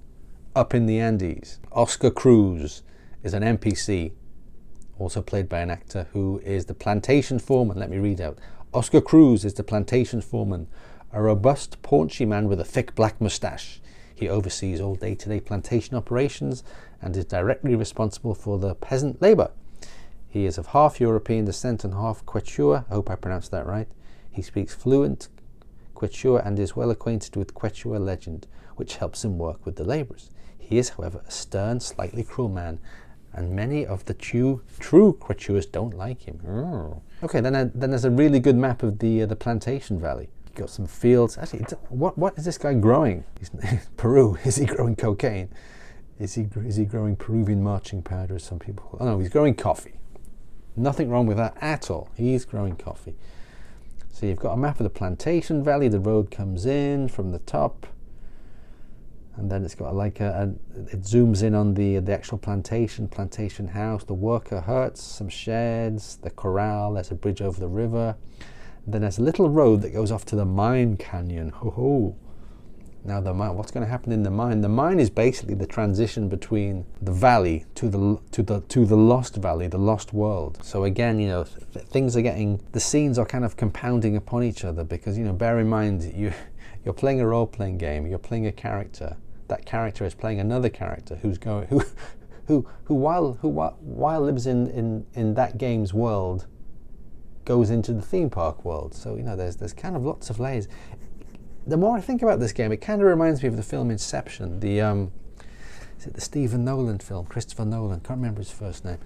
up 0.54 0.74
in 0.74 0.86
the 0.86 1.00
Andes. 1.00 1.58
Oscar 1.72 2.10
Cruz 2.10 2.82
is 3.22 3.34
an 3.34 3.42
NPC 3.42 4.12
also 4.98 5.22
played 5.22 5.48
by 5.48 5.60
an 5.60 5.70
actor 5.70 6.06
who 6.12 6.40
is 6.44 6.66
the 6.66 6.74
plantation 6.74 7.38
foreman. 7.38 7.78
Let 7.78 7.90
me 7.90 7.98
read 7.98 8.20
out. 8.20 8.38
Oscar 8.72 9.00
Cruz 9.00 9.44
is 9.44 9.54
the 9.54 9.62
plantation 9.62 10.20
foreman, 10.20 10.66
a 11.12 11.22
robust, 11.22 11.80
paunchy 11.82 12.24
man 12.24 12.48
with 12.48 12.60
a 12.60 12.64
thick 12.64 12.94
black 12.94 13.20
moustache. 13.20 13.80
He 14.14 14.28
oversees 14.28 14.80
all 14.80 14.94
day 14.94 15.14
to 15.14 15.28
day 15.28 15.40
plantation 15.40 15.96
operations 15.96 16.64
and 17.00 17.16
is 17.16 17.24
directly 17.24 17.74
responsible 17.74 18.34
for 18.34 18.58
the 18.58 18.74
peasant 18.74 19.20
labour. 19.20 19.50
He 20.28 20.46
is 20.46 20.58
of 20.58 20.68
half 20.68 21.00
European 21.00 21.44
descent 21.44 21.84
and 21.84 21.94
half 21.94 22.24
Quechua. 22.26 22.84
I 22.90 22.94
hope 22.94 23.10
I 23.10 23.14
pronounced 23.14 23.50
that 23.52 23.66
right. 23.66 23.88
He 24.30 24.42
speaks 24.42 24.74
fluent 24.74 25.28
Quechua 25.94 26.44
and 26.44 26.58
is 26.58 26.74
well 26.74 26.90
acquainted 26.90 27.36
with 27.36 27.54
Quechua 27.54 28.04
legend, 28.04 28.46
which 28.76 28.96
helps 28.96 29.24
him 29.24 29.38
work 29.38 29.64
with 29.64 29.76
the 29.76 29.84
labourers. 29.84 30.30
He 30.58 30.78
is, 30.78 30.90
however, 30.90 31.22
a 31.26 31.30
stern, 31.30 31.78
slightly 31.80 32.24
cruel 32.24 32.48
man 32.48 32.80
and 33.34 33.50
many 33.50 33.84
of 33.84 34.04
the 34.04 34.14
true, 34.14 34.62
true 34.78 35.16
Quichuas 35.20 35.70
don't 35.70 35.96
like 35.96 36.22
him. 36.22 36.40
Oh. 36.46 37.02
Okay, 37.22 37.40
then, 37.40 37.54
uh, 37.54 37.70
then 37.74 37.90
there's 37.90 38.04
a 38.04 38.10
really 38.10 38.40
good 38.40 38.56
map 38.56 38.82
of 38.82 38.98
the 38.98 39.22
uh, 39.22 39.26
the 39.26 39.36
plantation 39.36 39.98
valley. 39.98 40.28
You've 40.46 40.54
got 40.54 40.70
some 40.70 40.86
fields. 40.86 41.36
Actually, 41.38 41.64
what 41.88 42.16
what 42.16 42.38
is 42.38 42.44
this 42.44 42.58
guy 42.58 42.74
growing? 42.74 43.24
Peru. 43.96 44.38
Is 44.44 44.56
he 44.56 44.66
growing 44.66 44.96
cocaine? 44.96 45.48
Is 46.18 46.34
he 46.34 46.46
is 46.64 46.76
he 46.76 46.84
growing 46.84 47.16
Peruvian 47.16 47.62
marching 47.62 48.02
powder? 48.02 48.36
As 48.36 48.44
some 48.44 48.58
people. 48.58 48.84
call 48.84 49.00
it? 49.00 49.02
Oh 49.02 49.06
no, 49.06 49.18
he's 49.18 49.30
growing 49.30 49.54
coffee. 49.54 49.94
Nothing 50.76 51.08
wrong 51.10 51.26
with 51.26 51.36
that 51.36 51.56
at 51.60 51.90
all. 51.90 52.10
He's 52.16 52.44
growing 52.44 52.76
coffee. 52.76 53.16
So 54.12 54.26
you've 54.26 54.38
got 54.38 54.52
a 54.52 54.56
map 54.56 54.78
of 54.78 54.84
the 54.84 54.90
plantation 54.90 55.64
valley. 55.64 55.88
The 55.88 55.98
road 55.98 56.30
comes 56.30 56.66
in 56.66 57.08
from 57.08 57.32
the 57.32 57.40
top 57.40 57.86
and 59.36 59.50
then 59.50 59.64
it's 59.64 59.74
got 59.74 59.94
like 59.94 60.20
a, 60.20 60.54
a, 60.76 60.84
it 60.92 61.02
zooms 61.02 61.42
in 61.42 61.54
on 61.54 61.74
the 61.74 61.98
the 61.98 62.12
actual 62.12 62.38
plantation 62.38 63.08
plantation 63.08 63.68
house. 63.68 64.04
The 64.04 64.14
worker 64.14 64.60
huts 64.60 65.02
some 65.02 65.28
sheds 65.28 66.16
the 66.18 66.30
corral 66.30 66.94
there's 66.94 67.10
a 67.10 67.14
bridge 67.14 67.42
over 67.42 67.58
the 67.58 67.68
river. 67.68 68.16
And 68.84 68.94
then 68.94 69.00
there's 69.00 69.18
a 69.18 69.22
little 69.22 69.48
road 69.48 69.82
that 69.82 69.90
goes 69.90 70.12
off 70.12 70.24
to 70.26 70.36
the 70.36 70.44
mine 70.44 70.96
canyon. 70.96 71.48
Ho 71.50 71.70
ho. 71.70 72.16
Now 73.06 73.20
the 73.20 73.34
mine 73.34 73.56
what's 73.56 73.72
going 73.72 73.84
to 73.84 73.90
happen 73.90 74.12
in 74.12 74.22
the 74.22 74.30
mine? 74.30 74.60
The 74.60 74.68
mine 74.68 75.00
is 75.00 75.10
basically 75.10 75.54
the 75.54 75.66
transition 75.66 76.28
between 76.28 76.86
the 77.02 77.12
valley 77.12 77.64
to 77.74 77.88
the 77.88 78.20
to 78.30 78.42
the 78.42 78.60
to 78.60 78.86
the 78.86 78.96
lost 78.96 79.36
valley 79.36 79.66
the 79.66 79.78
lost 79.78 80.12
world. 80.12 80.60
So 80.62 80.84
again 80.84 81.18
you 81.18 81.26
know 81.26 81.44
th- 81.72 81.86
things 81.86 82.16
are 82.16 82.22
getting 82.22 82.60
the 82.70 82.80
scenes 82.80 83.18
are 83.18 83.26
kind 83.26 83.44
of 83.44 83.56
compounding 83.56 84.16
upon 84.16 84.44
each 84.44 84.64
other 84.64 84.84
because 84.84 85.18
you 85.18 85.24
know 85.24 85.32
bear 85.32 85.58
in 85.58 85.68
mind 85.68 86.04
you 86.04 86.32
you're 86.84 86.94
playing 86.94 87.20
a 87.20 87.26
role 87.26 87.46
playing 87.46 87.78
game 87.78 88.06
you're 88.06 88.18
playing 88.18 88.46
a 88.46 88.52
character 88.52 89.16
that 89.48 89.66
character 89.66 90.04
is 90.04 90.14
playing 90.14 90.40
another 90.40 90.68
character 90.68 91.16
who's 91.16 91.38
going 91.38 91.66
who 91.68 91.82
who 92.46 92.66
who 92.84 92.94
while 92.94 93.34
who 93.40 93.48
while 93.48 94.20
lives 94.20 94.46
in 94.46 94.68
in 94.68 95.06
in 95.14 95.34
that 95.34 95.58
game's 95.58 95.94
world 95.94 96.46
goes 97.44 97.70
into 97.70 97.92
the 97.92 98.02
theme 98.02 98.30
park 98.30 98.64
world. 98.64 98.94
So 98.94 99.16
you 99.16 99.22
know 99.22 99.36
there's 99.36 99.56
there's 99.56 99.72
kind 99.72 99.96
of 99.96 100.04
lots 100.04 100.30
of 100.30 100.40
layers. 100.40 100.68
The 101.66 101.76
more 101.76 101.96
I 101.96 102.00
think 102.00 102.22
about 102.22 102.40
this 102.40 102.52
game 102.52 102.72
it 102.72 102.78
kind 102.78 103.00
of 103.00 103.08
reminds 103.08 103.42
me 103.42 103.48
of 103.48 103.56
the 103.56 103.62
film 103.62 103.90
Inception 103.90 104.60
the 104.60 104.80
um 104.80 105.12
is 105.98 106.06
it 106.06 106.14
the 106.14 106.20
Stephen 106.20 106.64
Nolan 106.64 106.98
film 106.98 107.26
Christopher 107.26 107.64
Nolan? 107.64 108.00
Can't 108.00 108.18
remember 108.18 108.40
his 108.40 108.50
first 108.50 108.84
name. 108.84 108.98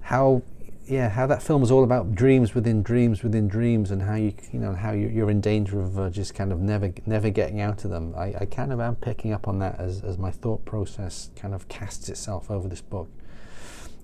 How 0.00 0.42
yeah, 0.88 1.10
how 1.10 1.26
that 1.26 1.42
film 1.42 1.62
is 1.62 1.70
all 1.70 1.84
about 1.84 2.14
dreams 2.14 2.54
within 2.54 2.82
dreams 2.82 3.22
within 3.22 3.46
dreams, 3.46 3.90
and 3.90 4.02
how 4.02 4.14
you 4.14 4.32
you 4.52 4.58
know 4.58 4.74
how 4.74 4.92
you, 4.92 5.24
are 5.24 5.30
in 5.30 5.40
danger 5.40 5.80
of 5.80 5.98
uh, 5.98 6.08
just 6.08 6.34
kind 6.34 6.50
of 6.50 6.60
never 6.60 6.92
never 7.04 7.28
getting 7.28 7.60
out 7.60 7.84
of 7.84 7.90
them. 7.90 8.14
I, 8.16 8.34
I 8.40 8.46
kind 8.46 8.72
of 8.72 8.80
am 8.80 8.96
picking 8.96 9.32
up 9.32 9.46
on 9.46 9.58
that 9.58 9.78
as 9.78 10.02
as 10.02 10.16
my 10.16 10.30
thought 10.30 10.64
process 10.64 11.30
kind 11.36 11.54
of 11.54 11.68
casts 11.68 12.08
itself 12.08 12.50
over 12.50 12.68
this 12.68 12.80
book. 12.80 13.10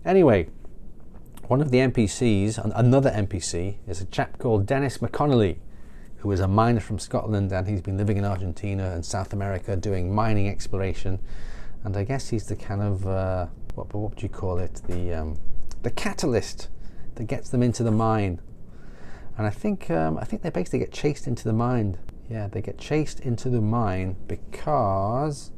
Anyway, 0.04 0.48
one 1.48 1.62
of 1.62 1.70
the 1.70 1.78
NPCs, 1.78 2.58
another 2.76 3.10
NPC, 3.10 3.76
is 3.86 4.02
a 4.02 4.06
chap 4.06 4.38
called 4.38 4.66
Dennis 4.66 4.98
McConnelly, 4.98 5.56
who 6.16 6.30
is 6.32 6.40
a 6.40 6.48
miner 6.48 6.80
from 6.80 6.98
Scotland, 6.98 7.50
and 7.50 7.66
he's 7.66 7.80
been 7.80 7.96
living 7.96 8.18
in 8.18 8.26
Argentina 8.26 8.90
and 8.90 9.06
South 9.06 9.32
America 9.32 9.74
doing 9.74 10.14
mining 10.14 10.48
exploration, 10.48 11.18
and 11.82 11.96
I 11.96 12.04
guess 12.04 12.28
he's 12.28 12.44
the 12.44 12.56
kind 12.56 12.82
of 12.82 13.06
uh, 13.06 13.46
what 13.74 13.94
what 13.94 14.10
would 14.10 14.22
you 14.22 14.28
call 14.28 14.58
it 14.58 14.82
the 14.86 15.14
um, 15.14 15.38
the 15.82 15.90
catalyst 15.90 16.68
that 17.16 17.24
gets 17.24 17.48
them 17.48 17.62
into 17.62 17.82
the 17.82 17.90
mine. 17.90 18.40
And 19.36 19.46
I 19.46 19.50
think 19.50 19.90
um, 19.90 20.18
I 20.18 20.24
think 20.24 20.42
they 20.42 20.50
basically 20.50 20.78
get 20.80 20.92
chased 20.92 21.26
into 21.26 21.44
the 21.44 21.52
mine. 21.52 21.98
Yeah, 22.30 22.48
they 22.48 22.62
get 22.62 22.78
chased 22.78 23.20
into 23.20 23.50
the 23.50 23.60
mine 23.60 24.16
because 24.28 25.50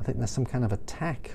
I 0.00 0.04
think 0.04 0.18
there's 0.18 0.30
some 0.30 0.46
kind 0.46 0.64
of 0.64 0.72
attack, 0.72 1.32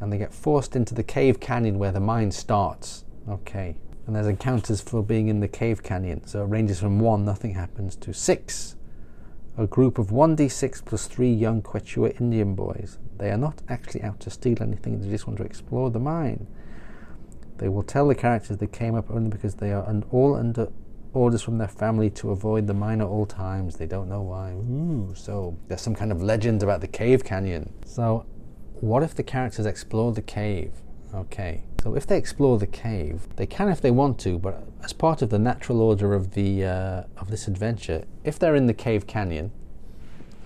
and 0.00 0.12
they 0.12 0.18
get 0.18 0.32
forced 0.32 0.76
into 0.76 0.94
the 0.94 1.02
cave 1.02 1.40
canyon 1.40 1.78
where 1.78 1.92
the 1.92 2.00
mine 2.00 2.30
starts. 2.30 3.04
Okay, 3.28 3.76
and 4.06 4.16
there's 4.16 4.26
encounters 4.26 4.80
for 4.80 5.02
being 5.02 5.28
in 5.28 5.40
the 5.40 5.48
cave 5.48 5.82
canyon. 5.82 6.26
So 6.26 6.42
it 6.42 6.46
ranges 6.46 6.80
from 6.80 6.98
one, 6.98 7.24
nothing 7.26 7.54
happens, 7.54 7.94
to 7.96 8.14
six. 8.14 8.74
A 9.58 9.66
group 9.66 9.98
of 9.98 10.06
1d6 10.06 10.84
plus 10.84 11.08
3 11.08 11.32
young 11.32 11.62
Quechua 11.62 12.18
Indian 12.20 12.54
boys. 12.54 12.98
They 13.18 13.30
are 13.30 13.36
not 13.36 13.60
actually 13.68 14.02
out 14.02 14.20
to 14.20 14.30
steal 14.30 14.62
anything, 14.62 15.00
they 15.00 15.10
just 15.10 15.26
want 15.26 15.38
to 15.38 15.44
explore 15.44 15.90
the 15.90 15.98
mine. 15.98 16.46
They 17.58 17.68
will 17.68 17.82
tell 17.82 18.08
the 18.08 18.14
characters 18.14 18.56
they 18.56 18.66
came 18.66 18.94
up 18.94 19.10
only 19.10 19.30
because 19.30 19.56
they 19.56 19.72
are 19.72 19.86
un- 19.86 20.04
all 20.10 20.34
under 20.34 20.68
orders 21.12 21.42
from 21.42 21.58
their 21.58 21.68
family 21.68 22.10
to 22.10 22.30
avoid 22.30 22.66
the 22.66 22.74
mine 22.74 23.00
at 23.00 23.06
all 23.06 23.26
times. 23.26 23.76
They 23.76 23.86
don't 23.86 24.08
know 24.08 24.22
why. 24.22 24.52
Ooh, 24.52 25.12
so 25.16 25.56
there's 25.66 25.80
some 25.80 25.94
kind 25.94 26.12
of 26.12 26.22
legend 26.22 26.62
about 26.62 26.80
the 26.80 26.88
cave 26.88 27.24
canyon. 27.24 27.72
So, 27.84 28.26
what 28.80 29.02
if 29.02 29.14
the 29.14 29.22
characters 29.22 29.66
explore 29.66 30.12
the 30.12 30.22
cave? 30.22 30.72
Okay. 31.14 31.64
So 31.82 31.94
if 31.94 32.06
they 32.06 32.18
explore 32.18 32.58
the 32.58 32.66
cave, 32.66 33.26
they 33.36 33.46
can 33.46 33.68
if 33.68 33.80
they 33.80 33.90
want 33.90 34.18
to, 34.20 34.38
but 34.38 34.62
as 34.82 34.92
part 34.92 35.22
of 35.22 35.30
the 35.30 35.38
natural 35.38 35.80
order 35.80 36.12
of 36.12 36.32
the 36.32 36.64
uh, 36.64 37.02
of 37.16 37.30
this 37.30 37.48
adventure, 37.48 38.04
if 38.24 38.38
they're 38.38 38.56
in 38.56 38.66
the 38.66 38.74
cave 38.74 39.06
canyon, 39.06 39.52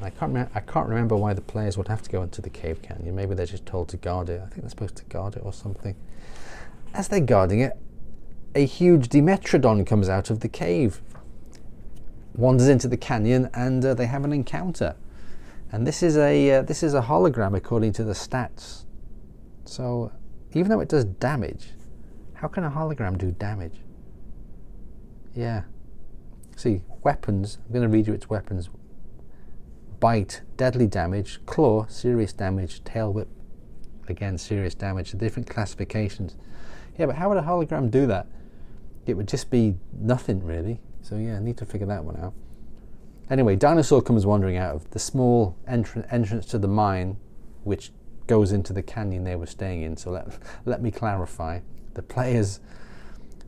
I 0.00 0.10
can't 0.10 0.36
I 0.54 0.60
can't 0.60 0.88
remember 0.88 1.16
why 1.16 1.32
the 1.32 1.40
players 1.40 1.76
would 1.78 1.88
have 1.88 2.02
to 2.02 2.10
go 2.10 2.22
into 2.22 2.42
the 2.42 2.50
cave 2.50 2.82
canyon. 2.82 3.14
Maybe 3.14 3.34
they're 3.34 3.46
just 3.46 3.66
told 3.66 3.88
to 3.90 3.96
guard 3.96 4.28
it. 4.28 4.40
I 4.40 4.46
think 4.46 4.60
they're 4.62 4.70
supposed 4.70 4.96
to 4.96 5.04
guard 5.04 5.36
it 5.36 5.42
or 5.44 5.52
something. 5.52 5.96
As 6.94 7.08
they're 7.08 7.20
guarding 7.20 7.60
it, 7.60 7.78
a 8.54 8.66
huge 8.66 9.08
Dimetrodon 9.08 9.86
comes 9.86 10.08
out 10.08 10.28
of 10.30 10.40
the 10.40 10.48
cave, 10.48 11.00
wanders 12.34 12.68
into 12.68 12.86
the 12.86 12.98
canyon, 12.98 13.48
and 13.54 13.84
uh, 13.84 13.94
they 13.94 14.06
have 14.06 14.24
an 14.24 14.32
encounter. 14.32 14.94
And 15.70 15.86
this 15.86 16.02
is 16.02 16.18
a 16.18 16.50
uh, 16.50 16.62
this 16.62 16.82
is 16.82 16.92
a 16.92 17.00
hologram 17.00 17.56
according 17.56 17.94
to 17.94 18.04
the 18.04 18.12
stats. 18.12 18.84
So 19.64 20.12
even 20.52 20.68
though 20.68 20.80
it 20.80 20.88
does 20.90 21.06
damage, 21.06 21.68
how 22.34 22.48
can 22.48 22.64
a 22.64 22.70
hologram 22.70 23.16
do 23.16 23.30
damage? 23.30 23.80
Yeah. 25.34 25.62
See, 26.56 26.82
weapons, 27.02 27.58
I'm 27.64 27.72
going 27.72 27.82
to 27.82 27.88
read 27.88 28.06
you 28.06 28.12
its 28.12 28.28
weapons. 28.28 28.68
Bite, 29.98 30.42
deadly 30.58 30.86
damage. 30.86 31.40
Claw, 31.46 31.86
serious 31.86 32.34
damage. 32.34 32.84
Tail 32.84 33.12
whip, 33.12 33.28
again, 34.08 34.36
serious 34.36 34.74
damage. 34.74 35.12
Different 35.12 35.48
classifications. 35.48 36.36
Yeah, 36.98 37.06
but 37.06 37.16
how 37.16 37.28
would 37.28 37.38
a 37.38 37.42
hologram 37.42 37.90
do 37.90 38.06
that? 38.06 38.26
It 39.06 39.14
would 39.14 39.28
just 39.28 39.50
be 39.50 39.76
nothing 39.92 40.44
really. 40.44 40.80
So 41.00 41.16
yeah, 41.16 41.36
I 41.36 41.40
need 41.40 41.56
to 41.58 41.66
figure 41.66 41.86
that 41.86 42.04
one 42.04 42.16
out. 42.16 42.34
Anyway, 43.30 43.56
Dinosaur 43.56 44.02
comes 44.02 44.26
wandering 44.26 44.56
out 44.56 44.74
of 44.74 44.90
the 44.90 44.98
small 44.98 45.56
entr- 45.68 46.06
entrance 46.12 46.46
to 46.46 46.58
the 46.58 46.68
mine, 46.68 47.16
which 47.64 47.90
goes 48.26 48.52
into 48.52 48.72
the 48.72 48.82
canyon 48.82 49.24
they 49.24 49.36
were 49.36 49.46
staying 49.46 49.82
in. 49.82 49.96
So 49.96 50.10
let, 50.10 50.38
let 50.64 50.82
me 50.82 50.90
clarify. 50.90 51.60
The 51.94 52.02
players, 52.02 52.60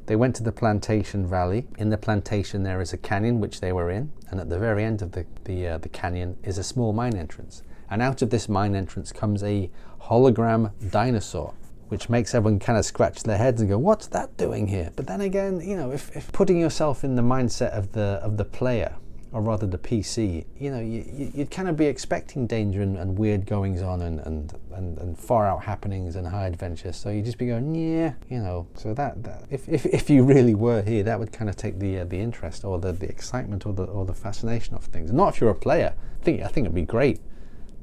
they 0.07 0.16
went 0.16 0.37
to 0.37 0.42
the 0.42 0.52
plantation 0.52 1.26
valley. 1.26 1.66
In 1.78 1.90
the 1.90 1.98
plantation, 1.98 2.62
there 2.62 2.80
is 2.80 2.92
a 2.92 2.96
canyon 2.96 3.40
which 3.40 3.61
they 3.61 3.72
were 3.72 3.90
in, 3.90 4.12
and 4.30 4.40
at 4.40 4.48
the 4.48 4.59
very 4.59 4.85
end 4.85 5.02
of 5.02 5.12
the 5.12 5.26
the, 5.44 5.66
uh, 5.66 5.78
the 5.78 5.88
canyon 5.88 6.38
is 6.42 6.59
a 6.59 6.64
small 6.64 6.92
mine 6.92 7.14
entrance. 7.14 7.62
And 7.90 8.02
out 8.02 8.22
of 8.22 8.30
this 8.30 8.48
mine 8.48 8.74
entrance 8.74 9.12
comes 9.12 9.42
a 9.42 9.70
hologram 10.02 10.72
dinosaur 10.90 11.54
which 11.94 12.09
makes 12.09 12.35
everyone 12.35 12.59
kind 12.59 12.76
of 12.76 12.85
scratch 12.85 13.22
their 13.22 13.38
heads 13.38 13.61
and 13.61 13.70
go, 13.70 13.78
"What's 13.78 14.09
that 14.09 14.37
doing 14.37 14.66
here?" 14.66 14.90
But 14.96 15.07
then 15.07 15.20
again, 15.20 15.61
you 15.61 15.76
know, 15.76 15.92
if, 15.92 16.11
if 16.16 16.33
putting 16.33 16.59
yourself 16.59 17.04
in 17.04 17.14
the 17.14 17.22
mindset 17.22 17.70
of 17.70 17.92
the 17.92 18.18
of 18.20 18.37
the 18.37 18.44
player, 18.44 18.96
or 19.30 19.40
rather 19.40 19.64
the 19.64 19.78
PC, 19.78 20.44
you 20.59 20.72
know, 20.72 20.80
you, 20.80 21.30
would 21.37 21.52
kind 21.52 21.68
of 21.68 21.76
be 21.76 21.87
expecting 21.87 22.48
danger 22.48 22.83
and, 22.83 22.98
and 22.98 23.16
weird 23.16 23.46
goings 23.46 23.80
on 23.80 24.02
and, 24.02 24.18
and, 24.26 24.54
and, 24.72 24.98
and, 24.98 25.16
far 25.16 25.46
out 25.46 25.62
happenings 25.62 26.16
and 26.16 26.26
high 26.26 26.48
adventures. 26.48 26.96
So 26.96 27.11
you'd 27.11 27.26
just 27.26 27.38
be 27.38 27.46
going, 27.46 27.72
yeah, 27.76 28.14
you 28.28 28.40
know. 28.40 28.66
So 28.74 28.92
that, 28.94 29.22
that 29.22 29.44
if, 29.50 29.68
if, 29.68 29.87
if 29.87 30.11
you 30.11 30.24
really 30.24 30.57
were 30.57 30.83
here, 30.83 31.04
that 31.04 31.20
would 31.20 31.33
kind 31.33 31.48
of 31.48 31.54
take 31.54 31.78
the 31.78 32.00
uh, 32.00 32.04
the 32.07 32.18
interest 32.18 32.64
or 32.64 32.80
the, 32.80 32.90
the 32.90 33.09
excitement 33.09 33.66
or 33.66 33.72
the 33.72 33.85
or 33.85 34.04
the 34.04 34.14
fascination 34.14 34.74
of 34.74 34.83
things. 34.87 35.12
Not 35.12 35.35
if 35.35 35.40
you're 35.40 35.50
a 35.50 35.54
player. 35.54 35.94
I 36.20 36.24
think 36.24 36.42
I 36.42 36.48
think 36.48 36.64
it'd 36.64 36.74
be 36.74 36.83
great. 36.83 37.20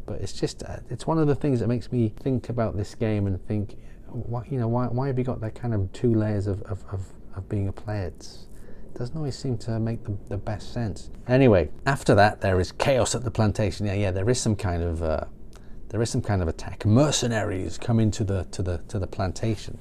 But 0.05 0.19
it's 0.19 0.33
just 0.33 0.63
uh, 0.63 0.79
it's 0.89 1.07
one 1.07 1.17
of 1.17 1.27
the 1.27 1.35
things 1.35 1.61
that 1.61 1.67
makes 1.67 1.89
me 1.89 2.09
think 2.09 2.49
about 2.49 2.75
this 2.75 2.93
game 2.95 3.27
and 3.27 3.41
think 3.47 3.77
why, 4.11 4.45
you 4.49 4.59
know, 4.59 4.67
why, 4.67 4.87
why 4.87 5.07
have 5.07 5.17
you 5.17 5.23
got 5.23 5.41
that 5.41 5.55
kind 5.55 5.73
of 5.73 5.91
two 5.93 6.13
layers 6.13 6.47
of, 6.47 6.61
of, 6.63 6.83
of, 6.91 7.05
of 7.35 7.47
being 7.49 7.67
a 7.67 7.71
player? 7.71 8.07
It's, 8.07 8.47
it 8.93 8.97
doesn't 8.97 9.15
always 9.15 9.37
seem 9.37 9.57
to 9.59 9.79
make 9.79 10.03
the, 10.03 10.17
the 10.29 10.37
best 10.37 10.73
sense. 10.73 11.09
Anyway, 11.27 11.69
after 11.85 12.13
that, 12.15 12.41
there 12.41 12.59
is 12.59 12.71
chaos 12.71 13.15
at 13.15 13.23
the 13.23 13.31
plantation. 13.31 13.85
Yeah, 13.85 13.93
yeah, 13.93 14.11
there 14.11 14.29
is 14.29 14.39
some 14.39 14.55
kind 14.55 14.83
of 14.83 15.01
uh, 15.01 15.25
there 15.89 16.01
is 16.01 16.09
some 16.09 16.21
kind 16.21 16.41
of 16.41 16.47
attack. 16.47 16.85
Mercenaries 16.85 17.77
come 17.77 17.99
into 17.99 18.23
the 18.23 18.45
to 18.51 18.61
the 18.61 18.79
to 18.89 18.99
the 18.99 19.07
plantation, 19.07 19.77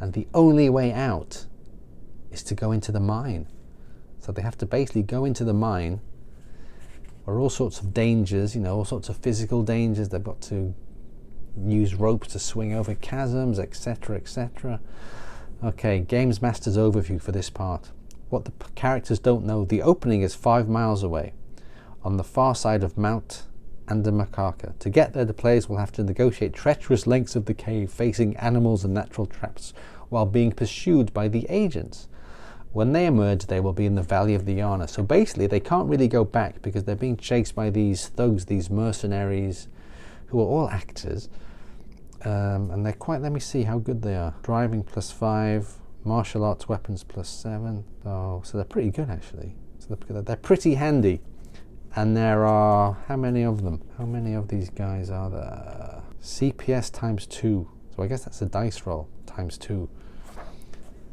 and 0.00 0.12
the 0.12 0.26
only 0.34 0.68
way 0.68 0.92
out 0.92 1.46
is 2.30 2.42
to 2.44 2.54
go 2.54 2.72
into 2.72 2.92
the 2.92 3.00
mine. 3.00 3.46
So 4.18 4.32
they 4.32 4.42
have 4.42 4.58
to 4.58 4.66
basically 4.66 5.02
go 5.02 5.24
into 5.24 5.44
the 5.44 5.54
mine 5.54 6.00
where 7.24 7.38
all 7.38 7.50
sorts 7.50 7.80
of 7.80 7.94
dangers, 7.94 8.54
you 8.54 8.60
know, 8.60 8.76
all 8.76 8.84
sorts 8.84 9.08
of 9.08 9.16
physical 9.16 9.62
dangers. 9.62 10.08
They've 10.08 10.22
got 10.22 10.40
to 10.42 10.74
use 11.66 11.94
ropes 11.94 12.28
to 12.28 12.38
swing 12.38 12.74
over 12.74 12.94
chasms, 12.94 13.58
etc., 13.58 14.16
etc. 14.16 14.80
Okay, 15.62 16.00
Games 16.00 16.40
Master's 16.40 16.76
overview 16.76 17.20
for 17.20 17.32
this 17.32 17.50
part. 17.50 17.90
What 18.30 18.44
the 18.44 18.52
characters 18.74 19.18
don't 19.18 19.44
know, 19.44 19.64
the 19.64 19.82
opening 19.82 20.22
is 20.22 20.34
five 20.34 20.68
miles 20.68 21.02
away 21.02 21.32
on 22.02 22.16
the 22.16 22.24
far 22.24 22.54
side 22.54 22.82
of 22.82 22.96
Mount 22.96 23.42
and 23.88 24.06
a 24.06 24.10
macaca. 24.10 24.78
To 24.78 24.88
get 24.88 25.12
there, 25.12 25.24
the 25.24 25.34
players 25.34 25.68
will 25.68 25.76
have 25.76 25.92
to 25.92 26.04
negotiate 26.04 26.52
treacherous 26.52 27.06
lengths 27.06 27.36
of 27.36 27.44
the 27.44 27.54
cave, 27.54 27.90
facing 27.90 28.36
animals 28.36 28.84
and 28.84 28.94
natural 28.94 29.26
traps, 29.26 29.74
while 30.08 30.26
being 30.26 30.52
pursued 30.52 31.12
by 31.12 31.28
the 31.28 31.46
agents. 31.48 32.08
When 32.72 32.92
they 32.92 33.06
emerge, 33.06 33.46
they 33.46 33.58
will 33.58 33.72
be 33.72 33.86
in 33.86 33.96
the 33.96 34.02
Valley 34.02 34.34
of 34.34 34.46
the 34.46 34.58
Yana. 34.58 34.88
So 34.88 35.02
basically, 35.02 35.48
they 35.48 35.58
can't 35.58 35.88
really 35.88 36.06
go 36.06 36.24
back 36.24 36.62
because 36.62 36.84
they're 36.84 36.94
being 36.94 37.16
chased 37.16 37.56
by 37.56 37.68
these 37.68 38.08
thugs, 38.08 38.46
these 38.46 38.70
mercenaries, 38.70 39.68
who 40.26 40.40
are 40.40 40.46
all 40.46 40.68
actors. 40.68 41.28
Um, 42.24 42.70
and 42.70 42.84
they're 42.84 42.92
quite, 42.92 43.22
let 43.22 43.32
me 43.32 43.40
see 43.40 43.62
how 43.62 43.78
good 43.78 44.02
they 44.02 44.14
are. 44.14 44.34
Driving 44.42 44.82
plus 44.82 45.10
five, 45.10 45.68
martial 46.04 46.44
arts 46.44 46.68
weapons 46.68 47.04
plus 47.04 47.28
seven. 47.28 47.84
Oh, 48.04 48.42
so 48.44 48.58
they're 48.58 48.64
pretty 48.64 48.90
good 48.90 49.10
actually. 49.10 49.54
So 49.78 49.96
they're, 50.08 50.22
they're 50.22 50.36
pretty 50.36 50.74
handy. 50.74 51.20
And 51.96 52.16
there 52.16 52.46
are, 52.46 52.96
how 53.08 53.16
many 53.16 53.42
of 53.42 53.62
them? 53.62 53.82
How 53.98 54.04
many 54.04 54.34
of 54.34 54.48
these 54.48 54.70
guys 54.70 55.10
are 55.10 55.30
there? 55.30 56.02
CPS 56.22 56.92
times 56.92 57.26
two. 57.26 57.68
So 57.96 58.02
I 58.02 58.06
guess 58.06 58.24
that's 58.24 58.42
a 58.42 58.46
dice 58.46 58.86
roll 58.86 59.08
times 59.26 59.58
two 59.58 59.88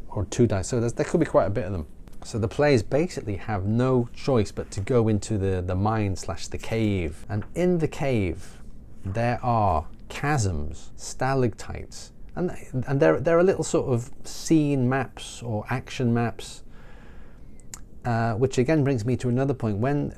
or 0.10 0.26
two 0.26 0.45
dice. 0.45 0.68
So 0.68 0.80
there 0.80 1.05
could 1.05 1.20
be 1.20 1.26
quite 1.26 1.45
a 1.45 1.49
bit 1.49 1.66
of 1.66 1.72
them. 1.72 1.88
So 2.24 2.38
the 2.38 2.47
players 2.47 2.84
basically 2.84 3.38
have 3.38 3.66
no 3.66 4.10
choice 4.14 4.51
but 4.51 4.70
to 4.72 4.82
go 4.82 5.08
into 5.08 5.38
the, 5.38 5.62
the 5.62 5.76
mine 5.76 6.16
slash 6.16 6.47
the 6.47 6.58
cave. 6.58 7.26
And 7.30 7.45
in 7.55 7.78
the 7.78 7.88
cave, 7.88 8.62
there 9.05 9.39
are 9.43 9.88
chasms, 10.10 10.91
stalactites, 10.95 12.12
and, 12.36 12.51
and 12.88 12.99
there, 12.99 13.20
there 13.20 13.38
are 13.38 13.43
little 13.43 13.64
sort 13.64 13.88
of 13.88 14.12
scene 14.24 14.88
maps 14.88 15.41
or 15.41 15.66
action 15.70 16.14
maps, 16.14 16.64
uh, 18.05 18.34
which 18.34 18.58
again 18.58 18.84
brings 18.84 19.05
me 19.05 19.18
to 19.18 19.30
another 19.30 19.53
point. 19.53 19.78
When, 19.78 20.16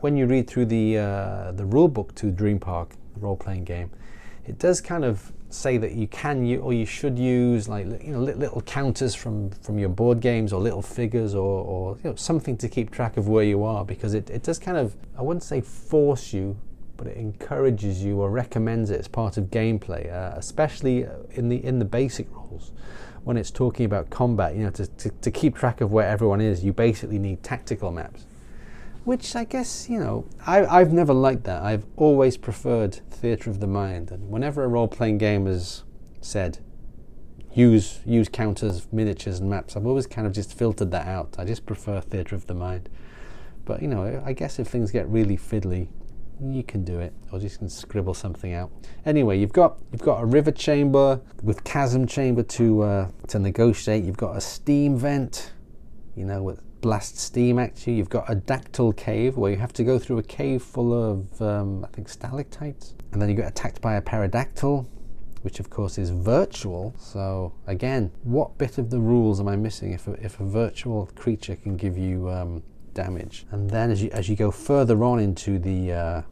when 0.00 0.16
you 0.16 0.26
read 0.26 0.48
through 0.48 0.66
the, 0.66 0.98
uh, 0.98 1.52
the 1.52 1.66
rule 1.66 1.88
book 1.88 2.14
to 2.16 2.30
Dream 2.30 2.58
Park, 2.58 2.92
role 3.16 3.36
playing 3.36 3.64
game, 3.64 3.90
it 4.46 4.58
does 4.58 4.80
kind 4.80 5.04
of 5.04 5.32
say 5.50 5.76
that 5.76 5.92
you 5.92 6.06
can 6.06 6.46
use 6.46 6.60
or 6.62 6.72
you 6.72 6.86
should 6.86 7.18
use 7.18 7.68
like 7.68 7.86
you 8.04 8.12
know 8.12 8.20
little 8.20 8.60
counters 8.62 9.16
from 9.16 9.50
from 9.50 9.78
your 9.78 9.88
board 9.88 10.20
games 10.20 10.52
or 10.52 10.60
little 10.60 10.80
figures 10.80 11.34
or, 11.34 11.64
or 11.64 11.96
you 12.04 12.10
know 12.10 12.14
something 12.14 12.56
to 12.56 12.68
keep 12.68 12.90
track 12.90 13.16
of 13.16 13.28
where 13.28 13.44
you 13.44 13.64
are 13.64 13.84
because 13.84 14.14
it, 14.14 14.30
it 14.30 14.44
does 14.44 14.60
kind 14.60 14.76
of 14.76 14.94
I 15.18 15.22
wouldn't 15.22 15.42
say 15.42 15.60
force 15.60 16.32
you 16.32 16.56
but 17.00 17.06
it 17.06 17.16
encourages 17.16 18.04
you 18.04 18.20
or 18.20 18.30
recommends 18.30 18.90
it 18.90 19.00
as 19.00 19.08
part 19.08 19.38
of 19.38 19.44
gameplay 19.44 20.12
uh, 20.12 20.36
especially 20.36 21.06
in 21.30 21.48
the 21.48 21.64
in 21.64 21.78
the 21.78 21.84
basic 21.84 22.30
rules 22.30 22.72
when 23.24 23.38
it's 23.38 23.50
talking 23.50 23.86
about 23.86 24.10
combat 24.10 24.54
you 24.54 24.62
know 24.62 24.70
to, 24.70 24.86
to, 24.86 25.08
to 25.22 25.30
keep 25.30 25.56
track 25.56 25.80
of 25.80 25.92
where 25.92 26.06
everyone 26.06 26.40
is 26.40 26.62
you 26.62 26.72
basically 26.72 27.18
need 27.18 27.42
tactical 27.42 27.90
maps 27.90 28.26
which 29.04 29.34
I 29.34 29.44
guess, 29.44 29.88
you 29.88 29.98
know, 29.98 30.26
I, 30.46 30.64
I've 30.64 30.92
never 30.92 31.14
liked 31.14 31.44
that. 31.44 31.62
I've 31.62 31.84
always 31.96 32.36
preferred 32.36 32.94
theatre 33.10 33.50
of 33.50 33.60
the 33.60 33.66
mind. 33.66 34.10
And 34.10 34.30
whenever 34.30 34.62
a 34.62 34.68
role 34.68 34.88
playing 34.88 35.18
game 35.18 35.46
has 35.46 35.84
said, 36.20 36.58
use, 37.54 38.00
use 38.04 38.28
counters, 38.28 38.86
miniatures, 38.92 39.40
and 39.40 39.48
maps, 39.48 39.76
I've 39.76 39.86
always 39.86 40.06
kind 40.06 40.26
of 40.26 40.32
just 40.32 40.56
filtered 40.56 40.90
that 40.90 41.06
out. 41.06 41.36
I 41.38 41.44
just 41.44 41.64
prefer 41.64 42.00
theatre 42.00 42.36
of 42.36 42.46
the 42.46 42.54
mind. 42.54 42.88
But, 43.64 43.80
you 43.80 43.88
know, 43.88 44.22
I 44.24 44.32
guess 44.32 44.58
if 44.58 44.68
things 44.68 44.90
get 44.90 45.08
really 45.08 45.36
fiddly, 45.36 45.88
you 46.42 46.62
can 46.62 46.84
do 46.84 47.00
it 47.00 47.12
or 47.32 47.38
just 47.38 47.58
can 47.58 47.68
scribble 47.68 48.14
something 48.14 48.54
out 48.54 48.70
anyway 49.04 49.38
you've 49.38 49.52
got 49.52 49.78
you've 49.92 50.02
got 50.02 50.22
a 50.22 50.24
river 50.24 50.50
chamber 50.50 51.20
with 51.42 51.62
chasm 51.64 52.06
chamber 52.06 52.42
to 52.42 52.82
uh, 52.82 53.10
to 53.28 53.38
negotiate 53.38 54.04
you've 54.04 54.16
got 54.16 54.36
a 54.36 54.40
steam 54.40 54.96
vent 54.96 55.52
you 56.16 56.24
know 56.24 56.42
with 56.42 56.60
blast 56.80 57.18
steam 57.18 57.58
at 57.58 57.86
you. 57.86 57.94
You've 57.94 58.10
got 58.10 58.28
a 58.30 58.34
dactyl 58.34 58.92
cave 58.92 59.36
where 59.36 59.50
you 59.50 59.58
have 59.58 59.72
to 59.74 59.84
go 59.84 59.98
through 59.98 60.18
a 60.18 60.22
cave 60.22 60.62
full 60.62 60.92
of, 60.92 61.42
um, 61.42 61.84
I 61.84 61.88
think, 61.88 62.08
stalactites. 62.08 62.94
And 63.12 63.20
then 63.20 63.28
you 63.28 63.34
get 63.34 63.48
attacked 63.48 63.80
by 63.80 63.94
a 63.96 64.00
pterodactyl, 64.00 64.88
which 65.42 65.60
of 65.60 65.70
course 65.70 65.98
is 65.98 66.10
virtual. 66.10 66.94
So 66.98 67.52
again, 67.66 68.12
what 68.22 68.56
bit 68.58 68.78
of 68.78 68.90
the 68.90 69.00
rules 69.00 69.40
am 69.40 69.48
I 69.48 69.56
missing 69.56 69.92
if 69.92 70.06
a, 70.06 70.12
if 70.24 70.40
a 70.40 70.44
virtual 70.44 71.10
creature 71.14 71.56
can 71.56 71.76
give 71.76 71.98
you 71.98 72.28
um, 72.30 72.62
damage? 72.94 73.46
And 73.50 73.70
then 73.70 73.90
as 73.90 74.02
you 74.02 74.10
as 74.10 74.28
you 74.28 74.36
go 74.36 74.50
further 74.50 75.02
on 75.04 75.18
into 75.18 75.58
the 75.58 75.92
uh, 75.92 76.22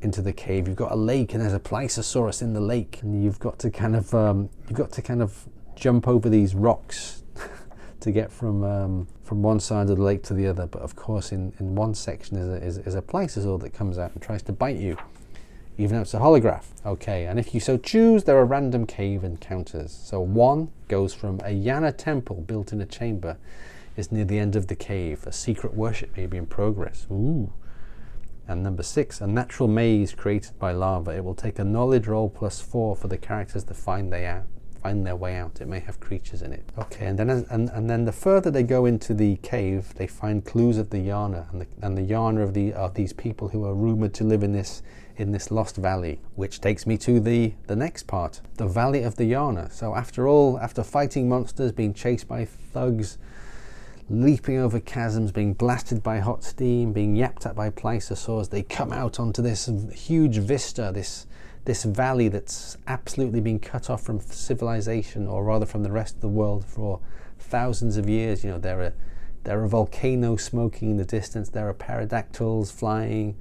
into 0.00 0.22
the 0.22 0.32
cave, 0.32 0.68
you've 0.68 0.76
got 0.76 0.92
a 0.92 0.96
lake 0.96 1.34
and 1.34 1.42
there's 1.42 1.54
a 1.54 1.60
plesiosaurus 1.60 2.42
in 2.42 2.52
the 2.52 2.60
lake, 2.60 3.00
and 3.02 3.22
you've 3.22 3.38
got 3.38 3.58
to 3.60 3.70
kind 3.70 3.96
of 3.96 4.14
um, 4.14 4.48
you've 4.68 4.78
got 4.78 4.92
to 4.92 5.02
kind 5.02 5.22
of 5.22 5.48
jump 5.74 6.08
over 6.08 6.28
these 6.28 6.54
rocks 6.54 7.22
to 8.00 8.10
get 8.10 8.30
from 8.30 8.62
um, 8.64 9.08
from 9.22 9.42
one 9.42 9.60
side 9.60 9.90
of 9.90 9.96
the 9.96 10.02
lake 10.02 10.22
to 10.24 10.34
the 10.34 10.46
other. 10.46 10.66
But 10.66 10.82
of 10.82 10.96
course, 10.96 11.32
in, 11.32 11.52
in 11.58 11.74
one 11.74 11.94
section 11.94 12.36
is 12.36 12.48
a, 12.48 12.64
is, 12.64 12.78
is 12.78 12.94
a 12.94 13.02
plesiosaur 13.02 13.60
that 13.60 13.70
comes 13.70 13.98
out 13.98 14.12
and 14.12 14.22
tries 14.22 14.42
to 14.44 14.52
bite 14.52 14.78
you, 14.78 14.96
even 15.76 15.96
though 15.96 16.02
it's 16.02 16.14
a 16.14 16.18
holograph. 16.18 16.64
Okay, 16.84 17.26
and 17.26 17.38
if 17.38 17.54
you 17.54 17.60
so 17.60 17.76
choose, 17.76 18.24
there 18.24 18.36
are 18.36 18.44
random 18.44 18.86
cave 18.86 19.24
encounters. 19.24 19.92
So 19.92 20.20
one 20.20 20.70
goes 20.88 21.14
from 21.14 21.40
a 21.40 21.54
Yana 21.54 21.96
temple 21.96 22.40
built 22.40 22.72
in 22.72 22.80
a 22.80 22.86
chamber 22.86 23.36
is 23.98 24.12
near 24.12 24.24
the 24.24 24.38
end 24.38 24.56
of 24.56 24.68
the 24.68 24.76
cave. 24.76 25.26
A 25.26 25.32
secret 25.32 25.74
worship 25.74 26.16
may 26.16 26.26
be 26.26 26.36
in 26.36 26.46
progress. 26.46 27.06
Ooh. 27.10 27.52
And 28.46 28.62
number 28.62 28.82
six, 28.82 29.20
a 29.20 29.26
natural 29.26 29.68
maze 29.68 30.14
created 30.14 30.58
by 30.58 30.72
lava. 30.72 31.10
It 31.10 31.24
will 31.24 31.34
take 31.34 31.58
a 31.58 31.64
knowledge 31.64 32.06
roll 32.06 32.30
plus 32.30 32.60
four 32.60 32.96
for 32.96 33.08
the 33.08 33.18
characters 33.18 33.64
to 33.64 33.74
find 33.74 34.12
they 34.12 34.24
out 34.24 34.44
find 34.78 35.04
their 35.04 35.16
way 35.16 35.36
out. 35.36 35.60
It 35.60 35.68
may 35.68 35.80
have 35.80 36.00
creatures 36.00 36.42
in 36.42 36.52
it. 36.52 36.64
Okay, 36.78 37.06
and 37.06 37.18
then 37.18 37.28
and, 37.28 37.68
and 37.70 37.90
then 37.90 38.04
the 38.04 38.12
further 38.12 38.50
they 38.50 38.62
go 38.62 38.86
into 38.86 39.12
the 39.12 39.36
cave, 39.36 39.94
they 39.94 40.06
find 40.06 40.44
clues 40.44 40.78
of 40.78 40.90
the 40.90 40.98
Yana 40.98 41.50
and 41.50 41.60
the, 41.62 41.66
and 41.82 41.98
the 41.98 42.02
Yana 42.02 42.42
of 42.42 42.54
the 42.54 42.72
of 42.72 42.94
these 42.94 43.12
people 43.12 43.48
who 43.48 43.64
are 43.64 43.74
rumored 43.74 44.14
to 44.14 44.24
live 44.24 44.42
in 44.42 44.52
this 44.52 44.82
in 45.16 45.32
this 45.32 45.50
lost 45.50 45.76
valley, 45.76 46.20
which 46.36 46.60
takes 46.60 46.86
me 46.86 46.96
to 46.98 47.20
the 47.20 47.54
the 47.66 47.76
next 47.76 48.06
part, 48.06 48.40
the 48.56 48.66
Valley 48.66 49.02
of 49.02 49.16
the 49.16 49.30
Yana. 49.32 49.70
So 49.72 49.94
after 49.94 50.28
all, 50.28 50.58
after 50.58 50.82
fighting 50.82 51.28
monsters, 51.28 51.72
being 51.72 51.92
chased 51.92 52.28
by 52.28 52.44
thugs, 52.44 53.18
leaping 54.10 54.58
over 54.58 54.80
chasms, 54.80 55.32
being 55.32 55.52
blasted 55.52 56.02
by 56.02 56.18
hot 56.18 56.42
steam, 56.42 56.92
being 56.92 57.14
yapped 57.14 57.44
at 57.46 57.54
by 57.54 57.70
plesiosaurs, 57.70 58.50
they 58.50 58.62
come 58.62 58.92
out 58.92 59.20
onto 59.20 59.42
this 59.42 59.70
huge 59.92 60.38
vista, 60.38 60.90
this 60.94 61.26
this 61.64 61.84
valley 61.84 62.28
that's 62.28 62.78
absolutely 62.86 63.42
been 63.42 63.58
cut 63.58 63.90
off 63.90 64.02
from 64.02 64.20
civilization, 64.20 65.26
or 65.26 65.44
rather 65.44 65.66
from 65.66 65.82
the 65.82 65.92
rest 65.92 66.14
of 66.14 66.20
the 66.22 66.28
world, 66.28 66.64
for 66.64 66.98
thousands 67.38 67.98
of 67.98 68.08
years. 68.08 68.42
You 68.42 68.52
know, 68.52 68.58
there 68.58 68.80
are 68.80 68.92
there 69.44 69.62
are 69.62 69.68
volcanoes 69.68 70.42
smoking 70.42 70.90
in 70.90 70.96
the 70.96 71.04
distance. 71.04 71.50
There 71.50 71.68
are 71.68 71.74
pterodactyls 71.74 72.70
flying. 72.70 73.36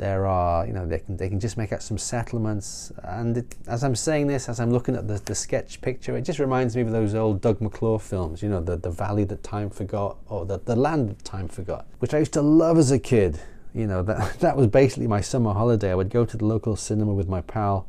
There 0.00 0.26
are, 0.26 0.66
you 0.66 0.72
know, 0.72 0.86
they 0.86 0.98
can 0.98 1.16
they 1.16 1.28
can 1.28 1.38
just 1.38 1.56
make 1.56 1.72
out 1.72 1.82
some 1.82 1.98
settlements. 1.98 2.90
And 3.02 3.36
it, 3.36 3.54
as 3.66 3.84
I'm 3.84 3.94
saying 3.94 4.28
this, 4.28 4.48
as 4.48 4.58
I'm 4.58 4.70
looking 4.70 4.96
at 4.96 5.06
the, 5.06 5.18
the 5.18 5.34
sketch 5.34 5.80
picture, 5.82 6.16
it 6.16 6.22
just 6.22 6.38
reminds 6.38 6.74
me 6.74 6.82
of 6.82 6.90
those 6.90 7.14
old 7.14 7.42
Doug 7.42 7.60
McClure 7.60 7.98
films. 7.98 8.42
You 8.42 8.48
know, 8.48 8.60
the 8.60 8.76
the 8.76 8.90
valley 8.90 9.24
that 9.24 9.42
time 9.42 9.68
forgot, 9.68 10.16
or 10.28 10.46
the 10.46 10.58
the 10.58 10.74
land 10.74 11.10
that 11.10 11.24
time 11.24 11.48
forgot, 11.48 11.86
which 11.98 12.14
I 12.14 12.18
used 12.18 12.32
to 12.32 12.42
love 12.42 12.78
as 12.78 12.90
a 12.90 12.98
kid 12.98 13.40
you 13.74 13.86
know 13.86 14.02
that 14.02 14.38
that 14.40 14.56
was 14.56 14.66
basically 14.66 15.06
my 15.06 15.20
summer 15.20 15.52
holiday. 15.52 15.90
I 15.90 15.94
would 15.94 16.10
go 16.10 16.24
to 16.24 16.36
the 16.36 16.44
local 16.44 16.76
cinema 16.76 17.12
with 17.12 17.28
my 17.28 17.40
pal, 17.40 17.86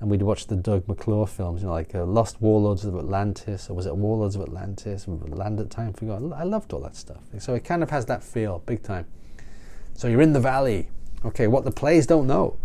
and 0.00 0.10
we'd 0.10 0.22
watch 0.22 0.46
the 0.46 0.56
Doug 0.56 0.86
McClure 0.88 1.26
films, 1.26 1.62
you 1.62 1.68
know, 1.68 1.72
like 1.72 1.94
uh, 1.94 2.04
Lost 2.04 2.40
Warlords 2.40 2.84
of 2.84 2.94
Atlantis, 2.96 3.70
or 3.70 3.74
was 3.74 3.86
it 3.86 3.96
Warlords 3.96 4.36
of 4.36 4.42
Atlantis, 4.42 5.06
Land 5.08 5.58
at 5.60 5.70
Time 5.70 5.92
Forgotten. 5.92 6.32
I 6.32 6.42
loved 6.42 6.72
all 6.72 6.80
that 6.80 6.96
stuff. 6.96 7.22
So 7.38 7.54
it 7.54 7.64
kind 7.64 7.82
of 7.82 7.90
has 7.90 8.06
that 8.06 8.22
feel, 8.22 8.62
big 8.66 8.82
time. 8.82 9.06
So 9.94 10.08
you're 10.08 10.20
in 10.20 10.34
the 10.34 10.40
valley. 10.40 10.90
Okay, 11.26 11.48
what 11.48 11.64
the 11.64 11.72
players 11.72 12.06
don't 12.06 12.28
know. 12.28 12.56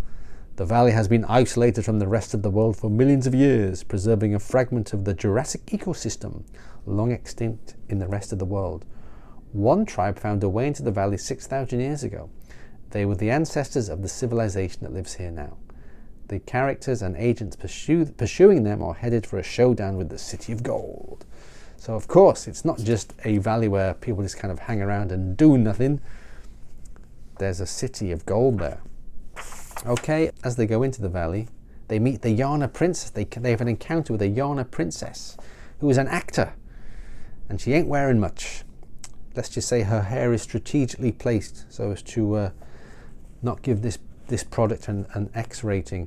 The 0.54 0.64
valley 0.64 0.92
has 0.92 1.08
been 1.08 1.24
isolated 1.24 1.84
from 1.84 1.98
the 1.98 2.06
rest 2.06 2.32
of 2.32 2.42
the 2.42 2.50
world 2.50 2.76
for 2.76 2.88
millions 2.88 3.26
of 3.26 3.34
years, 3.34 3.82
preserving 3.82 4.36
a 4.36 4.38
fragment 4.38 4.92
of 4.92 5.04
the 5.04 5.14
Jurassic 5.14 5.66
ecosystem, 5.66 6.44
long 6.86 7.10
extinct 7.10 7.74
in 7.88 7.98
the 7.98 8.06
rest 8.06 8.32
of 8.32 8.38
the 8.38 8.44
world. 8.44 8.84
One 9.50 9.84
tribe 9.84 10.16
found 10.16 10.44
a 10.44 10.48
way 10.48 10.68
into 10.68 10.84
the 10.84 10.92
valley 10.92 11.16
6,000 11.16 11.80
years 11.80 12.04
ago. 12.04 12.30
They 12.90 13.04
were 13.04 13.16
the 13.16 13.30
ancestors 13.30 13.88
of 13.88 14.00
the 14.00 14.08
civilization 14.08 14.78
that 14.82 14.92
lives 14.92 15.14
here 15.14 15.32
now. 15.32 15.56
The 16.28 16.38
characters 16.38 17.02
and 17.02 17.16
agents 17.16 17.56
pursue, 17.56 18.06
pursuing 18.06 18.62
them 18.62 18.80
are 18.80 18.94
headed 18.94 19.26
for 19.26 19.40
a 19.40 19.42
showdown 19.42 19.96
with 19.96 20.08
the 20.08 20.18
City 20.18 20.52
of 20.52 20.62
Gold. 20.62 21.24
So, 21.78 21.94
of 21.94 22.06
course, 22.06 22.46
it's 22.46 22.64
not 22.64 22.78
just 22.78 23.12
a 23.24 23.38
valley 23.38 23.66
where 23.66 23.94
people 23.94 24.22
just 24.22 24.38
kind 24.38 24.52
of 24.52 24.60
hang 24.60 24.80
around 24.80 25.10
and 25.10 25.36
do 25.36 25.58
nothing. 25.58 26.00
There's 27.42 27.58
a 27.58 27.66
city 27.66 28.12
of 28.12 28.24
gold 28.24 28.60
there. 28.60 28.80
Okay, 29.84 30.30
as 30.44 30.54
they 30.54 30.64
go 30.64 30.84
into 30.84 31.02
the 31.02 31.08
valley, 31.08 31.48
they 31.88 31.98
meet 31.98 32.22
the 32.22 32.28
Yana 32.28 32.72
princess. 32.72 33.10
They, 33.10 33.24
they 33.24 33.50
have 33.50 33.60
an 33.60 33.66
encounter 33.66 34.12
with 34.12 34.22
a 34.22 34.28
Yana 34.28 34.70
princess 34.70 35.36
who 35.80 35.90
is 35.90 35.98
an 35.98 36.06
actor, 36.06 36.52
and 37.48 37.60
she 37.60 37.72
ain't 37.72 37.88
wearing 37.88 38.20
much. 38.20 38.62
Let's 39.34 39.48
just 39.48 39.66
say 39.66 39.82
her 39.82 40.02
hair 40.02 40.32
is 40.32 40.40
strategically 40.40 41.10
placed 41.10 41.66
so 41.68 41.90
as 41.90 42.00
to 42.14 42.36
uh, 42.36 42.50
not 43.42 43.62
give 43.62 43.82
this 43.82 43.98
this 44.28 44.44
product 44.44 44.86
an, 44.86 45.08
an 45.14 45.28
X 45.34 45.64
rating. 45.64 46.06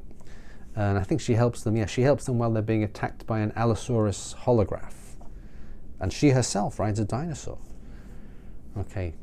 And 0.73 0.97
I 0.97 1.03
think 1.03 1.19
she 1.19 1.33
helps 1.33 1.63
them. 1.63 1.75
Yeah, 1.75 1.85
she 1.85 2.03
helps 2.03 2.23
them 2.23 2.37
while 2.37 2.53
they're 2.53 2.63
being 2.63 2.85
attacked 2.85 3.27
by 3.27 3.39
an 3.39 3.51
Allosaurus 3.57 4.35
holograph, 4.45 5.17
and 5.99 6.13
she 6.13 6.29
herself 6.29 6.79
rides 6.79 6.97
a 6.97 7.03
dinosaur. 7.03 7.57
Okay, 8.77 9.15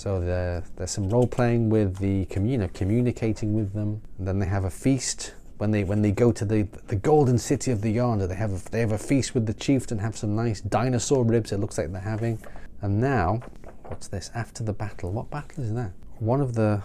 So 0.00 0.18
there, 0.18 0.64
there's 0.76 0.92
some 0.92 1.10
role 1.10 1.26
playing 1.26 1.68
with 1.68 1.98
the 1.98 2.24
commu- 2.24 2.52
you 2.52 2.56
know, 2.56 2.70
communicating 2.72 3.52
with 3.52 3.74
them. 3.74 4.00
And 4.16 4.26
then 4.26 4.38
they 4.38 4.46
have 4.46 4.64
a 4.64 4.70
feast 4.70 5.34
when 5.58 5.72
they 5.72 5.84
when 5.84 6.00
they 6.00 6.10
go 6.10 6.32
to 6.32 6.46
the 6.46 6.62
the 6.86 6.96
golden 6.96 7.36
city 7.36 7.70
of 7.70 7.82
the 7.82 7.94
Yana. 7.94 8.26
They 8.26 8.34
have 8.34 8.50
a, 8.50 8.70
they 8.70 8.80
have 8.80 8.92
a 8.92 8.98
feast 8.98 9.34
with 9.34 9.44
the 9.44 9.52
chieftain, 9.52 9.98
have 9.98 10.16
some 10.16 10.34
nice 10.34 10.62
dinosaur 10.62 11.22
ribs. 11.22 11.52
It 11.52 11.60
looks 11.60 11.76
like 11.76 11.92
they're 11.92 12.00
having. 12.00 12.40
And 12.80 12.98
now, 12.98 13.42
what's 13.88 14.08
this? 14.08 14.30
After 14.34 14.64
the 14.64 14.72
battle, 14.72 15.12
what 15.12 15.28
battle 15.28 15.64
is 15.64 15.74
that? 15.74 15.92
One 16.18 16.40
of 16.40 16.54
the 16.54 16.82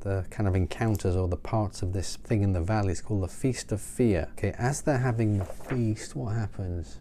the 0.00 0.26
kind 0.28 0.48
of 0.48 0.56
encounters 0.56 1.14
or 1.14 1.28
the 1.28 1.36
parts 1.36 1.82
of 1.82 1.92
this 1.92 2.16
thing 2.16 2.42
in 2.42 2.54
the 2.54 2.60
valley 2.60 2.90
is 2.90 3.00
called 3.00 3.22
the 3.22 3.28
Feast 3.28 3.70
of 3.70 3.80
Fear. 3.80 4.30
Okay, 4.32 4.52
as 4.58 4.82
they're 4.82 4.98
having 4.98 5.38
the 5.38 5.44
feast, 5.44 6.16
what 6.16 6.34
happens? 6.34 6.98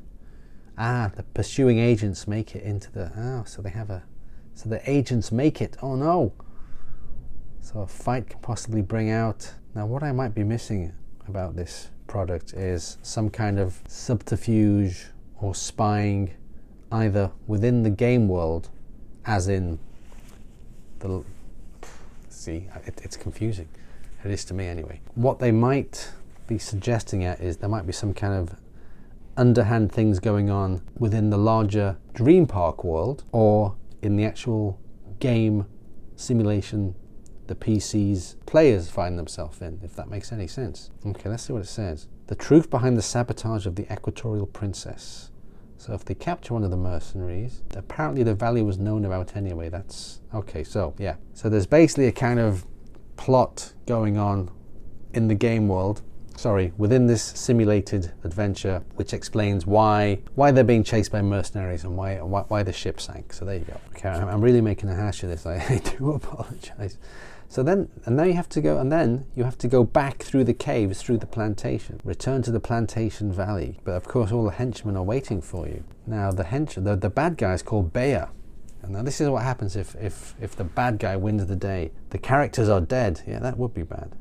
Ah, 0.77 1.09
the 1.15 1.23
pursuing 1.23 1.79
agents 1.79 2.27
make 2.27 2.55
it 2.55 2.61
into 2.61 2.91
the. 2.91 3.11
Oh, 3.17 3.43
so 3.47 3.63
they 3.63 3.71
have 3.71 3.89
a. 3.89 4.03
So 4.57 4.69
the 4.69 4.81
agents 4.89 5.31
make 5.31 5.61
it. 5.61 5.77
Oh 5.83 5.95
no! 5.95 6.33
So 7.61 7.81
a 7.81 7.87
fight 7.87 8.31
can 8.31 8.39
possibly 8.39 8.81
bring 8.81 9.11
out. 9.11 9.53
Now, 9.75 9.85
what 9.85 10.01
I 10.01 10.11
might 10.11 10.33
be 10.33 10.43
missing 10.43 10.93
about 11.27 11.55
this 11.55 11.91
product 12.07 12.53
is 12.53 12.97
some 13.03 13.29
kind 13.29 13.59
of 13.59 13.79
subterfuge 13.87 15.05
or 15.39 15.53
spying 15.53 16.33
either 16.91 17.29
within 17.45 17.83
the 17.83 17.91
game 17.91 18.27
world, 18.27 18.69
as 19.27 19.47
in 19.47 19.77
the. 20.99 21.23
See, 22.29 22.67
it, 22.87 22.99
it's 23.03 23.15
confusing. 23.15 23.69
It 24.25 24.31
is 24.31 24.43
to 24.45 24.55
me 24.55 24.65
anyway. 24.65 25.01
What 25.13 25.37
they 25.37 25.51
might 25.51 26.11
be 26.47 26.57
suggesting 26.57 27.23
at 27.23 27.41
is 27.41 27.57
there 27.57 27.69
might 27.69 27.85
be 27.85 27.93
some 27.93 28.11
kind 28.11 28.33
of 28.33 28.55
underhand 29.37 29.91
things 29.91 30.19
going 30.19 30.49
on 30.49 30.81
within 30.97 31.29
the 31.29 31.37
larger 31.37 31.97
Dream 32.15 32.47
Park 32.47 32.83
world 32.83 33.23
or 33.31 33.75
in 34.07 34.15
the 34.15 34.25
actual 34.25 34.79
game 35.19 35.65
simulation 36.15 36.95
the 37.47 37.55
PC's 37.55 38.35
players 38.45 38.89
find 38.89 39.17
themselves 39.17 39.61
in, 39.61 39.79
if 39.83 39.95
that 39.95 40.09
makes 40.09 40.31
any 40.31 40.47
sense. 40.47 40.91
Okay, 41.05 41.29
let's 41.29 41.43
see 41.43 41.53
what 41.53 41.61
it 41.61 41.67
says. 41.67 42.07
The 42.27 42.35
truth 42.35 42.69
behind 42.69 42.97
the 42.97 43.01
sabotage 43.01 43.65
of 43.65 43.75
the 43.75 43.91
Equatorial 43.91 44.45
Princess. 44.47 45.31
So 45.77 45.93
if 45.93 46.03
they 46.03 46.15
capture 46.15 46.53
one 46.53 46.63
of 46.63 46.71
the 46.71 46.77
mercenaries, 46.77 47.63
apparently 47.75 48.23
the 48.23 48.35
valley 48.35 48.63
was 48.63 48.77
known 48.77 49.05
about 49.05 49.35
anyway. 49.35 49.69
That's 49.69 50.21
okay. 50.33 50.63
So 50.63 50.93
yeah, 50.97 51.15
so 51.33 51.49
there's 51.49 51.67
basically 51.67 52.07
a 52.07 52.11
kind 52.11 52.39
of 52.39 52.65
plot 53.15 53.73
going 53.85 54.17
on 54.17 54.51
in 55.13 55.27
the 55.27 55.35
game 55.35 55.67
world 55.67 56.01
sorry, 56.37 56.71
within 56.77 57.07
this 57.07 57.21
simulated 57.23 58.13
adventure, 58.23 58.83
which 58.95 59.13
explains 59.13 59.65
why 59.65 60.19
why 60.35 60.51
they're 60.51 60.63
being 60.63 60.83
chased 60.83 61.11
by 61.11 61.21
mercenaries 61.21 61.83
and 61.83 61.97
why 61.97 62.21
why, 62.21 62.41
why 62.47 62.63
the 62.63 62.73
ship 62.73 63.01
sank. 63.01 63.33
So 63.33 63.43
there 63.43 63.57
you 63.57 63.65
go. 63.65 63.79
Okay, 63.95 64.09
I'm, 64.09 64.27
I'm 64.27 64.41
really 64.41 64.61
making 64.61 64.89
a 64.89 64.95
hash 64.95 65.23
of 65.23 65.29
this. 65.29 65.45
I, 65.45 65.55
I 65.69 65.81
do 65.97 66.11
apologize. 66.11 66.97
So 67.49 67.63
then, 67.63 67.89
and 68.05 68.17
now 68.17 68.23
you 68.23 68.33
have 68.33 68.49
to 68.49 68.61
go, 68.61 68.77
and 68.77 68.91
then 68.91 69.25
you 69.33 69.45
have 69.45 69.57
to 69.59 69.69
go 69.69 69.83
back 69.83 70.21
through 70.21 70.43
the 70.43 70.53
caves, 70.53 71.01
through 71.01 71.19
the 71.19 71.25
plantation, 71.25 72.01
return 72.03 72.41
to 72.41 72.51
the 72.51 72.59
plantation 72.59 73.31
valley. 73.31 73.79
But 73.85 73.93
of 73.93 74.03
course, 74.03 74.33
all 74.33 74.43
the 74.43 74.51
henchmen 74.51 74.97
are 74.97 75.03
waiting 75.03 75.41
for 75.41 75.65
you. 75.65 75.85
Now, 76.05 76.31
the 76.31 76.43
hench, 76.43 76.83
the, 76.83 76.97
the 76.97 77.09
bad 77.09 77.37
guy 77.37 77.53
is 77.53 77.63
called 77.63 77.93
Bayer. 77.93 78.29
And 78.81 78.91
now 78.91 79.01
this 79.01 79.21
is 79.21 79.29
what 79.29 79.43
happens 79.43 79.77
if, 79.77 79.95
if, 79.95 80.35
if 80.41 80.57
the 80.57 80.65
bad 80.65 80.99
guy 80.99 81.15
wins 81.15 81.45
the 81.45 81.55
day. 81.55 81.91
The 82.09 82.17
characters 82.17 82.67
are 82.67 82.81
dead. 82.81 83.21
Yeah, 83.25 83.39
that 83.39 83.57
would 83.57 83.73
be 83.73 83.83
bad. 83.83 84.11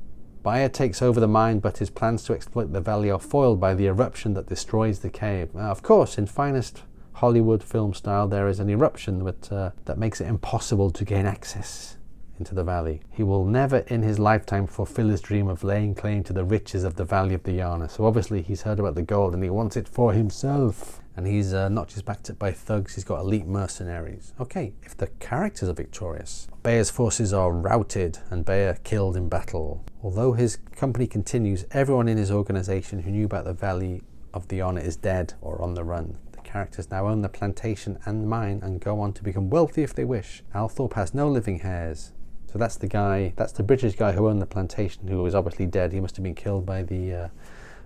Bayer 0.47 0.69
takes 0.69 1.03
over 1.03 1.19
the 1.19 1.27
mine, 1.27 1.59
but 1.59 1.79
his 1.79 1.91
plans 1.91 2.23
to 2.23 2.33
exploit 2.33 2.73
the 2.73 2.81
valley 2.81 3.11
are 3.11 3.19
foiled 3.19 3.59
by 3.59 3.75
the 3.75 3.87
eruption 3.87 4.35
that 4.35 4.47
destroys 4.47 5.01
the 5.01 5.11
cave. 5.11 5.53
Now, 5.53 5.73
of 5.73 5.83
course, 5.83 6.19
in 6.19 6.27
finest 6.27 6.85
Hollywood 7.15 7.65
film 7.65 7.93
style, 7.95 8.29
there 8.29 8.47
is 8.47 8.61
an 8.61 8.71
eruption 8.71 9.25
that, 9.25 9.51
uh, 9.51 9.71
that 9.87 9.99
makes 9.99 10.21
it 10.21 10.29
impossible 10.29 10.93
to 10.93 11.05
gain 11.05 11.27
access 11.27 11.97
into 12.39 12.55
the 12.55 12.63
valley. 12.63 13.01
He 13.11 13.25
will 13.25 13.45
never 13.45 13.79
in 13.89 14.03
his 14.03 14.21
lifetime 14.21 14.69
fulfill 14.69 15.09
his 15.09 15.21
dream 15.21 15.49
of 15.49 15.65
laying 15.65 15.97
claim 15.97 16.23
to 16.23 16.33
the 16.33 16.45
riches 16.45 16.85
of 16.85 16.95
the 16.95 17.05
Valley 17.05 17.35
of 17.35 17.43
the 17.43 17.59
Yana. 17.59 17.91
So 17.91 18.05
obviously 18.05 18.41
he's 18.41 18.63
heard 18.63 18.79
about 18.79 18.95
the 18.95 19.03
gold 19.03 19.35
and 19.35 19.43
he 19.43 19.51
wants 19.51 19.77
it 19.77 19.89
for 19.89 20.13
himself 20.13 21.01
and 21.17 21.27
he's 21.27 21.55
uh, 21.55 21.71
not 21.71 21.89
just 21.89 22.05
backed 22.05 22.31
up 22.31 22.39
by 22.39 22.53
thugs, 22.53 22.95
he's 22.95 23.05
got 23.05 23.21
elite 23.21 23.47
mercenaries. 23.47 24.35
Okay, 24.39 24.75
if 24.83 24.97
the 24.97 25.07
characters 25.19 25.69
are 25.69 25.73
victorious, 25.73 26.47
Bayer's 26.67 26.91
forces 26.91 27.33
are 27.33 27.53
routed 27.53 28.19
and 28.29 28.45
Bayer 28.45 28.77
killed 28.83 29.17
in 29.17 29.29
battle. 29.29 29.85
Although 30.03 30.33
his 30.33 30.57
company 30.75 31.07
continues, 31.07 31.65
everyone 31.71 32.09
in 32.09 32.17
his 32.17 32.33
organization 32.33 32.99
who 32.99 33.13
knew 33.13 33.25
about 33.25 33.45
the 33.45 33.53
Valley 33.53 34.03
of 34.35 34.49
the 34.49 34.59
Yana 34.59 34.83
is 34.83 34.97
dead 34.97 35.35
or 35.41 35.63
on 35.63 35.75
the 35.75 35.85
run. 35.85 36.19
The 36.33 36.41
characters 36.41 36.91
now 36.91 37.07
own 37.07 37.23
the 37.23 37.29
plantation 37.29 38.01
and 38.05 38.29
mine 38.29 38.59
and 38.65 38.81
go 38.81 38.99
on 38.99 39.13
to 39.13 39.23
become 39.23 39.49
wealthy 39.49 39.85
if 39.85 39.95
they 39.95 40.05
wish. 40.05 40.43
Althorpe 40.57 40.95
has 40.95 41.15
no 41.15 41.29
living 41.29 41.63
heirs. 41.63 42.11
So 42.51 42.59
that's 42.59 42.75
the 42.75 42.89
guy, 42.89 43.33
that's 43.37 43.53
the 43.53 43.63
British 43.63 43.95
guy 43.95 44.11
who 44.11 44.27
owned 44.27 44.43
the 44.43 44.47
plantation, 44.47 45.07
who 45.07 45.23
was 45.23 45.37
obviously 45.37 45.67
dead. 45.67 45.93
He 45.93 46.01
must 46.01 46.17
have 46.17 46.25
been 46.25 46.35
killed 46.35 46.67
by 46.67 46.83
the, 46.83 47.13
uh, 47.15 47.29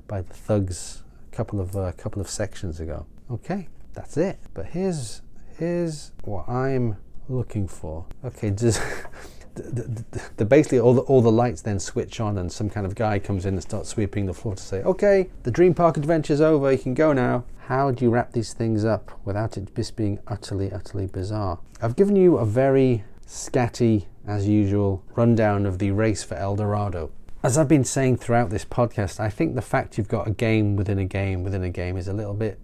by 0.09 0.23
the 0.23 0.33
thugs 0.33 1.03
a 1.31 1.37
couple 1.37 1.61
of, 1.61 1.77
uh, 1.77 1.93
couple 1.99 2.23
of 2.23 2.31
sections 2.31 2.81
ago. 2.81 3.05
Okay, 3.31 3.69
that's 3.93 4.17
it. 4.17 4.39
But 4.55 4.69
here's 4.69 5.21
here's 5.59 6.13
what 6.25 6.49
I'm 6.49 6.97
looking 7.31 7.67
for. 7.67 8.05
Okay, 8.25 8.51
the, 9.55 10.05
the, 10.37 10.45
basically 10.45 10.79
all 10.79 10.95
the 10.95 11.03
all 11.03 11.21
the 11.21 11.33
lights 11.33 11.63
then 11.63 11.79
switch 11.79 12.21
on 12.21 12.39
and 12.39 12.51
some 12.51 12.71
kind 12.71 12.87
of 12.87 12.95
guy 12.95 13.19
comes 13.19 13.47
in 13.47 13.55
and 13.55 13.63
starts 13.63 13.89
sweeping 13.89 14.27
the 14.27 14.35
floor 14.35 14.55
to 14.55 14.63
say, 14.63 14.83
okay, 14.83 15.31
the 15.43 15.51
Dream 15.51 15.75
Park 15.75 15.97
adventure's 15.97 16.41
over, 16.41 16.71
you 16.73 16.79
can 16.79 16.95
go 16.95 17.13
now. 17.13 17.45
How 17.67 17.91
do 17.91 18.05
you 18.05 18.11
wrap 18.11 18.33
these 18.33 18.53
things 18.53 18.85
up 18.85 19.13
without 19.25 19.57
it 19.57 19.75
just 19.77 19.97
being 19.97 20.19
utterly, 20.27 20.73
utterly 20.73 21.07
bizarre? 21.07 21.61
I've 21.81 21.97
given 21.97 22.17
you 22.17 22.39
a 22.39 22.45
very 22.45 23.05
scatty, 23.27 24.07
as 24.27 24.49
usual, 24.49 25.05
rundown 25.15 25.67
of 25.67 25.79
the 25.79 25.93
race 25.93 26.25
for 26.25 26.35
El 26.35 26.57
Dorado. 26.57 27.13
As 27.43 27.57
I've 27.57 27.69
been 27.69 27.85
saying 27.85 28.17
throughout 28.17 28.51
this 28.51 28.65
podcast, 28.65 29.21
I 29.21 29.31
think 29.31 29.55
the 29.55 29.63
fact 29.63 29.97
you've 29.97 30.09
got 30.09 30.27
a 30.27 30.33
game 30.33 30.77
within 30.77 30.99
a 30.99 31.05
game 31.05 31.45
within 31.45 31.63
a 31.63 31.71
game 31.71 31.97
is 31.97 32.09
a 32.09 32.13
little 32.13 32.35
bit 32.35 32.59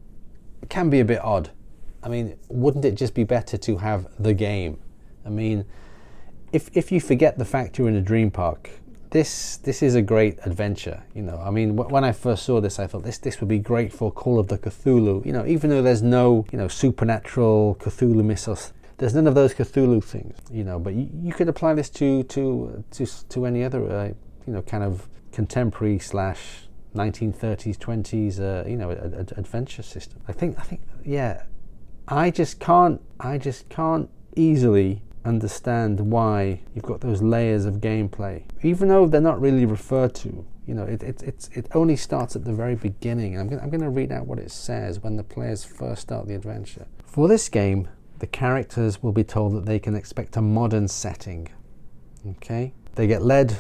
can 0.69 0.91
be 0.91 1.01
a 1.01 1.05
bit 1.05 1.23
odd. 1.23 1.51
I 2.07 2.09
mean, 2.09 2.39
wouldn't 2.49 2.85
it 2.85 2.95
just 2.95 3.15
be 3.15 3.25
better 3.25 3.59
to 3.59 3.79
have 3.79 4.07
the 4.23 4.33
game? 4.33 4.79
I 5.25 5.29
mean, 5.29 5.65
if 6.53 6.71
if 6.73 6.93
you 6.93 7.01
forget 7.01 7.37
the 7.37 7.45
fact 7.45 7.79
you're 7.79 7.89
in 7.89 7.97
a 7.97 8.01
dream 8.01 8.31
park, 8.31 8.71
this 9.11 9.57
this 9.57 9.83
is 9.83 9.97
a 9.97 10.03
great 10.03 10.39
adventure. 10.45 11.03
You 11.17 11.23
know, 11.23 11.43
I 11.45 11.51
mean, 11.51 11.75
when 11.75 12.05
I 12.05 12.13
first 12.13 12.45
saw 12.45 12.61
this, 12.61 12.79
I 12.79 12.87
thought 12.87 13.03
this 13.03 13.19
this 13.19 13.41
would 13.41 13.49
be 13.49 13.59
great 13.59 13.93
for 13.93 14.13
Call 14.13 14.39
of 14.39 14.47
the 14.47 14.57
Cthulhu. 14.57 15.27
You 15.27 15.33
know, 15.33 15.45
even 15.47 15.69
though 15.69 15.83
there's 15.83 16.01
no 16.01 16.47
you 16.53 16.59
know 16.59 16.69
supernatural 16.69 17.77
Cthulhu 17.81 18.23
mythos, 18.25 18.73
there's 18.99 19.17
none 19.17 19.27
of 19.27 19.35
those 19.35 19.53
Cthulhu 19.53 20.05
things. 20.05 20.39
You 20.49 20.63
know, 20.63 20.79
but 20.79 20.95
you, 20.95 21.11
you 21.13 21.33
could 21.33 21.49
apply 21.49 21.75
this 21.75 21.91
to 21.91 22.23
to 22.23 22.85
to 22.93 23.07
to 23.31 23.47
any 23.47 23.65
other 23.65 23.83
uh, 23.85 24.13
you 24.47 24.53
know 24.53 24.63
kind 24.63 24.85
of 24.85 25.09
contemporary 25.33 25.99
slash 25.99 26.69
1930s, 26.95 27.77
20s, 27.77 28.41
uh, 28.41 28.67
you 28.67 28.77
know, 28.77 28.89
adventure 28.91 29.83
system. 29.83 30.19
I 30.27 30.33
think, 30.33 30.59
I 30.59 30.63
think, 30.63 30.81
yeah, 31.05 31.43
I 32.09 32.31
just 32.31 32.61
can't, 32.61 33.01
I 33.19 33.39
just 33.39 33.69
can't 33.69 34.09
easily 34.37 35.03
understand 35.25 35.99
why 35.99 36.61
you've 36.75 36.85
got 36.85 37.01
those 37.01 37.21
layers 37.21 37.65
of 37.65 37.77
gameplay, 37.77 38.45
even 38.63 38.89
though 38.89 39.07
they're 39.07 39.21
not 39.21 39.41
really 39.41 39.67
referred 39.67 40.15
to. 40.17 40.47
You 40.67 40.75
know, 40.75 40.85
it, 40.85 41.03
it, 41.03 41.23
it's, 41.23 41.49
it 41.53 41.69
only 41.75 41.97
starts 41.97 42.37
at 42.37 42.45
the 42.45 42.53
very 42.53 42.75
beginning. 42.75 43.39
I'm 43.39 43.49
going 43.49 43.61
I'm 43.61 43.71
to 43.71 43.89
read 43.89 44.13
out 44.13 44.27
what 44.27 44.39
it 44.39 44.51
says 44.51 45.01
when 45.01 45.17
the 45.17 45.23
players 45.23 45.65
first 45.65 46.03
start 46.03 46.27
the 46.27 46.35
adventure. 46.35 46.87
For 47.05 47.29
this 47.29 47.49
game, 47.49 47.89
the 48.19 48.27
characters 48.27 49.03
will 49.03 49.13
be 49.13 49.25
told 49.25 49.55
that 49.55 49.67
they 49.67 49.79
can 49.79 49.95
expect 49.95 50.37
a 50.37 50.43
modern 50.43 50.89
setting. 50.89 51.49
Okay? 52.29 52.73
They 52.95 53.07
get 53.07 53.23
led 53.23 53.57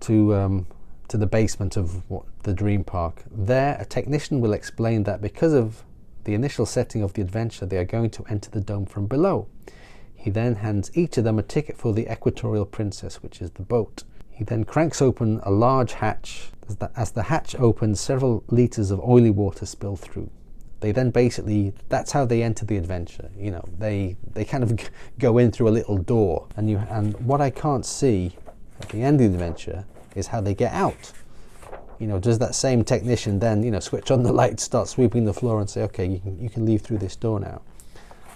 to 0.00 0.34
um, 0.34 0.66
to 1.08 1.16
the 1.16 1.26
basement 1.26 1.76
of 1.76 2.08
what, 2.10 2.24
the 2.42 2.52
Dream 2.52 2.84
Park. 2.84 3.22
There, 3.30 3.76
a 3.78 3.84
technician 3.84 4.40
will 4.40 4.52
explain 4.52 5.04
that 5.04 5.20
because 5.20 5.52
of 5.52 5.84
the 6.26 6.34
initial 6.34 6.66
setting 6.66 7.02
of 7.02 7.14
the 7.14 7.22
adventure, 7.22 7.64
they 7.64 7.78
are 7.78 7.84
going 7.84 8.10
to 8.10 8.24
enter 8.28 8.50
the 8.50 8.60
dome 8.60 8.84
from 8.84 9.06
below. 9.06 9.46
He 10.14 10.28
then 10.28 10.56
hands 10.56 10.90
each 10.92 11.16
of 11.18 11.24
them 11.24 11.38
a 11.38 11.42
ticket 11.42 11.78
for 11.78 11.92
the 11.92 12.10
Equatorial 12.12 12.66
Princess, 12.66 13.22
which 13.22 13.40
is 13.40 13.52
the 13.52 13.62
boat. 13.62 14.02
He 14.28 14.42
then 14.42 14.64
cranks 14.64 15.00
open 15.00 15.40
a 15.44 15.52
large 15.52 15.92
hatch. 15.92 16.50
As 16.96 17.12
the, 17.12 17.22
hatch 17.22 17.54
opens, 17.54 18.00
several 18.00 18.42
litres 18.48 18.90
of 18.90 18.98
oily 19.00 19.30
water 19.30 19.66
spill 19.66 19.94
through. 19.94 20.28
They 20.80 20.90
then 20.90 21.10
basically, 21.10 21.72
that's 21.88 22.10
how 22.10 22.24
they 22.24 22.42
enter 22.42 22.66
the 22.66 22.76
adventure. 22.76 23.30
You 23.38 23.52
know, 23.52 23.64
they, 23.78 24.16
they 24.34 24.44
kind 24.44 24.64
of 24.64 24.76
go 25.20 25.38
in 25.38 25.52
through 25.52 25.68
a 25.68 25.70
little 25.78 25.96
door. 25.96 26.48
And, 26.56 26.68
you, 26.68 26.78
and 26.90 27.14
what 27.24 27.40
I 27.40 27.50
can't 27.50 27.86
see 27.86 28.36
at 28.80 28.88
the 28.88 29.00
end 29.00 29.20
of 29.20 29.30
the 29.30 29.34
adventure 29.34 29.84
is 30.16 30.26
how 30.26 30.40
they 30.40 30.54
get 30.54 30.72
out. 30.72 31.12
You 31.98 32.06
know, 32.06 32.18
does 32.18 32.38
that 32.40 32.54
same 32.54 32.84
technician 32.84 33.38
then, 33.38 33.62
you 33.62 33.70
know, 33.70 33.80
switch 33.80 34.10
on 34.10 34.22
the 34.22 34.32
lights, 34.32 34.62
start 34.62 34.88
sweeping 34.88 35.24
the 35.24 35.32
floor 35.32 35.60
and 35.60 35.68
say, 35.68 35.82
okay, 35.82 36.06
you 36.06 36.18
can, 36.18 36.38
you 36.38 36.50
can 36.50 36.66
leave 36.66 36.82
through 36.82 36.98
this 36.98 37.16
door 37.16 37.40
now? 37.40 37.62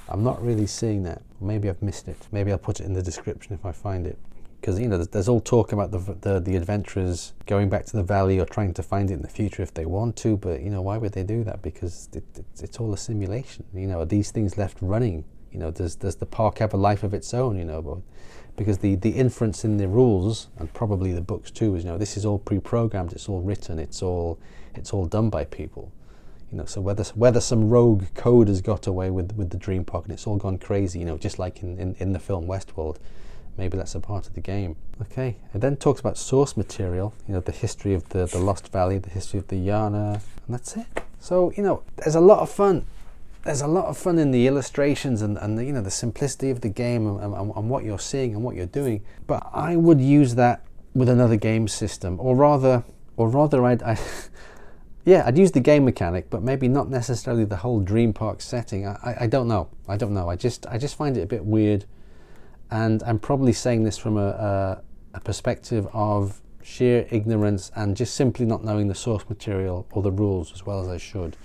I'm 0.08 0.24
not 0.24 0.42
really 0.42 0.66
seeing 0.66 1.02
that. 1.04 1.22
Maybe 1.40 1.68
I've 1.68 1.82
missed 1.82 2.08
it. 2.08 2.16
Maybe 2.32 2.50
I'll 2.50 2.58
put 2.58 2.80
it 2.80 2.86
in 2.86 2.94
the 2.94 3.02
description 3.02 3.54
if 3.54 3.64
I 3.64 3.72
find 3.72 4.06
it. 4.06 4.18
Because, 4.60 4.78
you 4.78 4.88
know, 4.88 4.96
there's, 4.96 5.08
there's, 5.08 5.28
all 5.28 5.40
talk 5.40 5.72
about 5.72 5.90
the, 5.90 5.98
the, 6.20 6.40
the 6.40 6.56
adventurers 6.56 7.32
going 7.46 7.70
back 7.70 7.86
to 7.86 7.96
the 7.96 8.02
valley 8.02 8.38
or 8.38 8.44
trying 8.44 8.74
to 8.74 8.82
find 8.82 9.10
it 9.10 9.14
in 9.14 9.22
the 9.22 9.28
future 9.28 9.62
if 9.62 9.72
they 9.72 9.86
want 9.86 10.16
to, 10.16 10.36
but, 10.36 10.60
you 10.60 10.68
know, 10.68 10.82
why 10.82 10.98
would 10.98 11.12
they 11.12 11.22
do 11.22 11.44
that? 11.44 11.62
Because 11.62 12.10
it, 12.12 12.24
it, 12.36 12.44
it's 12.60 12.78
all 12.78 12.92
a 12.92 12.98
simulation. 12.98 13.64
You 13.72 13.86
know, 13.86 14.00
are 14.00 14.04
these 14.04 14.30
things 14.30 14.58
left 14.58 14.76
running 14.82 15.24
You 15.50 15.58
know, 15.58 15.70
does 15.70 15.96
does 15.96 16.16
the 16.16 16.26
park 16.26 16.58
have 16.58 16.74
a 16.74 16.76
life 16.76 17.02
of 17.02 17.12
its 17.14 17.34
own? 17.34 17.56
You 17.58 17.64
know, 17.64 17.82
but 17.82 17.98
because 18.60 18.76
the 18.76 18.94
the 18.96 19.12
inference 19.12 19.64
in 19.64 19.78
the 19.78 19.88
rules 19.88 20.48
and 20.58 20.70
probably 20.74 21.14
the 21.14 21.22
books 21.22 21.50
too 21.50 21.74
is 21.76 21.82
you 21.82 21.90
know 21.90 21.96
this 21.96 22.18
is 22.18 22.26
all 22.26 22.38
pre-programmed, 22.38 23.10
it's 23.10 23.26
all 23.26 23.40
written, 23.40 23.78
it's 23.78 24.02
all 24.02 24.38
it's 24.74 24.92
all 24.92 25.06
done 25.06 25.30
by 25.30 25.44
people. 25.44 25.90
You 26.52 26.58
know, 26.58 26.66
so 26.66 26.82
whether 26.82 27.04
whether 27.14 27.40
some 27.40 27.70
rogue 27.70 28.04
code 28.14 28.48
has 28.48 28.60
got 28.60 28.86
away 28.86 29.08
with 29.08 29.32
with 29.32 29.48
the 29.48 29.56
dream 29.56 29.86
and 29.90 30.10
it's 30.10 30.26
all 30.26 30.36
gone 30.36 30.58
crazy, 30.58 30.98
you 30.98 31.06
know, 31.06 31.16
just 31.16 31.38
like 31.38 31.62
in, 31.62 31.78
in, 31.78 31.96
in 32.00 32.12
the 32.12 32.18
film 32.18 32.46
Westworld, 32.46 32.98
maybe 33.56 33.78
that's 33.78 33.94
a 33.94 34.00
part 34.00 34.26
of 34.26 34.34
the 34.34 34.42
game. 34.42 34.76
Okay, 35.00 35.36
it 35.54 35.62
then 35.62 35.76
talks 35.78 36.00
about 36.00 36.18
source 36.18 36.54
material, 36.54 37.14
you 37.26 37.32
know, 37.32 37.40
the 37.40 37.52
history 37.52 37.94
of 37.94 38.10
the, 38.10 38.26
the 38.26 38.38
Lost 38.38 38.70
Valley, 38.70 38.98
the 38.98 39.08
history 39.08 39.38
of 39.38 39.48
the 39.48 39.56
Yana, 39.56 40.16
and 40.16 40.50
that's 40.50 40.76
it. 40.76 40.86
So, 41.18 41.50
you 41.56 41.62
know, 41.62 41.82
there's 41.96 42.14
a 42.14 42.20
lot 42.20 42.40
of 42.40 42.50
fun. 42.50 42.84
There's 43.44 43.62
a 43.62 43.66
lot 43.66 43.86
of 43.86 43.96
fun 43.96 44.18
in 44.18 44.30
the 44.30 44.46
illustrations 44.46 45.22
and, 45.22 45.38
and 45.38 45.58
the, 45.58 45.64
you 45.64 45.72
know, 45.72 45.80
the 45.80 45.90
simplicity 45.90 46.50
of 46.50 46.60
the 46.60 46.68
game 46.68 47.06
and, 47.06 47.34
and, 47.34 47.52
and 47.54 47.70
what 47.70 47.84
you're 47.84 47.98
seeing 47.98 48.34
and 48.34 48.42
what 48.42 48.54
you're 48.54 48.66
doing. 48.66 49.02
But 49.26 49.48
I 49.52 49.76
would 49.76 50.00
use 50.00 50.34
that 50.34 50.64
with 50.94 51.08
another 51.08 51.36
game 51.36 51.66
system, 51.68 52.18
or 52.20 52.36
rather, 52.36 52.84
or 53.16 53.28
rather, 53.28 53.64
I'd, 53.64 53.82
I, 53.82 53.98
yeah, 55.04 55.22
I'd 55.24 55.38
use 55.38 55.52
the 55.52 55.60
game 55.60 55.84
mechanic, 55.84 56.28
but 56.28 56.42
maybe 56.42 56.68
not 56.68 56.90
necessarily 56.90 57.44
the 57.44 57.56
whole 57.56 57.80
Dream 57.80 58.12
Park 58.12 58.42
setting. 58.42 58.86
I, 58.86 58.98
I, 59.02 59.16
I 59.20 59.26
don't 59.26 59.48
know. 59.48 59.68
I 59.88 59.96
don't 59.96 60.12
know. 60.12 60.28
I 60.28 60.36
just, 60.36 60.66
I 60.66 60.76
just 60.76 60.96
find 60.96 61.16
it 61.16 61.22
a 61.22 61.26
bit 61.26 61.44
weird 61.44 61.86
and 62.70 63.02
I'm 63.02 63.18
probably 63.18 63.52
saying 63.52 63.84
this 63.84 63.98
from 63.98 64.16
a, 64.16 64.28
a, 64.28 64.82
a, 65.14 65.20
perspective 65.20 65.88
of 65.92 66.40
sheer 66.62 67.06
ignorance 67.10 67.72
and 67.74 67.96
just 67.96 68.14
simply 68.14 68.46
not 68.46 68.64
knowing 68.64 68.88
the 68.88 68.94
source 68.94 69.28
material 69.28 69.86
or 69.90 70.02
the 70.02 70.12
rules 70.12 70.52
as 70.52 70.64
well 70.64 70.80
as 70.80 70.88
I 70.88 70.96
should. 70.96 71.36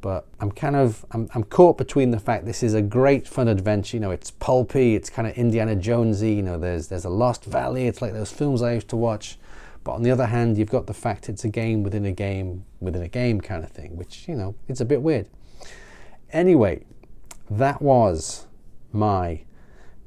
But 0.00 0.26
I'm 0.40 0.52
kind 0.52 0.76
of 0.76 1.04
I'm, 1.10 1.28
I'm 1.34 1.44
caught 1.44 1.78
between 1.78 2.10
the 2.10 2.20
fact 2.20 2.44
this 2.44 2.62
is 2.62 2.74
a 2.74 2.82
great 2.82 3.26
fun 3.26 3.48
adventure. 3.48 3.96
You 3.96 4.00
know, 4.00 4.10
it's 4.10 4.30
pulpy, 4.30 4.94
it's 4.94 5.10
kind 5.10 5.26
of 5.26 5.36
Indiana 5.36 5.74
Jonesy. 5.74 6.34
You 6.34 6.42
know, 6.42 6.58
there's 6.58 6.88
there's 6.88 7.04
a 7.04 7.10
Lost 7.10 7.44
Valley. 7.44 7.86
It's 7.86 8.02
like 8.02 8.12
those 8.12 8.32
films 8.32 8.62
I 8.62 8.74
used 8.74 8.88
to 8.88 8.96
watch. 8.96 9.38
But 9.84 9.92
on 9.92 10.02
the 10.02 10.10
other 10.10 10.26
hand, 10.26 10.58
you've 10.58 10.70
got 10.70 10.86
the 10.86 10.94
fact 10.94 11.28
it's 11.28 11.44
a 11.44 11.48
game 11.48 11.82
within 11.82 12.04
a 12.04 12.12
game 12.12 12.64
within 12.80 13.02
a 13.02 13.08
game 13.08 13.40
kind 13.40 13.64
of 13.64 13.70
thing, 13.70 13.96
which 13.96 14.28
you 14.28 14.34
know 14.34 14.54
it's 14.68 14.80
a 14.80 14.84
bit 14.84 15.02
weird. 15.02 15.28
Anyway, 16.32 16.84
that 17.48 17.80
was 17.80 18.46
my 18.92 19.42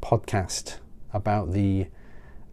podcast 0.01 0.77
about 1.13 1.53
the 1.53 1.87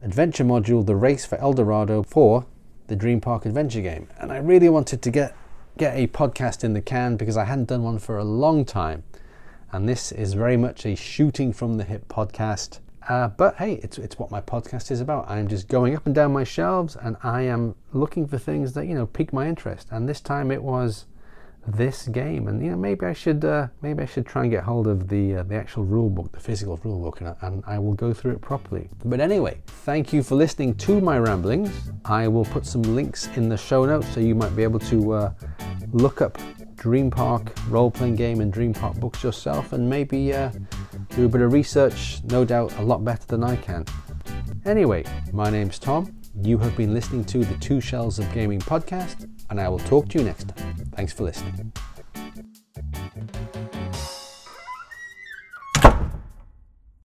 adventure 0.03 0.45
module, 0.45 0.85
The 0.87 0.97
Race 0.97 1.27
for 1.27 1.37
El 1.39 1.53
Dorado, 1.53 2.03
for 2.03 2.47
the 2.87 2.97
Dream 2.97 3.21
Park 3.21 3.45
adventure 3.47 3.81
game. 3.81 4.09
And 4.19 4.33
I 4.33 4.39
really 4.39 4.69
wanted 4.69 5.03
to 5.03 5.11
get, 5.11 5.35
get 5.79 5.97
a 5.97 6.07
podcast 6.07 6.65
in 6.65 6.73
the 6.73 6.81
can 6.81 7.17
because 7.17 7.37
I 7.37 7.45
hadn't 7.45 7.69
done 7.69 7.83
one 7.83 7.99
for 7.99 8.19
a 8.19 8.25
long 8.25 8.65
time. 8.65 9.05
And 9.73 9.89
this 9.89 10.13
is 10.13 10.33
very 10.33 10.57
much 10.57 10.87
a 10.87 10.95
shooting 10.95 11.53
from 11.53 11.77
the 11.77 11.85
hip 11.85 12.09
podcast. 12.09 12.79
Uh, 13.09 13.29
but 13.29 13.57
hey, 13.57 13.75
it's, 13.83 13.99
it's 13.99 14.19
what 14.19 14.31
my 14.31 14.41
podcast 14.41 14.91
is 14.91 15.01
about. 15.01 15.29
I'm 15.29 15.49
just 15.49 15.69
going 15.69 15.95
up 15.95 16.07
and 16.07 16.15
down 16.15 16.33
my 16.33 16.45
shelves 16.45 16.97
and 16.97 17.17
I 17.23 17.43
am 17.43 17.75
looking 17.93 18.27
for 18.27 18.39
things 18.39 18.73
that, 18.73 18.87
you 18.87 18.95
know, 18.95 19.07
pique 19.07 19.33
my 19.33 19.47
interest. 19.47 19.89
And 19.91 20.09
this 20.09 20.21
time 20.21 20.51
it 20.51 20.63
was 20.63 21.07
this 21.67 22.09
game. 22.09 22.49
And 22.49 22.63
you 22.63 22.71
know 22.71 22.77
maybe 22.77 23.07
I 23.07 23.13
should 23.13 23.45
uh, 23.45 23.69
maybe 23.83 24.03
I 24.03 24.07
should 24.07 24.27
try 24.27 24.43
and 24.43 24.51
get 24.51 24.65
hold 24.65 24.87
of 24.87 25.09
the 25.09 25.37
uh, 25.37 25.43
the 25.43 25.57
actual 25.57 25.85
rule 25.85 26.09
book 26.09 26.33
the 26.33 26.41
physical 26.41 26.79
rule 26.85 27.01
book 27.01 27.21
and, 27.21 27.35
and, 27.43 27.63
I 27.67 27.79
will 27.79 27.95
go 27.95 28.13
through 28.13 28.33
it 28.33 28.41
properly. 28.41 28.89
But 29.05 29.21
anyway 29.21 29.61
thank 29.67 30.13
you 30.13 30.23
for 30.23 30.35
listening 30.35 30.75
to 30.77 31.01
my 31.01 31.19
ramblings. 31.19 31.91
I 32.05 32.29
will 32.29 32.45
put 32.45 32.67
some 32.67 32.83
links 32.83 33.29
in 33.37 33.49
the 33.49 33.57
show 33.57 33.85
notes 33.85 34.09
so 34.09 34.21
you 34.21 34.35
might 34.35 34.55
be 34.55 34.63
able 34.63 34.79
to 34.81 35.13
uh, 35.13 35.33
look 35.93 36.21
up 36.21 36.39
Dream 36.77 37.11
Park 37.11 37.53
role-playing 37.69 38.17
game 38.17 38.41
and 38.41 38.53
Dream 38.53 38.73
Park 38.73 38.97
books 38.97 39.25
yourself 39.25 39.73
and 39.73 39.89
maybe 39.89 40.33
uh, 40.33 40.51
do 41.17 41.27
a 41.27 41.29
bit 41.29 41.41
of 41.41 41.53
research 41.53 42.21
no 42.25 42.45
doubt 42.45 42.77
a 42.79 42.83
lot 42.83 43.05
better 43.05 43.27
than 43.27 43.43
I 43.43 43.57
can. 43.57 43.85
Anyway 44.65 45.05
my 45.33 45.51
name's 45.51 45.79
Tom. 45.79 46.15
You 46.43 46.59
have 46.59 46.77
been 46.77 46.93
listening 46.93 47.25
to 47.27 47.45
the 47.45 47.57
Two 47.57 47.81
Shelves 47.81 48.19
of 48.19 48.31
Gaming 48.35 48.61
podcast, 48.61 49.27
and 49.51 49.61
I 49.61 49.69
will 49.69 49.79
talk 49.79 50.09
to 50.11 50.19
you 50.19 50.25
next 50.25 50.49
time. 50.49 50.77
Thanks 50.95 51.13
for 51.13 51.25
listening. 51.25 51.73